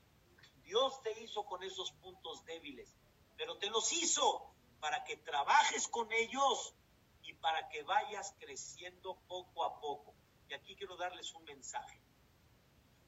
Dios 0.62 1.02
te 1.02 1.20
hizo 1.22 1.44
con 1.44 1.62
esos 1.62 1.92
puntos 1.92 2.44
débiles, 2.44 2.94
pero 3.42 3.58
te 3.58 3.70
los 3.70 3.92
hizo 3.92 4.54
para 4.78 5.02
que 5.02 5.16
trabajes 5.16 5.88
con 5.88 6.12
ellos 6.12 6.76
y 7.24 7.34
para 7.34 7.68
que 7.70 7.82
vayas 7.82 8.36
creciendo 8.38 9.16
poco 9.26 9.64
a 9.64 9.80
poco. 9.80 10.14
Y 10.48 10.54
aquí 10.54 10.76
quiero 10.76 10.96
darles 10.96 11.34
un 11.34 11.42
mensaje 11.42 12.00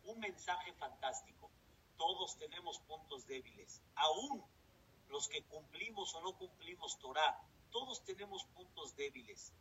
un 0.02 0.18
mensaje 0.18 0.72
fantástico. 0.72 1.52
Todos 1.96 2.36
tenemos 2.36 2.80
puntos 2.80 3.28
débiles, 3.28 3.80
aún 3.94 4.44
los 5.08 5.28
que 5.28 5.44
cumplimos 5.44 6.12
o 6.16 6.20
no 6.22 6.36
cumplimos 6.36 6.98
Torah, 6.98 7.40
todos 7.70 8.02
tenemos 8.02 8.44
puntos 8.46 8.96
débiles. 8.96 9.52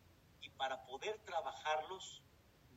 Y 0.41 0.49
para 0.49 0.83
poder 0.85 1.19
trabajarlos, 1.23 2.23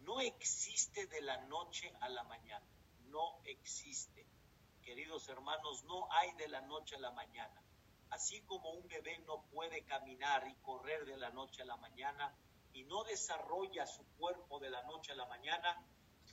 no 0.03 0.21
existe 0.21 1.07
de 1.07 1.23
la 1.23 1.39
noche 1.47 1.91
a 2.03 2.11
la 2.11 2.25
mañana, 2.25 2.67
no 3.07 3.41
existe. 3.45 4.27
Queridos 4.83 5.27
hermanos, 5.31 5.83
no 5.85 6.13
hay 6.13 6.33
de 6.35 6.49
la 6.49 6.61
noche 6.61 6.97
a 6.97 7.01
la 7.01 7.11
mañana. 7.13 7.66
Así 8.11 8.41
como 8.43 8.71
un 8.71 8.87
bebé 8.89 9.19
no 9.27 9.43
puede 9.53 9.85
caminar 9.85 10.47
y 10.49 10.55
correr 10.63 11.05
de 11.05 11.17
la 11.17 11.31
noche 11.31 11.63
a 11.63 11.67
la 11.67 11.77
mañana 11.77 12.35
y 12.73 12.85
no 12.85 13.05
desarrolla 13.05 13.87
su 13.87 14.05
cuerpo 14.19 14.61
de 14.61 14.71
la 14.71 14.83
noche 14.83 15.13
a 15.13 15.17
la 15.17 15.27
mañana, 15.27 15.83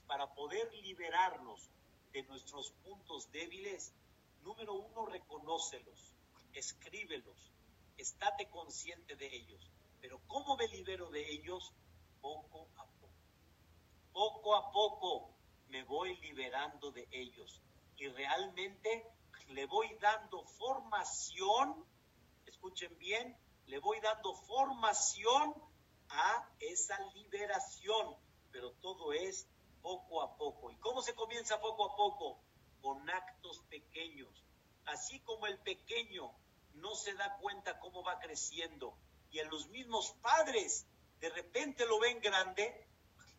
para 0.08 0.34
poder 0.34 0.74
liberarnos 0.76 1.70
de 2.12 2.24
nuestros 2.24 2.72
puntos 2.84 3.32
débiles, 3.32 3.94
número 4.42 4.74
uno, 4.74 5.06
reconócelos, 5.06 6.14
escríbelos, 6.54 7.52
estate 7.98 8.50
consciente 8.50 9.16
de 9.16 9.34
ellos. 9.34 9.72
Pero 10.02 10.20
¿cómo 10.28 10.58
me 10.58 10.68
libero 10.68 11.10
de 11.10 11.32
ellos? 11.32 11.72
Poco 12.22 12.68
a 12.76 12.86
poco. 12.86 13.10
Poco 14.12 14.56
a 14.56 14.72
poco 14.72 15.34
me 15.70 15.84
voy 15.84 16.16
liberando 16.18 16.92
de 16.92 17.08
ellos. 17.12 17.62
Y 17.98 18.08
realmente 18.10 19.08
le 19.50 19.66
voy 19.66 19.94
dando 20.00 20.44
formación, 20.44 21.86
escuchen 22.46 22.98
bien, 22.98 23.38
le 23.66 23.80
voy 23.80 24.00
dando 24.02 24.34
formación 24.34 25.54
a 26.10 26.50
esa 26.60 27.00
liberación. 27.14 28.16
Pero 28.52 28.72
todo 28.74 29.14
es 29.14 29.48
poco 29.82 30.22
a 30.22 30.38
poco. 30.38 30.72
¿Y 30.72 30.78
cómo 30.78 31.02
se 31.02 31.16
comienza 31.16 31.60
poco 31.60 31.92
a 31.92 31.96
poco? 31.96 32.40
Con 32.82 33.10
actos 33.10 33.60
pequeños. 33.70 34.44
Así 34.86 35.20
como 35.22 35.48
el 35.48 35.60
pequeño 35.60 36.36
no 36.74 36.96
se 36.96 37.14
da 37.14 37.38
cuenta 37.38 37.80
cómo 37.80 38.04
va 38.04 38.20
creciendo 38.20 38.98
y 39.34 39.40
en 39.40 39.50
los 39.50 39.68
mismos 39.70 40.12
padres 40.22 40.86
de 41.20 41.30
repente 41.30 41.86
lo 41.88 42.00
ven 42.00 42.22
grande, 42.22 42.88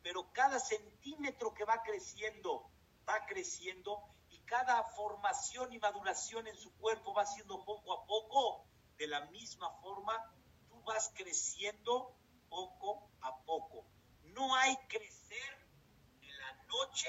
pero 0.03 0.33
cada 0.33 0.59
centímetro 0.59 1.55
que 1.55 1.65
va 1.65 1.83
creciendo, 1.85 2.69
va 3.09 3.25
creciendo 3.27 4.03
cada 4.47 4.83
formación 4.83 5.73
y 5.73 5.79
maduración 5.79 6.47
en 6.47 6.57
su 6.57 6.73
cuerpo 6.77 7.15
va 7.15 7.27
siendo 7.27 7.65
poco 7.65 7.93
a 7.93 8.07
poco, 8.07 8.67
de 8.97 9.07
la 9.07 9.21
misma 9.27 9.71
forma 9.81 10.15
tú 10.69 10.81
vas 10.83 11.13
creciendo 11.15 12.15
poco 12.49 13.11
a 13.23 13.37
poco. 13.45 13.87
No 14.25 14.55
hay 14.55 14.77
crecer 14.89 15.65
noche 16.75 17.09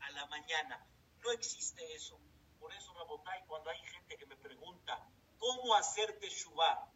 a 0.00 0.10
la 0.12 0.26
mañana. 0.26 0.86
No 1.22 1.30
existe 1.32 1.82
eso. 1.94 2.18
Por 2.58 2.72
eso, 2.72 2.92
Rabotay, 2.94 3.46
cuando 3.46 3.70
hay 3.70 3.78
gente 3.78 4.16
que 4.16 4.26
me 4.26 4.36
pregunta 4.36 5.08
cómo 5.38 5.74
hacer 5.74 6.18
Teshuvah, 6.18 6.90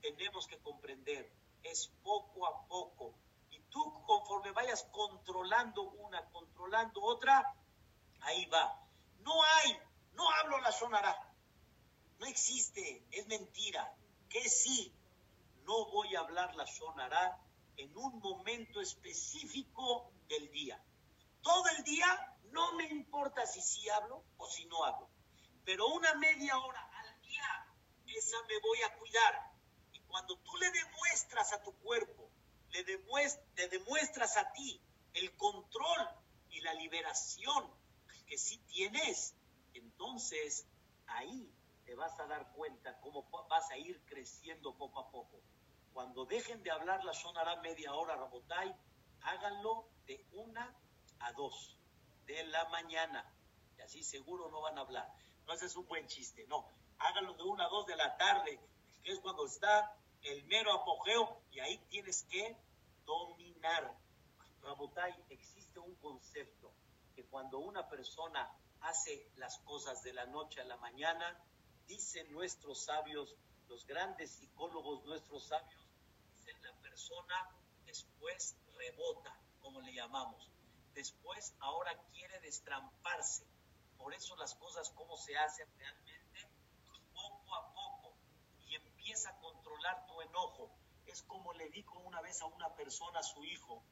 tenemos 0.00 0.46
que 0.46 0.58
comprender, 0.60 1.30
es 1.62 1.88
poco 2.02 2.46
a 2.46 2.66
poco. 2.66 3.14
Y 3.50 3.60
tú, 3.70 4.02
conforme 4.06 4.52
vayas 4.52 4.84
controlando 4.84 5.82
una, 5.82 6.24
controlando 6.30 7.02
otra, 7.02 7.54
ahí 8.20 8.46
va. 8.46 8.89
No 9.30 9.44
hay, 9.44 9.78
no 10.14 10.28
hablo 10.28 10.58
la 10.58 10.72
sonará. 10.72 11.16
No 12.18 12.26
existe, 12.26 13.06
es 13.12 13.28
mentira. 13.28 13.94
Que 14.28 14.48
sí, 14.48 14.92
no 15.62 15.86
voy 15.92 16.16
a 16.16 16.20
hablar 16.20 16.56
la 16.56 16.66
sonará 16.66 17.38
en 17.76 17.96
un 17.96 18.18
momento 18.18 18.80
específico 18.80 20.10
del 20.26 20.50
día. 20.50 20.82
Todo 21.42 21.62
el 21.76 21.84
día 21.84 22.36
no 22.50 22.72
me 22.72 22.88
importa 22.88 23.46
si 23.46 23.62
sí 23.62 23.88
hablo 23.88 24.24
o 24.36 24.50
si 24.50 24.64
no 24.64 24.84
hablo, 24.84 25.08
pero 25.64 25.86
una 25.86 26.12
media 26.14 26.58
hora 26.58 26.90
al 26.98 27.20
día, 27.20 27.66
esa 28.06 28.36
me 28.48 28.58
voy 28.58 28.82
a 28.82 28.96
cuidar. 28.96 29.52
Y 29.92 30.00
cuando 30.00 30.36
tú 30.38 30.56
le 30.56 30.72
demuestras 30.72 31.52
a 31.52 31.62
tu 31.62 31.72
cuerpo, 31.78 32.28
le, 32.70 32.82
demuestras 33.68 34.36
a 34.36 34.50
ti 34.52 34.82
el 35.14 35.36
control 35.36 36.08
y 36.50 36.60
la 36.62 36.74
liberación 36.74 37.79
que 38.30 38.38
sí 38.38 38.58
tienes, 38.68 39.34
entonces 39.74 40.64
ahí 41.08 41.52
te 41.84 41.96
vas 41.96 42.18
a 42.20 42.26
dar 42.28 42.52
cuenta 42.52 42.96
cómo 43.00 43.28
vas 43.48 43.68
a 43.72 43.76
ir 43.76 44.00
creciendo 44.06 44.72
poco 44.76 45.00
a 45.00 45.10
poco. 45.10 45.40
Cuando 45.92 46.24
dejen 46.26 46.62
de 46.62 46.70
hablar 46.70 47.02
la 47.02 47.12
sonará 47.12 47.56
media 47.56 47.92
hora, 47.92 48.14
Rabotay, 48.14 48.72
háganlo 49.22 49.84
de 50.06 50.24
una 50.34 50.72
a 51.18 51.32
2 51.32 51.76
de 52.26 52.44
la 52.44 52.68
mañana. 52.68 53.28
Y 53.76 53.80
así 53.80 54.04
seguro 54.04 54.48
no 54.48 54.60
van 54.60 54.78
a 54.78 54.82
hablar. 54.82 55.12
No, 55.48 55.52
ese 55.52 55.66
es 55.66 55.74
un 55.74 55.88
buen 55.88 56.06
chiste, 56.06 56.46
no. 56.46 56.68
Háganlo 56.98 57.34
de 57.34 57.42
1 57.42 57.64
a 57.64 57.68
2 57.68 57.86
de 57.86 57.96
la 57.96 58.16
tarde, 58.16 58.60
que 59.02 59.10
es 59.10 59.18
cuando 59.18 59.44
está 59.46 59.92
el 60.22 60.44
mero 60.44 60.72
apogeo, 60.72 61.40
y 61.50 61.58
ahí 61.58 61.78
tienes 61.88 62.22
que 62.30 62.56
dominar. 63.04 63.92
Rabotai, 64.62 65.16
existe 65.30 65.80
un 65.80 65.96
concepto 65.96 66.59
cuando 67.24 67.58
una 67.58 67.88
persona 67.88 68.50
hace 68.80 69.30
las 69.36 69.58
cosas 69.58 70.02
de 70.02 70.12
la 70.12 70.26
noche 70.26 70.60
a 70.60 70.64
la 70.64 70.76
mañana, 70.76 71.38
dicen 71.86 72.32
nuestros 72.32 72.84
sabios, 72.84 73.36
los 73.68 73.86
grandes 73.86 74.30
psicólogos, 74.30 75.04
nuestros 75.04 75.44
sabios, 75.44 75.86
dicen 76.32 76.60
la 76.62 76.72
persona 76.80 77.56
después 77.84 78.56
rebota, 78.76 79.36
como 79.60 79.80
le 79.80 79.92
llamamos. 79.92 80.50
Después 80.94 81.54
ahora 81.60 81.92
quiere 82.12 82.40
destramparse. 82.40 83.46
Por 83.96 84.14
eso 84.14 84.34
las 84.36 84.54
cosas 84.54 84.90
como 84.90 85.16
se 85.16 85.36
hacen 85.36 85.68
realmente 85.78 86.48
poco 87.12 87.54
a 87.54 87.72
poco 87.74 88.14
y 88.66 88.74
empieza 88.74 89.30
a 89.30 89.38
controlar 89.40 90.06
tu 90.06 90.20
enojo. 90.22 90.70
Es 91.06 91.22
como 91.22 91.52
le 91.54 91.68
dijo 91.70 91.98
una 91.98 92.20
vez 92.22 92.40
a 92.40 92.46
una 92.46 92.74
persona, 92.74 93.18
a 93.18 93.22
su 93.22 93.44
hijo, 93.44 93.82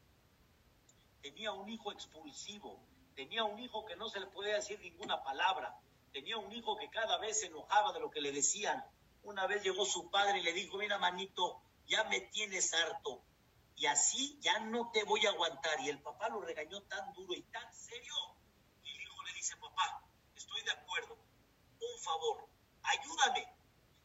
tenía 1.21 1.53
un 1.53 1.69
hijo 1.69 1.93
expulsivo, 1.93 2.81
tenía 3.19 3.43
un 3.43 3.59
hijo 3.59 3.85
que 3.85 3.97
no 3.97 4.09
se 4.09 4.21
le 4.21 4.29
podía 4.29 4.55
decir 4.55 4.79
ninguna 4.79 5.25
palabra, 5.25 5.77
tenía 6.13 6.37
un 6.37 6.53
hijo 6.53 6.77
que 6.77 6.89
cada 6.89 7.19
vez 7.19 7.41
se 7.41 7.47
enojaba 7.47 7.93
de 7.93 7.99
lo 7.99 8.13
que 8.13 8.21
le 8.21 8.31
decían. 8.31 8.81
Una 9.25 9.45
vez 9.49 9.65
llegó 9.65 9.85
su 9.85 10.09
padre 10.09 10.39
y 10.39 10.43
le 10.43 10.53
dijo, 10.53 10.79
mira 10.79 10.99
manito, 10.99 11.61
ya 11.89 12.05
me 12.05 12.21
tienes 12.21 12.73
harto 12.75 13.21
y 13.75 13.87
así 13.87 14.39
ya 14.41 14.61
no 14.61 14.93
te 14.93 15.03
voy 15.03 15.27
a 15.27 15.31
aguantar. 15.31 15.81
Y 15.81 15.89
el 15.89 16.01
papá 16.01 16.29
lo 16.29 16.43
regañó 16.43 16.81
tan 16.83 17.13
duro 17.13 17.35
y 17.35 17.43
tan 17.43 17.75
serio. 17.75 18.15
Y 18.85 18.91
el 18.91 19.01
hijo 19.03 19.21
le 19.25 19.33
dice, 19.33 19.57
papá, 19.57 20.01
estoy 20.37 20.63
de 20.63 20.71
acuerdo, 20.71 21.15
un 21.17 22.01
favor, 22.01 22.49
ayúdame, 22.85 23.53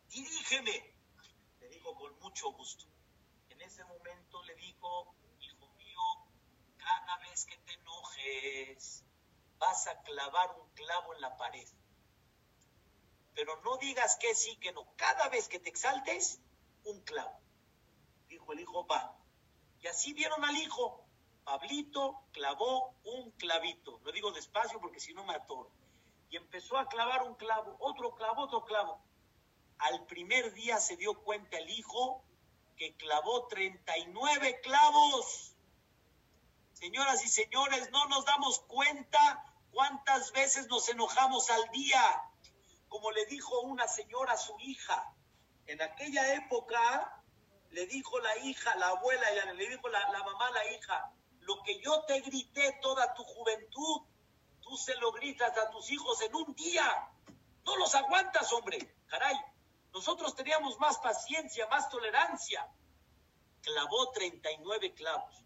dirígeme. 0.09 0.95
Le 1.59 1.69
dijo 1.69 1.93
con 1.93 2.19
mucho 2.19 2.51
gusto. 2.53 2.85
En 3.49 3.61
ese 3.61 3.85
momento 3.85 4.41
le 4.45 4.55
dijo, 4.55 5.13
cada 6.83 7.17
vez 7.19 7.45
que 7.45 7.57
te 7.57 7.73
enojes, 7.73 9.03
vas 9.57 9.87
a 9.87 10.01
clavar 10.01 10.51
un 10.59 10.69
clavo 10.71 11.13
en 11.13 11.21
la 11.21 11.37
pared. 11.37 11.67
Pero 13.33 13.59
no 13.61 13.77
digas 13.77 14.17
que 14.17 14.35
sí, 14.35 14.55
que 14.57 14.71
no. 14.73 14.85
Cada 14.95 15.29
vez 15.29 15.47
que 15.47 15.59
te 15.59 15.69
exaltes, 15.69 16.39
un 16.83 17.01
clavo. 17.01 17.39
Dijo 18.27 18.53
el 18.53 18.59
hijo, 18.59 18.85
va. 18.85 19.15
Y 19.81 19.87
así 19.87 20.13
vieron 20.13 20.43
al 20.43 20.55
hijo. 20.57 21.05
Pablito 21.43 22.21
clavó 22.31 22.95
un 23.03 23.31
clavito. 23.31 23.99
Lo 24.03 24.11
digo 24.11 24.31
despacio 24.31 24.79
porque 24.79 24.99
si 24.99 25.13
no 25.13 25.25
me 25.25 25.33
atoro. 25.33 25.71
Y 26.29 26.37
empezó 26.37 26.77
a 26.77 26.87
clavar 26.87 27.23
un 27.23 27.35
clavo, 27.35 27.75
otro 27.79 28.15
clavo, 28.15 28.43
otro 28.43 28.63
clavo. 28.63 29.01
Al 29.79 30.05
primer 30.05 30.53
día 30.53 30.79
se 30.79 30.95
dio 30.95 31.21
cuenta 31.23 31.57
el 31.57 31.69
hijo 31.69 32.23
que 32.77 32.95
clavó 32.95 33.47
39 33.47 34.61
clavos. 34.61 35.52
Señoras 36.83 37.23
y 37.23 37.29
señores, 37.29 37.91
no 37.91 38.09
nos 38.09 38.25
damos 38.25 38.59
cuenta 38.67 39.45
cuántas 39.71 40.33
veces 40.33 40.67
nos 40.67 40.89
enojamos 40.89 41.49
al 41.49 41.69
día. 41.71 42.21
Como 42.89 43.09
le 43.11 43.25
dijo 43.27 43.61
una 43.61 43.87
señora 43.87 44.33
a 44.33 44.37
su 44.37 44.59
hija, 44.59 45.15
en 45.65 45.81
aquella 45.81 46.33
época 46.33 47.23
le 47.69 47.87
dijo 47.87 48.19
la 48.19 48.37
hija, 48.39 48.75
la 48.75 48.89
abuela, 48.89 49.53
le 49.53 49.69
dijo 49.69 49.87
la, 49.87 50.09
mamá 50.11 50.51
la 50.51 50.73
hija, 50.73 51.09
lo 51.39 51.63
que 51.63 51.79
yo 51.79 52.03
te 52.03 52.19
grité 52.19 52.77
toda 52.81 53.13
tu 53.13 53.23
juventud, 53.23 54.01
tú 54.59 54.75
se 54.75 54.93
lo 54.95 55.13
gritas 55.13 55.57
a 55.57 55.69
tus 55.71 55.89
hijos 55.89 56.21
en 56.21 56.35
un 56.35 56.53
día. 56.53 57.09
No 57.63 57.77
los 57.77 57.95
aguantas, 57.95 58.51
hombre. 58.51 58.93
Caray, 59.07 59.37
nosotros 59.93 60.35
teníamos 60.35 60.77
más 60.79 60.97
paciencia, 60.97 61.65
más 61.67 61.87
tolerancia. 61.87 62.67
Clavó 63.61 64.11
39 64.11 64.93
clavos. 64.95 65.43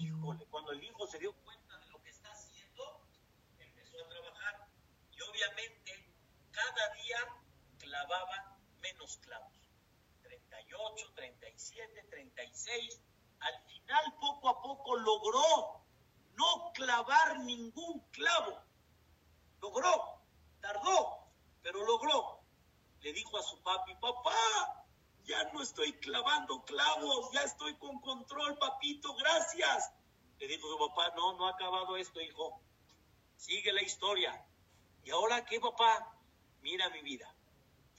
Híjole, 0.00 0.46
cuando 0.46 0.72
el 0.72 0.82
hijo 0.82 1.06
se 1.06 1.18
dio 1.18 1.34
cuenta 1.44 1.76
de 1.76 1.86
lo 1.88 2.02
que 2.02 2.08
está 2.08 2.30
haciendo, 2.30 3.06
empezó 3.58 4.02
a 4.02 4.08
trabajar. 4.08 4.66
Y 5.12 5.20
obviamente, 5.20 6.14
cada 6.50 6.94
día 6.94 7.18
clavaba 7.78 8.56
menos 8.80 9.18
clavos. 9.18 9.52
38, 10.22 11.12
37, 11.14 12.02
36. 12.08 13.02
Al 13.40 13.62
final, 13.64 14.16
poco 14.18 14.48
a 14.48 14.62
poco, 14.62 14.96
logró 14.96 15.84
no 16.34 16.72
clavar 16.72 17.40
ningún 17.40 18.00
clavo. 18.10 18.58
Logró, 19.60 20.22
tardó, 20.62 21.26
pero 21.60 21.84
logró. 21.84 22.40
Le 23.00 23.12
dijo 23.12 23.36
a 23.36 23.42
su 23.42 23.62
papi, 23.62 23.94
papá, 23.96 24.86
ya 25.24 25.44
no 25.52 25.62
estoy 25.62 25.92
clavando 25.94 26.64
clavos, 26.64 27.30
ya 27.32 27.42
estoy 27.42 27.76
con 27.76 28.00
control, 28.00 28.58
papito, 28.58 29.14
gracias. 29.16 29.92
Le 30.38 30.48
dijo 30.48 30.68
su 30.68 30.78
papá, 30.78 31.12
no, 31.16 31.36
no 31.36 31.46
ha 31.46 31.50
acabado 31.50 31.96
esto, 31.96 32.20
hijo. 32.20 32.60
Sigue 33.36 33.72
la 33.72 33.82
historia. 33.82 34.46
¿Y 35.04 35.10
ahora 35.10 35.44
qué, 35.44 35.60
papá? 35.60 36.14
Mira 36.62 36.88
mi 36.90 37.02
vida. 37.02 37.34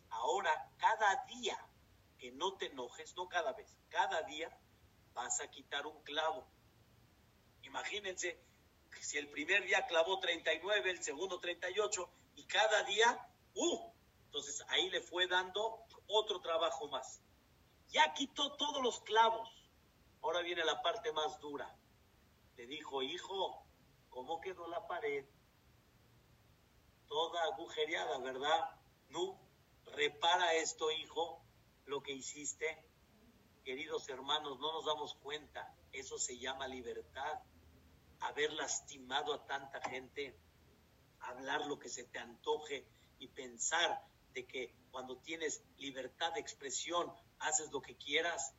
Ahora, 0.09 0.51
cada 0.77 1.25
día 1.25 1.57
que 2.17 2.31
no 2.31 2.53
te 2.57 2.67
enojes, 2.67 3.15
no 3.15 3.27
cada 3.27 3.53
vez, 3.53 3.75
cada 3.89 4.21
día 4.23 4.55
vas 5.13 5.39
a 5.41 5.49
quitar 5.49 5.87
un 5.87 6.01
clavo. 6.03 6.47
Imagínense 7.63 8.39
si 8.99 9.17
el 9.17 9.29
primer 9.29 9.65
día 9.65 9.87
clavó 9.87 10.19
39, 10.19 10.91
el 10.91 11.03
segundo 11.03 11.39
38 11.39 12.09
y 12.35 12.45
cada 12.45 12.83
día, 12.83 13.27
¡uh! 13.55 13.91
Entonces 14.25 14.63
ahí 14.69 14.89
le 14.89 15.01
fue 15.01 15.27
dando 15.27 15.83
otro 16.11 16.41
trabajo 16.41 16.87
más. 16.87 17.21
Ya 17.89 18.13
quitó 18.13 18.55
todos 18.57 18.81
los 18.81 19.01
clavos. 19.01 19.49
Ahora 20.21 20.41
viene 20.41 20.63
la 20.63 20.81
parte 20.81 21.11
más 21.11 21.39
dura. 21.39 21.75
Le 22.55 22.67
dijo, 22.67 23.01
hijo, 23.01 23.65
¿cómo 24.09 24.39
quedó 24.39 24.67
la 24.67 24.87
pared? 24.87 25.25
Toda 27.07 27.43
agujereada, 27.43 28.19
¿verdad? 28.19 28.79
No, 29.09 29.39
repara 29.95 30.53
esto, 30.53 30.91
hijo 30.91 31.41
lo 31.85 32.01
que 32.01 32.13
hiciste, 32.13 32.85
queridos 33.65 34.07
hermanos, 34.07 34.59
no 34.59 34.71
nos 34.71 34.85
damos 34.85 35.15
cuenta. 35.15 35.75
Eso 35.91 36.17
se 36.17 36.37
llama 36.39 36.67
libertad. 36.67 37.39
Haber 38.21 38.53
lastimado 38.53 39.33
a 39.33 39.45
tanta 39.45 39.81
gente, 39.89 40.39
hablar 41.19 41.65
lo 41.65 41.79
que 41.79 41.89
se 41.89 42.05
te 42.05 42.19
antoje 42.19 42.87
y 43.19 43.27
pensar 43.27 44.05
de 44.33 44.45
que 44.47 44.73
cuando 44.91 45.17
tienes 45.17 45.63
libertad 45.77 46.33
de 46.33 46.39
expresión, 46.39 47.11
haces 47.39 47.71
lo 47.71 47.81
que 47.81 47.95
quieras. 47.97 48.53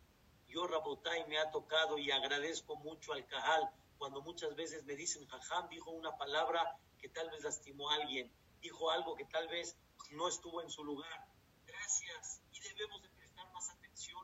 Yo, 0.48 0.66
Rabotay, 0.66 1.26
me 1.28 1.38
ha 1.38 1.50
tocado 1.50 1.98
y 1.98 2.10
agradezco 2.10 2.76
mucho 2.76 3.12
al 3.12 3.26
Cajal 3.26 3.70
cuando 3.98 4.20
muchas 4.22 4.54
veces 4.56 4.84
me 4.84 4.96
dicen, 4.96 5.26
Jajam 5.28 5.68
dijo 5.68 5.90
una 5.90 6.16
palabra 6.16 6.78
que 6.98 7.08
tal 7.08 7.30
vez 7.30 7.42
lastimó 7.42 7.90
a 7.90 7.94
alguien, 7.94 8.32
dijo 8.60 8.90
algo 8.90 9.14
que 9.14 9.24
tal 9.26 9.48
vez 9.48 9.76
no 10.10 10.28
estuvo 10.28 10.60
en 10.60 10.70
su 10.70 10.84
lugar. 10.84 11.26
Gracias. 11.66 12.42
Y 12.52 12.60
debemos 12.60 13.02
de 13.02 13.12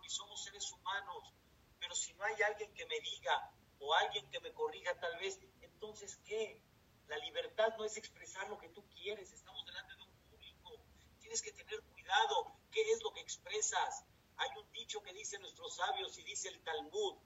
y 0.05 0.11
somos 0.11 0.43
seres 0.43 0.73
humanos. 0.73 1.35
Pero 1.79 1.95
si 1.95 2.13
no 2.15 2.25
hay 2.25 2.43
alguien 2.43 2.73
que 2.75 2.87
me 2.87 2.99
diga 3.01 3.53
o 3.79 3.95
alguien 3.95 4.29
que 4.31 4.41
me 4.41 4.53
corrija 4.53 4.99
tal 4.99 5.17
vez, 5.19 5.39
entonces 5.61 6.17
¿qué? 6.25 6.61
La 7.07 7.17
libertad 7.19 7.75
no 7.79 7.85
es 7.85 7.97
expresar 7.97 8.49
lo 8.49 8.59
que 8.59 8.69
tú 8.71 8.85
quieres, 8.89 9.33
estamos 9.33 9.65
delante 9.65 9.95
de 9.95 10.03
un 10.03 10.11
público, 10.31 10.85
tienes 11.29 11.43
que 11.43 11.53
tener 11.53 11.83
cuidado, 11.83 12.57
¿qué 12.73 12.81
es 12.91 13.03
lo 13.03 13.13
que 13.13 13.21
expresas? 13.21 14.03
Hay 14.39 14.49
un 14.57 14.73
dicho 14.73 15.03
que 15.03 15.13
dicen 15.13 15.43
nuestros 15.43 15.77
sabios 15.77 16.17
y 16.17 16.23
dice 16.23 16.49
el 16.49 16.59
Talmud, 16.63 17.19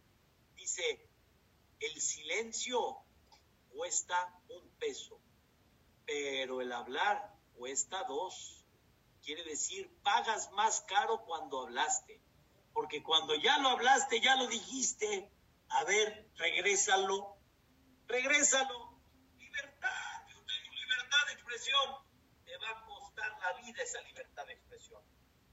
dice, 0.57 1.09
el 1.79 2.01
silencio 2.01 2.97
cuesta 3.69 4.41
un 4.49 4.69
peso, 4.81 5.21
pero 6.05 6.61
el 6.61 6.73
hablar 6.73 7.33
cuesta 7.55 8.03
dos. 8.09 8.65
Quiere 9.23 9.45
decir, 9.45 9.89
pagas 10.03 10.51
más 10.51 10.81
caro 10.81 11.25
cuando 11.25 11.61
hablaste 11.61 12.21
porque 12.73 13.05
cuando 13.05 13.37
ya 13.37 13.59
lo 13.59 13.69
hablaste, 13.69 14.21
ya 14.21 14.35
lo 14.35 14.49
dijiste, 14.49 15.31
a 15.69 15.85
ver, 15.85 16.29
regrésalo, 16.39 17.37
regrésalo. 18.09 18.99
Libertad, 19.37 20.27
yo 20.29 20.39
tengo 20.45 20.75
libertad 20.75 21.27
de 21.27 21.33
expresión. 21.35 22.02
Te 23.43 23.49
va 23.49 23.51
a 23.51 23.55
costar 23.55 23.55
la 23.55 23.67
vida 23.67 23.83
esa 23.83 24.01
libertad 24.03 24.47
de 24.47 24.53
expresión. 24.53 25.03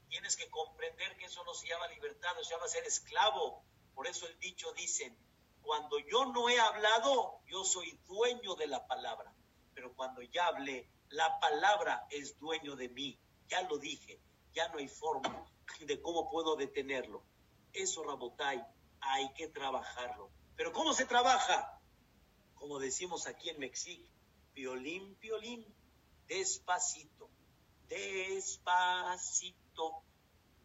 Tienes 0.08 0.36
que 0.36 0.48
comprender 0.50 1.16
que 1.16 1.24
eso 1.24 1.44
no 1.44 1.54
se 1.54 1.68
llama 1.68 1.88
libertad, 1.88 2.30
no 2.36 2.44
se 2.44 2.54
llama 2.54 2.68
ser 2.68 2.84
esclavo. 2.84 3.64
Por 3.94 4.06
eso 4.06 4.26
el 4.28 4.38
dicho 4.38 4.72
dice, 4.72 5.16
cuando 5.62 5.98
yo 5.98 6.26
no 6.26 6.48
he 6.48 6.58
hablado, 6.58 7.40
yo 7.46 7.64
soy 7.64 7.98
dueño 8.06 8.54
de 8.54 8.68
la 8.68 8.86
palabra. 8.86 9.34
Pero 9.74 9.94
cuando 9.94 10.22
ya 10.22 10.46
hablé, 10.46 10.88
la 11.08 11.38
palabra 11.40 12.06
es 12.10 12.38
dueño 12.38 12.76
de 12.76 12.88
mí. 12.88 13.18
Ya 13.48 13.62
lo 13.62 13.78
dije, 13.78 14.20
ya 14.52 14.68
no 14.68 14.78
hay 14.78 14.88
forma 14.88 15.44
de 15.80 16.00
cómo 16.00 16.30
puedo 16.30 16.56
detenerlo. 16.56 17.24
Eso, 17.72 18.04
Rabotai, 18.04 18.64
hay 19.00 19.32
que 19.34 19.48
trabajarlo. 19.48 20.30
Pero 20.56 20.72
¿cómo 20.72 20.92
se 20.92 21.06
trabaja? 21.06 21.80
Como 22.54 22.78
decimos 22.78 23.26
aquí 23.26 23.48
en 23.48 23.58
México, 23.58 24.08
piolín, 24.52 25.16
piolín, 25.16 25.64
despacito, 26.26 27.19
despacito. 27.90 29.52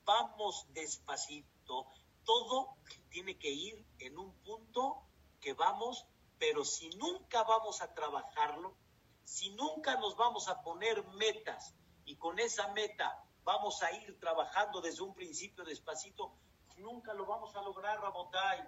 vamos 0.05 0.67
despacito. 0.73 1.87
Todo 2.23 2.77
tiene 3.09 3.37
que 3.37 3.49
ir 3.49 3.85
en 3.99 4.17
un 4.17 4.31
punto 4.43 5.03
que 5.41 5.53
vamos, 5.53 6.05
pero 6.37 6.63
si 6.63 6.89
nunca 6.91 7.43
vamos 7.43 7.81
a 7.81 7.93
trabajarlo, 7.93 8.77
si 9.23 9.49
nunca 9.51 9.97
nos 9.97 10.15
vamos 10.15 10.47
a 10.47 10.61
poner 10.61 11.03
metas 11.07 11.75
y 12.05 12.15
con 12.17 12.39
esa 12.39 12.71
meta 12.73 13.23
vamos 13.43 13.81
a 13.81 13.91
ir 13.91 14.19
trabajando 14.19 14.79
desde 14.81 15.01
un 15.01 15.15
principio 15.15 15.65
despacito, 15.65 16.37
nunca 16.77 17.13
lo 17.13 17.25
vamos 17.25 17.55
a 17.55 17.63
lograr, 17.63 17.99
Rabotay. 17.99 18.59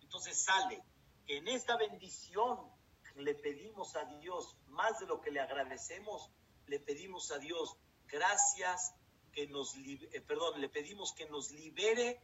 Entonces 0.00 0.42
sale 0.42 0.82
que 1.26 1.36
en 1.38 1.48
esta 1.48 1.76
bendición 1.76 2.70
le 3.16 3.34
pedimos 3.34 3.94
a 3.96 4.04
Dios 4.04 4.56
más 4.68 4.98
de 4.98 5.06
lo 5.06 5.20
que 5.20 5.30
le 5.30 5.40
agradecemos, 5.40 6.30
le 6.66 6.80
pedimos 6.80 7.30
a 7.30 7.38
Dios 7.38 7.76
gracias 8.08 8.94
que 9.32 9.46
nos 9.46 9.74
eh, 9.76 10.22
perdón, 10.26 10.60
le 10.60 10.68
pedimos 10.68 11.12
que 11.12 11.26
nos 11.26 11.50
libere 11.50 12.22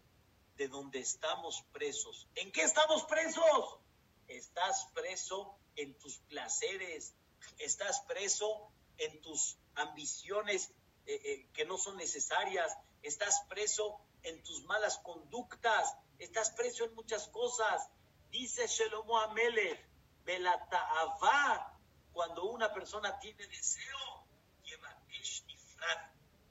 de 0.56 0.68
donde 0.68 1.00
estamos 1.00 1.64
presos. 1.72 2.28
¿En 2.34 2.52
qué 2.52 2.62
estamos 2.62 3.04
presos? 3.04 3.78
Estás 4.28 4.86
preso 4.94 5.58
en 5.76 5.96
tus 5.98 6.18
placeres, 6.20 7.14
estás 7.58 8.00
preso 8.02 8.72
en 8.98 9.20
tus 9.20 9.58
ambiciones 9.74 10.70
eh, 11.06 11.20
eh, 11.24 11.48
que 11.52 11.64
no 11.64 11.78
son 11.78 11.96
necesarias, 11.96 12.76
estás 13.02 13.44
preso 13.48 14.00
en 14.22 14.42
tus 14.42 14.64
malas 14.64 14.98
conductas, 14.98 15.94
estás 16.18 16.50
preso 16.50 16.84
en 16.84 16.94
muchas 16.94 17.28
cosas. 17.28 17.88
Dice 18.30 18.66
Shelomo 18.66 19.18
Amelech, 19.18 19.84
Belata'avá, 20.24 21.78
cuando 22.12 22.44
una 22.44 22.72
persona 22.72 23.18
tiene 23.18 23.46
deseo, 23.46 24.11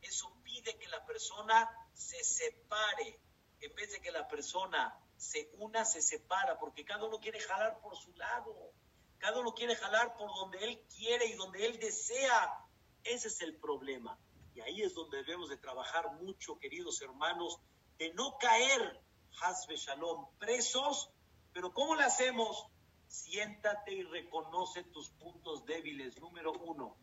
Eso 0.01 0.33
pide 0.43 0.77
que 0.77 0.87
la 0.87 1.05
persona 1.05 1.69
se 1.93 2.23
separe. 2.23 3.19
En 3.59 3.75
vez 3.75 3.91
de 3.91 4.01
que 4.01 4.11
la 4.11 4.27
persona 4.27 4.97
se 5.17 5.51
una, 5.59 5.85
se 5.85 6.01
separa, 6.01 6.57
porque 6.57 6.83
cada 6.83 7.05
uno 7.05 7.19
quiere 7.19 7.39
jalar 7.39 7.79
por 7.79 7.95
su 7.95 8.11
lado. 8.15 8.73
Cada 9.19 9.39
uno 9.39 9.53
quiere 9.53 9.75
jalar 9.75 10.17
por 10.17 10.33
donde 10.33 10.63
él 10.63 10.83
quiere 10.95 11.27
y 11.27 11.33
donde 11.33 11.65
él 11.65 11.77
desea. 11.79 12.65
Ese 13.03 13.27
es 13.27 13.41
el 13.41 13.55
problema. 13.57 14.17
Y 14.55 14.61
ahí 14.61 14.81
es 14.81 14.95
donde 14.95 15.17
debemos 15.17 15.49
de 15.49 15.57
trabajar 15.57 16.11
mucho, 16.13 16.57
queridos 16.57 17.01
hermanos, 17.01 17.59
de 17.97 18.11
no 18.13 18.37
caer, 18.39 18.99
Hasbe 19.41 19.75
Shalom, 19.75 20.27
presos. 20.37 21.09
Pero 21.53 21.73
¿cómo 21.73 21.95
lo 21.95 22.01
hacemos? 22.01 22.65
Siéntate 23.07 23.93
y 23.93 24.03
reconoce 24.03 24.83
tus 24.85 25.09
puntos 25.11 25.65
débiles, 25.65 26.19
número 26.19 26.51
uno. 26.53 26.97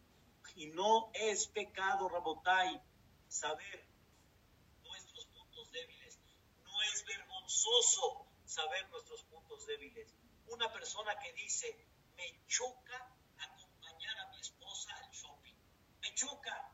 Y 0.54 0.66
no 0.66 1.10
es 1.14 1.46
pecado, 1.48 2.08
Rabotai, 2.08 2.80
saber 3.28 3.86
nuestros 4.82 5.26
puntos 5.26 5.70
débiles. 5.72 6.18
No 6.64 6.82
es 6.82 7.04
vergonzoso 7.04 8.26
saber 8.44 8.88
nuestros 8.90 9.22
puntos 9.24 9.66
débiles. 9.66 10.14
Una 10.48 10.72
persona 10.72 11.18
que 11.18 11.32
dice, 11.34 11.86
me 12.16 12.46
choca 12.46 13.14
acompañar 13.38 14.18
a 14.18 14.30
mi 14.30 14.40
esposa 14.40 14.96
al 14.96 15.10
shopping. 15.10 15.54
Me 16.00 16.14
choca 16.14 16.72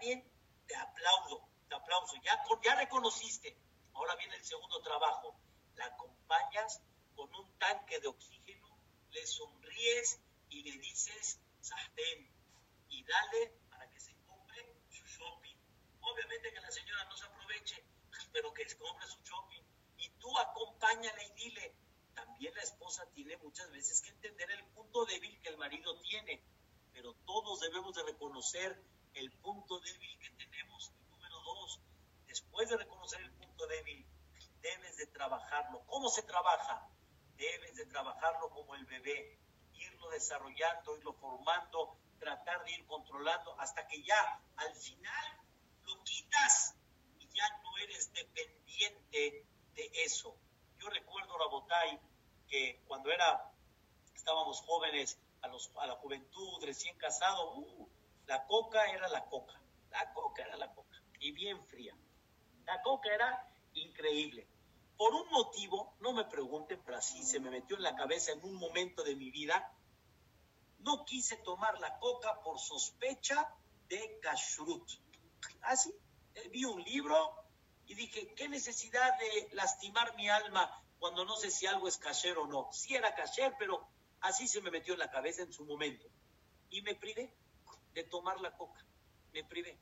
bien, 0.00 0.24
te 0.66 0.74
aplaudo, 0.76 1.48
te 1.68 1.74
aplauso. 1.74 2.16
Ya, 2.24 2.42
ya 2.64 2.74
reconociste. 2.74 3.56
Ahora 3.94 4.16
viene 4.16 4.36
el 4.36 4.44
segundo 4.44 4.80
trabajo. 4.82 5.36
La 5.76 5.86
acompañas 5.86 6.82
con 7.14 7.32
un 7.34 7.58
tanque 7.58 8.00
de 8.00 8.08
oxígeno, 8.08 8.68
le 9.10 9.26
sonríes 9.26 10.20
y 10.48 10.62
le 10.62 10.78
dices, 10.78 11.38
Sahten, 11.60 12.39
y 13.10 13.12
dale 13.12 13.52
para 13.68 13.90
que 13.90 13.98
se 13.98 14.14
compre 14.24 14.76
su 14.88 15.04
shopping. 15.04 15.56
Obviamente 16.00 16.52
que 16.52 16.60
la 16.60 16.70
señora 16.70 17.04
no 17.06 17.16
se 17.16 17.26
aproveche, 17.26 17.84
pero 18.32 18.54
que 18.54 18.64
compre 18.76 19.06
su 19.08 19.20
shopping. 19.24 19.62
Y 19.98 20.08
tú 20.20 20.38
acompáñale 20.38 21.24
y 21.24 21.32
dile, 21.32 21.74
también 22.14 22.54
la 22.54 22.62
esposa 22.62 23.04
tiene 23.12 23.36
muchas 23.38 23.70
veces 23.72 24.00
que 24.00 24.10
entender 24.10 24.50
el 24.52 24.64
punto 24.66 25.04
débil 25.06 25.40
que 25.42 25.48
el 25.48 25.58
marido 25.58 25.98
tiene, 26.00 26.42
pero 26.92 27.14
todos 27.26 27.60
debemos 27.60 27.94
de 27.96 28.04
reconocer 28.04 28.80
el 29.14 29.30
punto 29.32 29.80
débil 29.80 30.18
que 30.20 30.30
tenemos. 30.30 30.92
Y 31.00 31.04
número 31.10 31.40
dos, 31.40 31.80
después 32.28 32.68
de 32.68 32.76
reconocer 32.76 33.20
el 33.22 33.32
punto 33.32 33.66
débil, 33.66 34.06
debes 34.62 34.96
de 34.98 35.06
trabajarlo. 35.06 35.84
¿Cómo 35.86 36.08
se 36.10 36.22
trabaja? 36.22 36.88
Debes 37.36 37.74
de 37.74 37.86
trabajarlo 37.86 38.50
como 38.50 38.76
el 38.76 38.84
bebé, 38.86 39.38
irlo 39.74 40.10
desarrollando, 40.10 40.96
irlo 40.96 41.14
formando, 41.14 41.98
tratar 42.20 42.62
de 42.64 42.72
ir 42.72 42.86
controlando 42.86 43.58
hasta 43.58 43.86
que 43.88 44.02
ya 44.02 44.40
al 44.56 44.74
final 44.76 45.40
lo 45.84 46.02
quitas 46.04 46.76
y 47.18 47.26
ya 47.28 47.48
no 47.62 47.76
eres 47.78 48.12
dependiente 48.12 49.44
de 49.74 49.90
eso. 50.04 50.36
Yo 50.78 50.88
recuerdo, 50.90 51.36
Rabotay, 51.38 51.98
que 52.46 52.82
cuando 52.86 53.10
era, 53.10 53.50
estábamos 54.14 54.60
jóvenes, 54.60 55.18
a, 55.42 55.48
los, 55.48 55.70
a 55.78 55.86
la 55.86 55.94
juventud, 55.94 56.62
recién 56.62 56.96
casado, 56.98 57.54
uh, 57.54 57.88
la 58.26 58.46
coca 58.46 58.84
era 58.90 59.08
la 59.08 59.24
coca, 59.24 59.60
la 59.90 60.12
coca 60.12 60.42
era 60.42 60.56
la 60.56 60.72
coca, 60.74 61.02
y 61.18 61.32
bien 61.32 61.64
fría. 61.66 61.96
La 62.66 62.80
coca 62.82 63.12
era 63.12 63.48
increíble. 63.74 64.46
Por 64.96 65.14
un 65.14 65.28
motivo, 65.30 65.94
no 66.00 66.12
me 66.12 66.24
pregunten, 66.26 66.80
pero 66.84 66.98
así 66.98 67.22
se 67.22 67.40
me 67.40 67.50
metió 67.50 67.76
en 67.76 67.82
la 67.82 67.96
cabeza 67.96 68.32
en 68.32 68.44
un 68.44 68.54
momento 68.56 69.02
de 69.02 69.16
mi 69.16 69.30
vida, 69.30 69.72
no 70.80 71.04
quise 71.04 71.36
tomar 71.38 71.78
la 71.78 71.98
coca 71.98 72.40
por 72.42 72.58
sospecha 72.58 73.54
de 73.88 74.18
kashrut. 74.20 74.90
Así, 75.62 75.94
eh, 76.34 76.48
vi 76.48 76.64
un 76.64 76.82
libro 76.82 77.34
y 77.86 77.94
dije, 77.94 78.34
¿qué 78.34 78.48
necesidad 78.48 79.18
de 79.18 79.50
lastimar 79.52 80.14
mi 80.16 80.28
alma 80.28 80.70
cuando 80.98 81.24
no 81.24 81.36
sé 81.36 81.50
si 81.50 81.66
algo 81.66 81.88
es 81.88 81.96
kasher 81.96 82.38
o 82.38 82.46
no? 82.46 82.68
Sí 82.72 82.94
era 82.94 83.14
kasher, 83.14 83.54
pero 83.58 83.86
así 84.20 84.46
se 84.46 84.60
me 84.60 84.70
metió 84.70 84.94
en 84.94 85.00
la 85.00 85.10
cabeza 85.10 85.42
en 85.42 85.52
su 85.52 85.64
momento. 85.64 86.06
Y 86.70 86.82
me 86.82 86.94
privé 86.94 87.34
de 87.94 88.04
tomar 88.04 88.40
la 88.40 88.56
coca. 88.56 88.84
Me 89.32 89.44
privé. 89.44 89.78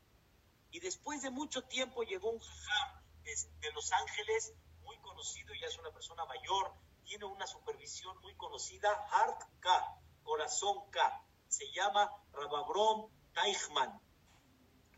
Y 0.70 0.80
después 0.80 1.22
de 1.22 1.30
mucho 1.30 1.62
tiempo 1.64 2.02
llegó 2.02 2.30
un 2.30 2.40
jajam 2.40 3.02
de, 3.24 3.72
Los 3.72 3.92
Ángeles, 3.92 4.54
muy 4.82 4.96
conocido, 4.98 5.54
ya 5.54 5.66
es 5.66 5.78
una 5.78 5.90
persona 5.90 6.24
mayor, 6.24 6.72
tiene 7.04 7.24
una 7.24 7.46
supervisión 7.46 8.18
muy 8.20 8.34
conocida, 8.36 8.88
Heart 9.10 9.42
K, 9.60 9.98
Corazón 10.28 10.90
K. 10.90 11.24
Se 11.48 11.72
llama 11.72 12.12
Rababrom 12.34 13.10
Teichmann. 13.32 13.98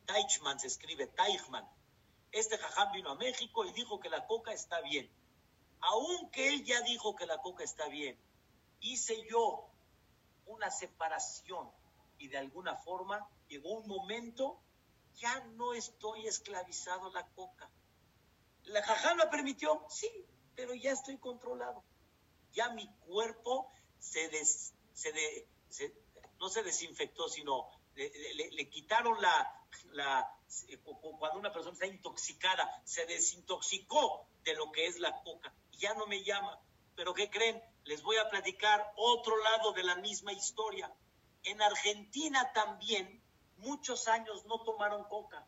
Teichmann 0.05 0.59
se 0.59 0.67
escribe, 0.67 1.07
Teichmann. 1.07 1.71
Este 2.33 2.59
jajam 2.59 2.91
vino 2.91 3.11
a 3.11 3.15
México 3.15 3.65
y 3.65 3.73
dijo 3.73 4.01
que 4.01 4.11
la 4.11 4.27
coca 4.27 4.53
está 4.53 4.81
bien. 4.81 5.09
Aunque 5.83 6.49
él 6.49 6.65
ya 6.65 6.81
dijo 6.81 7.15
que 7.15 7.27
la 7.27 7.39
coca 7.39 7.63
está 7.63 7.87
bien, 7.87 8.21
hice 8.81 9.25
yo 9.31 9.71
una 10.47 10.69
separación 10.69 11.71
y 12.19 12.27
de 12.27 12.39
alguna 12.39 12.75
forma 12.75 13.25
llegó 13.47 13.79
un 13.79 13.87
momento, 13.87 14.61
ya 15.15 15.45
no 15.55 15.75
estoy 15.75 16.27
esclavizado 16.27 17.07
a 17.07 17.13
la 17.13 17.27
coca. 17.37 17.71
¿La 18.65 18.83
jajá 18.83 19.15
me 19.15 19.29
permitió? 19.29 19.87
Sí, 19.89 20.11
pero 20.57 20.75
ya 20.75 20.91
estoy 20.91 21.19
controlado. 21.19 21.85
Ya 22.51 22.71
mi 22.71 22.93
cuerpo 23.07 23.71
se, 24.01 24.29
des, 24.29 24.75
se, 25.01 25.95
no 26.39 26.49
se 26.49 26.63
desinfectó, 26.63 27.29
sino 27.29 27.71
le, 27.95 28.69
quitaron 28.71 29.21
la, 29.21 29.67
la, 29.93 30.37
cuando 30.83 31.39
una 31.39 31.53
persona 31.53 31.75
está 31.75 31.87
intoxicada, 31.87 32.83
se 32.85 33.07
desintoxicó 33.07 34.27
de 34.45 34.55
lo 34.55 34.71
que 34.73 34.87
es 34.87 34.99
la 34.99 35.23
coca. 35.23 35.53
Ya 35.73 35.95
no 35.95 36.07
me 36.07 36.23
llama. 36.23 36.59
Pero 36.97 37.15
¿qué 37.15 37.31
creen? 37.31 37.63
Les 37.85 38.03
voy 38.03 38.17
a 38.17 38.29
platicar 38.29 38.93
otro 38.97 39.37
lado 39.43 39.73
de 39.73 39.83
la 39.83 39.97
misma 39.97 40.33
historia. 40.33 40.93
En 41.45 41.63
Argentina 41.63 42.53
también 42.53 43.23
muchos 43.57 44.09
años 44.09 44.45
no 44.47 44.63
tomaron 44.63 45.05
coca 45.05 45.47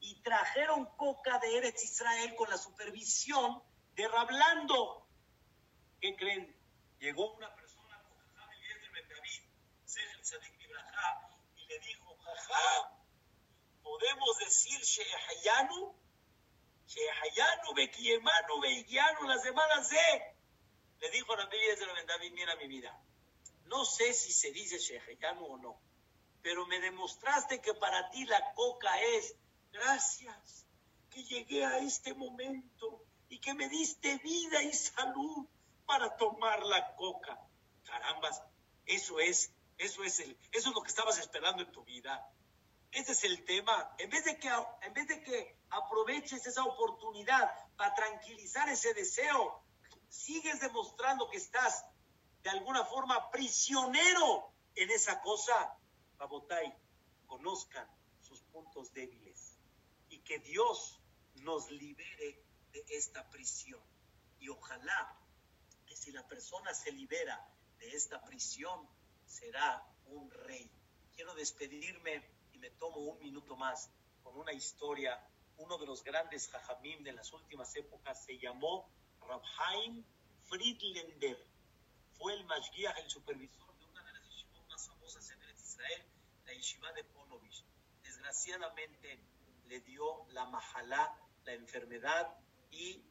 y 0.00 0.20
trajeron 0.22 0.86
coca 0.96 1.38
de 1.38 1.58
Eretz 1.58 1.84
Israel 1.84 2.34
con 2.34 2.50
la 2.50 2.58
supervisión 2.58 3.62
de 3.94 4.08
Rablando. 4.08 5.06
¿Qué 6.00 6.16
creen? 6.16 6.56
Llegó 6.98 7.34
una 7.34 7.54
persona 7.54 8.02
con 8.02 8.16
y 11.56 11.66
le 11.66 11.78
¿podemos 13.82 14.38
decir 14.38 14.80
Shehayanu? 14.80 15.94
Shehayanu, 16.86 17.74
Bekiemanu, 17.74 18.60
Beigianu, 18.60 19.26
las 19.28 19.42
semanas 19.42 19.88
de... 19.88 20.36
Le 21.00 21.10
dijo 21.10 21.34
Rabbi 21.34 21.56
Eliezer 21.56 21.88
David, 22.06 22.32
mira 22.32 22.54
mi 22.56 22.68
vida, 22.68 22.96
no 23.64 23.84
sé 23.84 24.12
si 24.14 24.32
se 24.32 24.52
dice 24.52 24.78
Shehayanu 24.78 25.44
o 25.44 25.56
no, 25.56 25.80
pero 26.42 26.66
me 26.66 26.78
demostraste 26.80 27.60
que 27.60 27.74
para 27.74 28.10
ti 28.10 28.24
la 28.24 28.54
coca 28.54 29.00
es 29.00 29.34
gracias, 29.72 30.66
que 31.10 31.24
llegué 31.24 31.64
a 31.64 31.78
este 31.78 32.14
momento 32.14 33.04
y 33.28 33.38
que 33.38 33.54
me 33.54 33.68
diste 33.68 34.18
vida 34.18 34.62
y 34.62 34.72
salud 34.72 35.46
para 35.86 36.16
tomar 36.16 36.62
la 36.64 36.94
coca. 36.94 37.38
Carambas, 37.84 38.42
eso 38.86 39.18
es, 39.20 39.52
eso 39.78 40.04
es 40.04 40.20
el, 40.20 40.36
eso 40.52 40.68
es 40.68 40.74
lo 40.74 40.82
que 40.82 40.88
estabas 40.88 41.18
esperando 41.18 41.62
en 41.62 41.72
tu 41.72 41.82
vida. 41.84 42.26
Ese 42.92 43.12
es 43.12 43.24
el 43.24 43.44
tema. 43.44 43.94
En 43.98 44.10
vez 44.10 44.24
de 44.24 44.38
que, 44.38 44.48
en 44.82 44.92
vez 44.92 45.08
de 45.08 45.22
que 45.22 45.56
aproveches 45.70 46.46
esa 46.46 46.62
oportunidad 46.64 47.50
para 47.76 47.94
tranquilizar 47.94 48.68
ese 48.68 48.92
deseo, 48.92 49.62
sigues 50.08 50.60
demostrando 50.60 51.28
que 51.30 51.38
estás 51.38 51.86
de 52.42 52.50
alguna 52.50 52.84
forma 52.84 53.30
prisionero 53.30 54.52
en 54.74 54.90
esa 54.90 55.22
cosa. 55.22 55.74
Babotay, 56.18 56.72
conozcan 57.26 57.88
sus 58.20 58.40
puntos 58.42 58.92
débiles 58.92 59.58
y 60.10 60.18
que 60.18 60.38
Dios 60.40 61.00
nos 61.36 61.70
libere 61.70 62.44
de 62.72 62.84
esta 62.90 63.28
prisión. 63.30 63.80
Y 64.38 64.50
ojalá 64.50 65.16
que 65.86 65.96
si 65.96 66.12
la 66.12 66.26
persona 66.28 66.74
se 66.74 66.92
libera 66.92 67.48
de 67.78 67.88
esta 67.96 68.22
prisión, 68.22 68.86
será 69.26 69.82
un 70.06 70.30
rey. 70.30 70.70
Quiero 71.14 71.34
despedirme 71.34 72.22
me 72.62 72.70
tomo 72.70 73.00
un 73.00 73.18
minuto 73.18 73.56
más 73.56 73.90
con 74.22 74.38
una 74.38 74.52
historia. 74.52 75.20
Uno 75.56 75.76
de 75.78 75.86
los 75.86 76.04
grandes 76.04 76.48
jajamim 76.48 77.02
de 77.02 77.12
las 77.12 77.32
últimas 77.32 77.74
épocas 77.74 78.24
se 78.24 78.38
llamó 78.38 78.88
Rabhaim 79.20 80.04
Friedländer. 80.44 81.44
Fue 82.12 82.34
el 82.34 82.44
Mashgiach, 82.44 82.96
el 82.98 83.10
supervisor 83.10 83.76
de 83.78 83.86
una 83.86 84.04
de 84.04 84.12
las 84.12 84.28
yeshivot 84.28 84.68
más 84.68 84.86
famosas 84.86 85.28
en 85.30 85.40
Israel, 85.56 86.04
la 86.46 86.52
yeshiva 86.52 86.92
de 86.92 87.02
Ponovich. 87.02 87.64
Desgraciadamente 88.04 89.18
le 89.66 89.80
dio 89.80 90.24
la 90.28 90.44
mahalá, 90.44 91.18
la 91.44 91.54
enfermedad, 91.54 92.32
y 92.70 93.02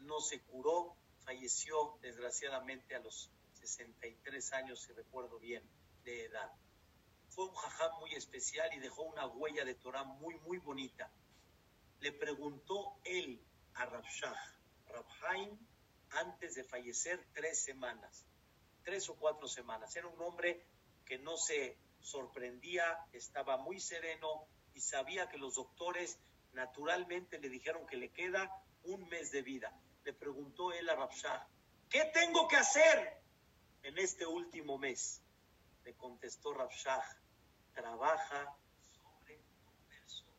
no 0.00 0.20
se 0.20 0.42
curó. 0.42 0.94
Falleció 1.24 1.98
desgraciadamente 2.02 2.94
a 2.94 3.00
los 3.00 3.30
63 3.54 4.52
años, 4.52 4.82
si 4.82 4.92
recuerdo 4.92 5.38
bien, 5.38 5.62
de 6.04 6.26
edad. 6.26 6.52
Fue 7.38 7.46
un 7.46 7.54
jajam 7.54 8.00
muy 8.00 8.12
especial 8.14 8.68
y 8.74 8.80
dejó 8.80 9.02
una 9.02 9.24
huella 9.28 9.64
de 9.64 9.76
Torah 9.76 10.02
muy, 10.02 10.34
muy 10.40 10.58
bonita. 10.58 11.08
Le 12.00 12.10
preguntó 12.10 12.98
él 13.04 13.40
a 13.74 13.86
Rabshah, 13.86 14.34
Rabhaim, 14.88 15.56
antes 16.10 16.56
de 16.56 16.64
fallecer 16.64 17.24
tres 17.34 17.62
semanas, 17.62 18.26
tres 18.82 19.08
o 19.08 19.14
cuatro 19.14 19.46
semanas. 19.46 19.94
Era 19.94 20.08
un 20.08 20.20
hombre 20.20 20.66
que 21.04 21.18
no 21.18 21.36
se 21.36 21.78
sorprendía, 22.00 23.06
estaba 23.12 23.56
muy 23.56 23.78
sereno 23.78 24.48
y 24.74 24.80
sabía 24.80 25.28
que 25.28 25.38
los 25.38 25.54
doctores 25.54 26.18
naturalmente 26.54 27.38
le 27.38 27.50
dijeron 27.50 27.86
que 27.86 27.98
le 27.98 28.10
queda 28.10 28.50
un 28.82 29.08
mes 29.08 29.30
de 29.30 29.42
vida. 29.42 29.72
Le 30.02 30.12
preguntó 30.12 30.72
él 30.72 30.90
a 30.90 30.96
Rabshah, 30.96 31.46
¿qué 31.88 32.04
tengo 32.12 32.48
que 32.48 32.56
hacer 32.56 33.22
en 33.84 33.96
este 33.96 34.26
último 34.26 34.76
mes? 34.76 35.22
Le 35.84 35.94
contestó 35.94 36.52
Rabshah, 36.52 37.00
trabaja 37.78 38.56
sobre 38.90 39.36
tu 39.36 39.86
persona. 39.86 40.34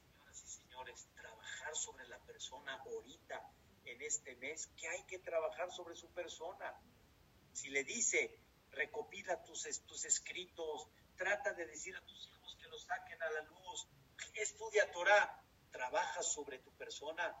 Señoras 0.00 0.42
y 0.42 0.48
señores, 0.48 1.08
trabajar 1.14 1.76
sobre 1.76 2.08
la 2.08 2.18
persona 2.20 2.82
ahorita 2.86 3.52
en 3.84 4.00
este 4.00 4.34
mes 4.36 4.68
que 4.78 4.88
hay 4.88 5.04
que 5.04 5.18
trabajar 5.18 5.70
sobre 5.70 5.94
su 5.94 6.08
persona. 6.14 6.74
Si 7.52 7.68
le 7.68 7.84
dice, 7.84 8.40
recopila 8.70 9.42
tus, 9.44 9.64
tus 9.84 10.04
escritos, 10.06 10.88
trata 11.16 11.52
de 11.52 11.66
decir 11.66 11.94
a 11.96 12.00
tus 12.00 12.26
hijos 12.28 12.56
que 12.58 12.68
los 12.68 12.84
saquen 12.84 13.20
a 13.22 13.30
la 13.30 13.42
luz, 13.42 13.86
estudia 14.36 14.90
Torah, 14.90 15.42
trabaja 15.70 16.22
sobre 16.22 16.60
tu 16.60 16.72
persona. 16.76 17.36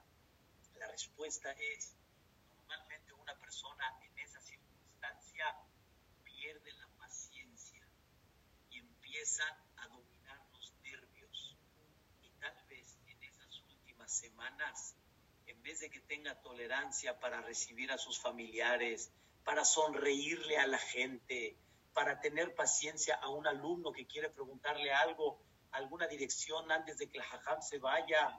La 0.74 0.86
respuesta 0.88 1.50
es, 1.52 1.96
normalmente 2.58 3.14
una 3.14 3.34
persona 3.38 3.98
en 4.02 4.18
esa 4.18 4.40
circunstancia 4.42 5.56
pierde 6.24 6.72
la 6.74 6.88
paciencia 6.98 7.88
y 8.70 8.82
empieza 9.28 9.44
a 9.76 9.88
dominar 9.88 10.40
los 10.52 10.72
nervios. 10.82 11.58
Y 12.22 12.30
tal 12.40 12.56
vez 12.70 12.98
en 13.06 13.22
esas 13.22 13.60
últimas 13.68 14.10
semanas 14.10 14.96
en 15.46 15.62
vez 15.62 15.80
de 15.80 15.90
que 15.90 16.00
tenga 16.00 16.40
tolerancia 16.40 17.18
para 17.20 17.42
recibir 17.42 17.90
a 17.92 17.98
sus 17.98 18.18
familiares, 18.18 19.10
para 19.44 19.64
sonreírle 19.64 20.56
a 20.56 20.66
la 20.66 20.78
gente, 20.78 21.58
para 21.92 22.20
tener 22.20 22.54
paciencia 22.54 23.16
a 23.16 23.28
un 23.28 23.46
alumno 23.46 23.92
que 23.92 24.06
quiere 24.06 24.30
preguntarle 24.30 24.92
algo, 24.92 25.42
alguna 25.72 26.06
dirección 26.06 26.70
antes 26.70 26.98
de 26.98 27.10
que 27.10 27.18
el 27.18 27.24
hajam 27.24 27.60
se 27.62 27.78
vaya, 27.78 28.38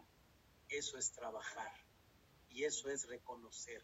eso 0.70 0.98
es 0.98 1.12
trabajar 1.12 1.72
y 2.50 2.64
eso 2.64 2.90
es 2.90 3.08
reconocer 3.08 3.84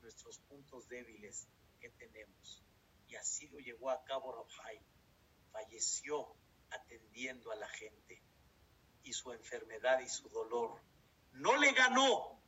nuestros 0.00 0.38
puntos 0.38 0.88
débiles 0.88 1.48
que 1.80 1.90
tenemos. 1.90 2.62
Y 3.08 3.16
así 3.16 3.48
lo 3.48 3.58
llevó 3.58 3.90
a 3.90 4.02
cabo 4.04 4.32
Rabhai. 4.32 4.80
Falleció 5.52 6.34
atendiendo 6.70 7.50
a 7.50 7.56
la 7.56 7.68
gente 7.68 8.22
y 9.02 9.12
su 9.12 9.32
enfermedad 9.32 10.00
y 10.00 10.08
su 10.08 10.28
dolor 10.28 10.80
no 11.32 11.56
le 11.56 11.72
ganó 11.72 12.40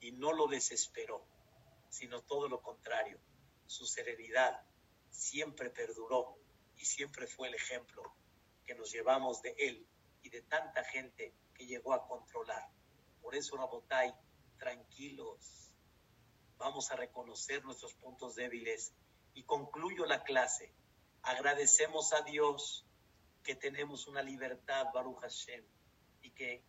y 0.00 0.12
no 0.12 0.32
lo 0.32 0.46
desesperó, 0.46 1.26
sino 1.90 2.22
todo 2.22 2.48
lo 2.48 2.62
contrario. 2.62 3.18
Su 3.66 3.86
serenidad 3.86 4.62
siempre 5.10 5.70
perduró 5.70 6.38
y 6.76 6.84
siempre 6.84 7.26
fue 7.26 7.48
el 7.48 7.54
ejemplo 7.54 8.02
que 8.64 8.74
nos 8.74 8.90
llevamos 8.90 9.42
de 9.42 9.54
él 9.58 9.86
y 10.22 10.30
de 10.30 10.42
tanta 10.42 10.84
gente 10.84 11.34
que 11.54 11.66
llegó 11.66 11.92
a 11.92 12.06
controlar. 12.06 12.68
Por 13.22 13.34
eso, 13.34 13.56
Rabotay, 13.56 14.12
tranquilos, 14.58 15.72
vamos 16.58 16.90
a 16.90 16.96
reconocer 16.96 17.64
nuestros 17.64 17.94
puntos 17.94 18.34
débiles 18.34 18.94
y 19.34 19.44
concluyo 19.44 20.06
la 20.06 20.22
clase. 20.24 20.72
Agradecemos 21.24 22.12
a 22.12 22.20
Dios 22.20 22.84
que 23.42 23.54
tenemos 23.54 24.06
una 24.06 24.22
libertad, 24.22 24.86
Baruch 24.92 25.20
Hashem, 25.20 25.64
y 26.20 26.30
que, 26.30 26.64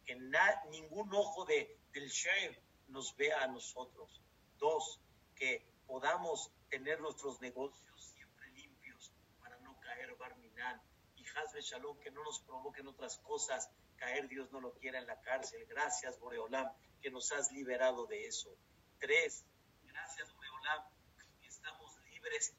ningún 0.69 1.13
ojo 1.13 1.45
de, 1.45 1.77
del 1.91 2.07
Shem 2.07 2.55
nos 2.87 3.15
vea 3.17 3.43
a 3.43 3.47
nosotros. 3.47 4.21
Dos, 4.57 5.01
que 5.35 5.65
podamos 5.85 6.53
tener 6.69 7.01
nuestros 7.01 7.41
negocios 7.41 8.13
siempre 8.13 8.49
limpios 8.51 9.11
para 9.39 9.57
no 9.59 9.77
caer 9.81 10.15
barminal. 10.15 10.81
Y 11.17 11.25
Hazbe 11.25 11.61
Shalom, 11.61 11.99
que 11.99 12.11
no 12.11 12.23
nos 12.23 12.39
provoquen 12.39 12.87
otras 12.87 13.17
cosas, 13.17 13.69
caer 13.97 14.29
Dios 14.29 14.51
no 14.53 14.61
lo 14.61 14.73
quiera 14.75 14.99
en 14.99 15.07
la 15.07 15.19
cárcel. 15.19 15.65
Gracias, 15.67 16.17
Boreolam, 16.19 16.71
que 17.01 17.11
nos 17.11 17.31
has 17.33 17.51
liberado 17.51 18.05
de 18.05 18.25
eso. 18.25 18.55
Tres, 18.99 19.45
gracias, 19.83 20.33
Boreolam, 20.33 20.83
que 21.41 21.47
estamos 21.47 21.97
libres 22.05 22.55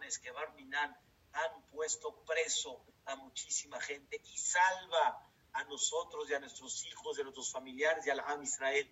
de 0.00 0.08
que 0.22 0.30
Barminan 0.30 0.96
han 1.32 1.62
puesto 1.70 2.24
preso 2.24 2.84
a 3.04 3.16
muchísima 3.16 3.80
gente 3.80 4.20
y 4.24 4.38
salva 4.38 5.30
a 5.52 5.64
nosotros 5.64 6.28
y 6.30 6.34
a 6.34 6.40
nuestros 6.40 6.84
hijos, 6.86 7.18
y 7.18 7.20
a 7.20 7.24
nuestros 7.24 7.52
familiares 7.52 8.06
y 8.06 8.10
al 8.10 8.20
Am 8.20 8.42
Israel 8.42 8.88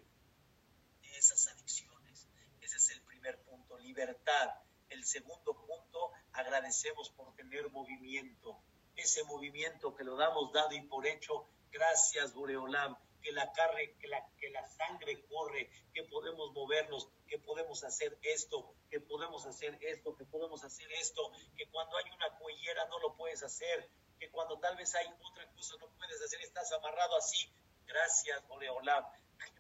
esas 1.17 1.49
adicciones. 1.49 2.29
Ese 2.61 2.77
es 2.77 2.91
el 2.91 3.03
primer 3.03 3.43
punto, 3.45 3.79
libertad. 3.79 4.55
El 4.89 5.05
segundo 5.05 5.55
punto, 5.67 6.13
agradecemos 6.33 7.11
por 7.11 7.35
tener 7.35 7.71
movimiento. 7.71 8.59
Ese 8.95 9.25
movimiento 9.25 9.95
que 9.95 10.05
lo 10.05 10.17
damos 10.17 10.53
dado 10.53 10.73
y 10.73 10.83
por 10.83 11.07
hecho, 11.07 11.49
gracias 11.71 12.35
Boreolam, 12.35 12.97
que 13.23 13.33
la, 13.33 13.53
carne, 13.53 13.97
que 13.99 14.09
la, 14.09 14.27
que 14.39 14.51
la 14.51 14.67
sangre 14.67 15.25
corre, 15.27 15.71
que 15.93 16.05
podemos 16.05 16.53
movernos, 16.53 17.09
que 17.27 17.39
podemos 17.39 17.83
hacer 17.85 18.19
esto, 18.23 18.75
que 18.91 19.01
podemos 19.01 19.45
hacer 19.47 19.79
esto, 19.83 20.17
que 20.17 20.25
podemos 20.25 20.65
hacer 20.65 20.91
esto, 20.93 21.33
que 21.57 21.69
cuando 21.71 21.97
hay 21.97 22.11
una 22.11 22.39
cuellera 22.39 22.87
no 22.87 22.99
lo 23.01 23.17
puedes 23.17 23.43
hacer, 23.43 23.91
que 24.19 24.31
cuando 24.31 24.59
tal 24.59 24.77
vez 24.77 24.95
hay 24.95 25.07
otra 25.23 25.51
cosa 25.53 25.77
no 25.81 25.89
puedes 25.97 26.21
hacer, 26.23 26.41
estás 26.43 26.73
amarrado 26.73 27.17
así. 27.17 27.51
Gracias, 27.87 28.47
Boreolam, 28.49 29.05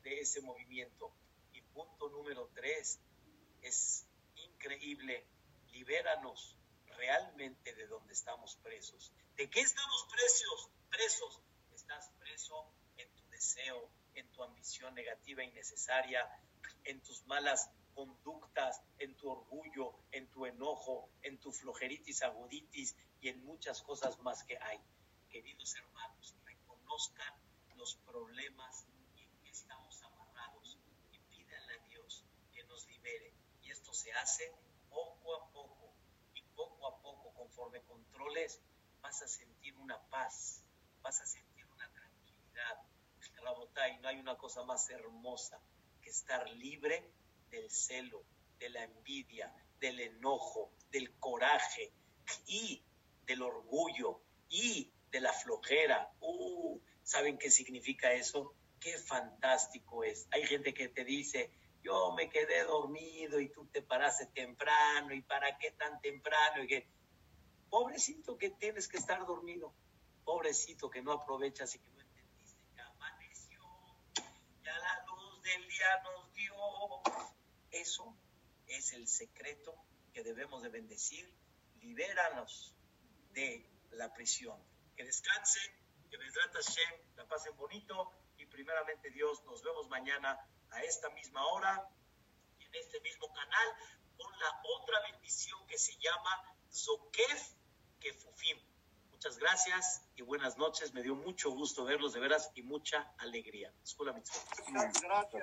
de 0.03 0.21
ese 0.21 0.41
movimiento 0.41 1.13
punto 1.79 2.09
número 2.09 2.51
tres 2.57 2.99
es 3.63 4.05
increíble. 4.35 5.25
Libéranos 5.71 6.57
realmente 6.97 7.73
de 7.75 7.87
donde 7.87 8.13
estamos 8.13 8.57
presos. 8.57 9.13
¿De 9.37 9.49
qué 9.49 9.61
estamos 9.61 10.09
presos? 10.11 10.71
Presos. 10.91 11.41
Estás 11.73 12.11
preso 12.19 12.67
en 14.15 14.29
tu 14.33 14.43
ambición 14.43 14.95
negativa 14.95 15.43
y 15.43 15.51
necesaria, 15.53 16.29
en 16.85 17.01
tus 17.03 17.27
malas 17.27 17.71
conductas, 17.95 18.83
en 18.99 19.17
tu 19.17 19.31
orgullo, 19.31 19.95
en 20.13 20.29
tu 20.31 20.47
enojo, 20.47 21.11
en 21.23 21.39
tu 21.39 21.53
flojeritis 21.53 22.23
aguditis 22.23 22.97
y 23.21 23.29
en 23.29 23.45
muchas 23.45 23.83
cosas 23.83 24.19
más 24.21 24.45
que 24.45 24.59
hay. 24.59 24.81
Queridos 25.31 25.75
hermanos, 25.77 26.35
reconozcan 26.45 27.35
los 27.77 27.95
problemas 28.07 28.87
se 33.99 34.13
hace 34.13 34.55
poco 34.89 35.35
a 35.35 35.51
poco 35.51 35.93
y 36.33 36.43
poco 36.55 36.87
a 36.87 37.03
poco, 37.03 37.35
conforme 37.35 37.83
controles, 37.83 38.61
vas 39.03 39.21
a 39.23 39.27
sentir 39.27 39.77
una 39.77 39.99
paz, 40.09 40.63
vas 41.03 41.21
a. 41.21 41.48
Rabotay, 43.49 43.99
no 44.01 44.09
hay 44.09 44.19
una 44.19 44.37
cosa 44.37 44.63
más 44.65 44.91
hermosa 44.91 45.59
que 46.03 46.11
estar 46.11 46.49
libre 46.51 47.11
del 47.51 47.71
celo, 47.71 48.23
de 48.59 48.69
la 48.69 48.85
envidia, 48.85 49.55
del 49.81 50.01
enojo, 50.01 50.71
del 50.91 51.19
coraje 51.19 51.93
y 52.47 52.83
del 53.25 53.43
orgullo 53.43 54.21
y 54.51 54.93
de 55.11 55.21
la 55.21 55.33
flojera. 55.33 56.13
Uh, 56.21 56.79
¿Saben 57.03 57.39
qué 57.39 57.51
significa 57.51 58.13
eso? 58.13 58.55
Qué 58.81 58.99
fantástico 58.99 60.05
es. 60.05 60.29
Hay 60.31 60.47
gente 60.47 60.75
que 60.75 60.89
te 60.89 61.05
dice, 61.05 61.51
yo 61.83 62.13
me 62.13 62.29
quedé 62.29 62.65
dormido 62.65 63.41
y 63.41 63.49
tú 63.49 63.67
te 63.67 63.81
paraste 63.81 64.27
temprano 64.27 65.15
y 65.15 65.23
para 65.23 65.57
qué 65.57 65.71
tan 65.71 66.01
temprano 66.03 66.65
y 66.65 66.67
que 66.67 66.87
pobrecito 67.71 68.37
que 68.37 68.51
tienes 68.51 68.89
que 68.89 68.99
estar 68.99 69.25
dormido, 69.27 69.73
pobrecito 70.25 70.91
que 70.91 71.01
no 71.03 71.13
aprovechas 71.13 71.75
entendiste 71.75 72.59
que 72.75 72.81
amaneció, 72.81 73.61
ya 74.63 74.77
la 74.79 75.05
luz 75.07 75.38
del 75.49 75.67
día 75.67 76.03
nos 76.03 76.33
dio. 76.35 76.55
Eso 77.71 78.15
es 78.67 78.93
el 78.93 79.09
secreto 79.09 79.75
que 80.13 80.23
debemos 80.23 80.63
de 80.63 80.69
bendecir. 80.69 81.27
Libéranos 81.81 82.75
de 83.33 83.67
la 83.93 84.13
prisión. 84.13 84.63
Que 84.95 85.05
descansen, 85.05 85.73
que 86.11 86.19
Besrat 86.19 86.53
Hashem 86.53 87.01
la 87.17 87.27
pasen 87.27 87.57
bonito 87.57 88.13
y 88.37 88.45
primeramente 88.47 89.11
Dios, 89.11 89.43
nos 89.45 89.63
vemos 89.63 89.89
mañana 89.89 90.39
a 90.71 90.83
esta 90.83 91.09
misma 91.11 91.45
hora 91.47 91.89
en 92.59 92.75
este 92.75 93.01
mismo 93.01 93.33
canal 93.33 93.69
con 94.19 94.39
la 94.39 94.61
otra 94.77 95.01
bendición 95.13 95.67
que 95.67 95.79
se 95.79 95.97
llama 95.99 96.57
Zokef 96.71 97.55
Kefufim. 98.01 98.59
Muchas 99.19 99.39
gracias 99.41 100.03
y 100.15 100.23
buenas 100.23 100.59
noches. 100.59 100.95
Me 100.95 101.03
dio 101.03 101.17
mucho 101.17 101.51
gusto 101.51 101.85
verlos 101.85 102.13
de 102.13 102.21
veras 102.21 102.53
y 102.55 102.63
mucha 102.63 103.13
alegría. 103.19 103.75
Escuela 103.83 104.13
Muchas 104.13 105.03
gracias. 105.03 105.43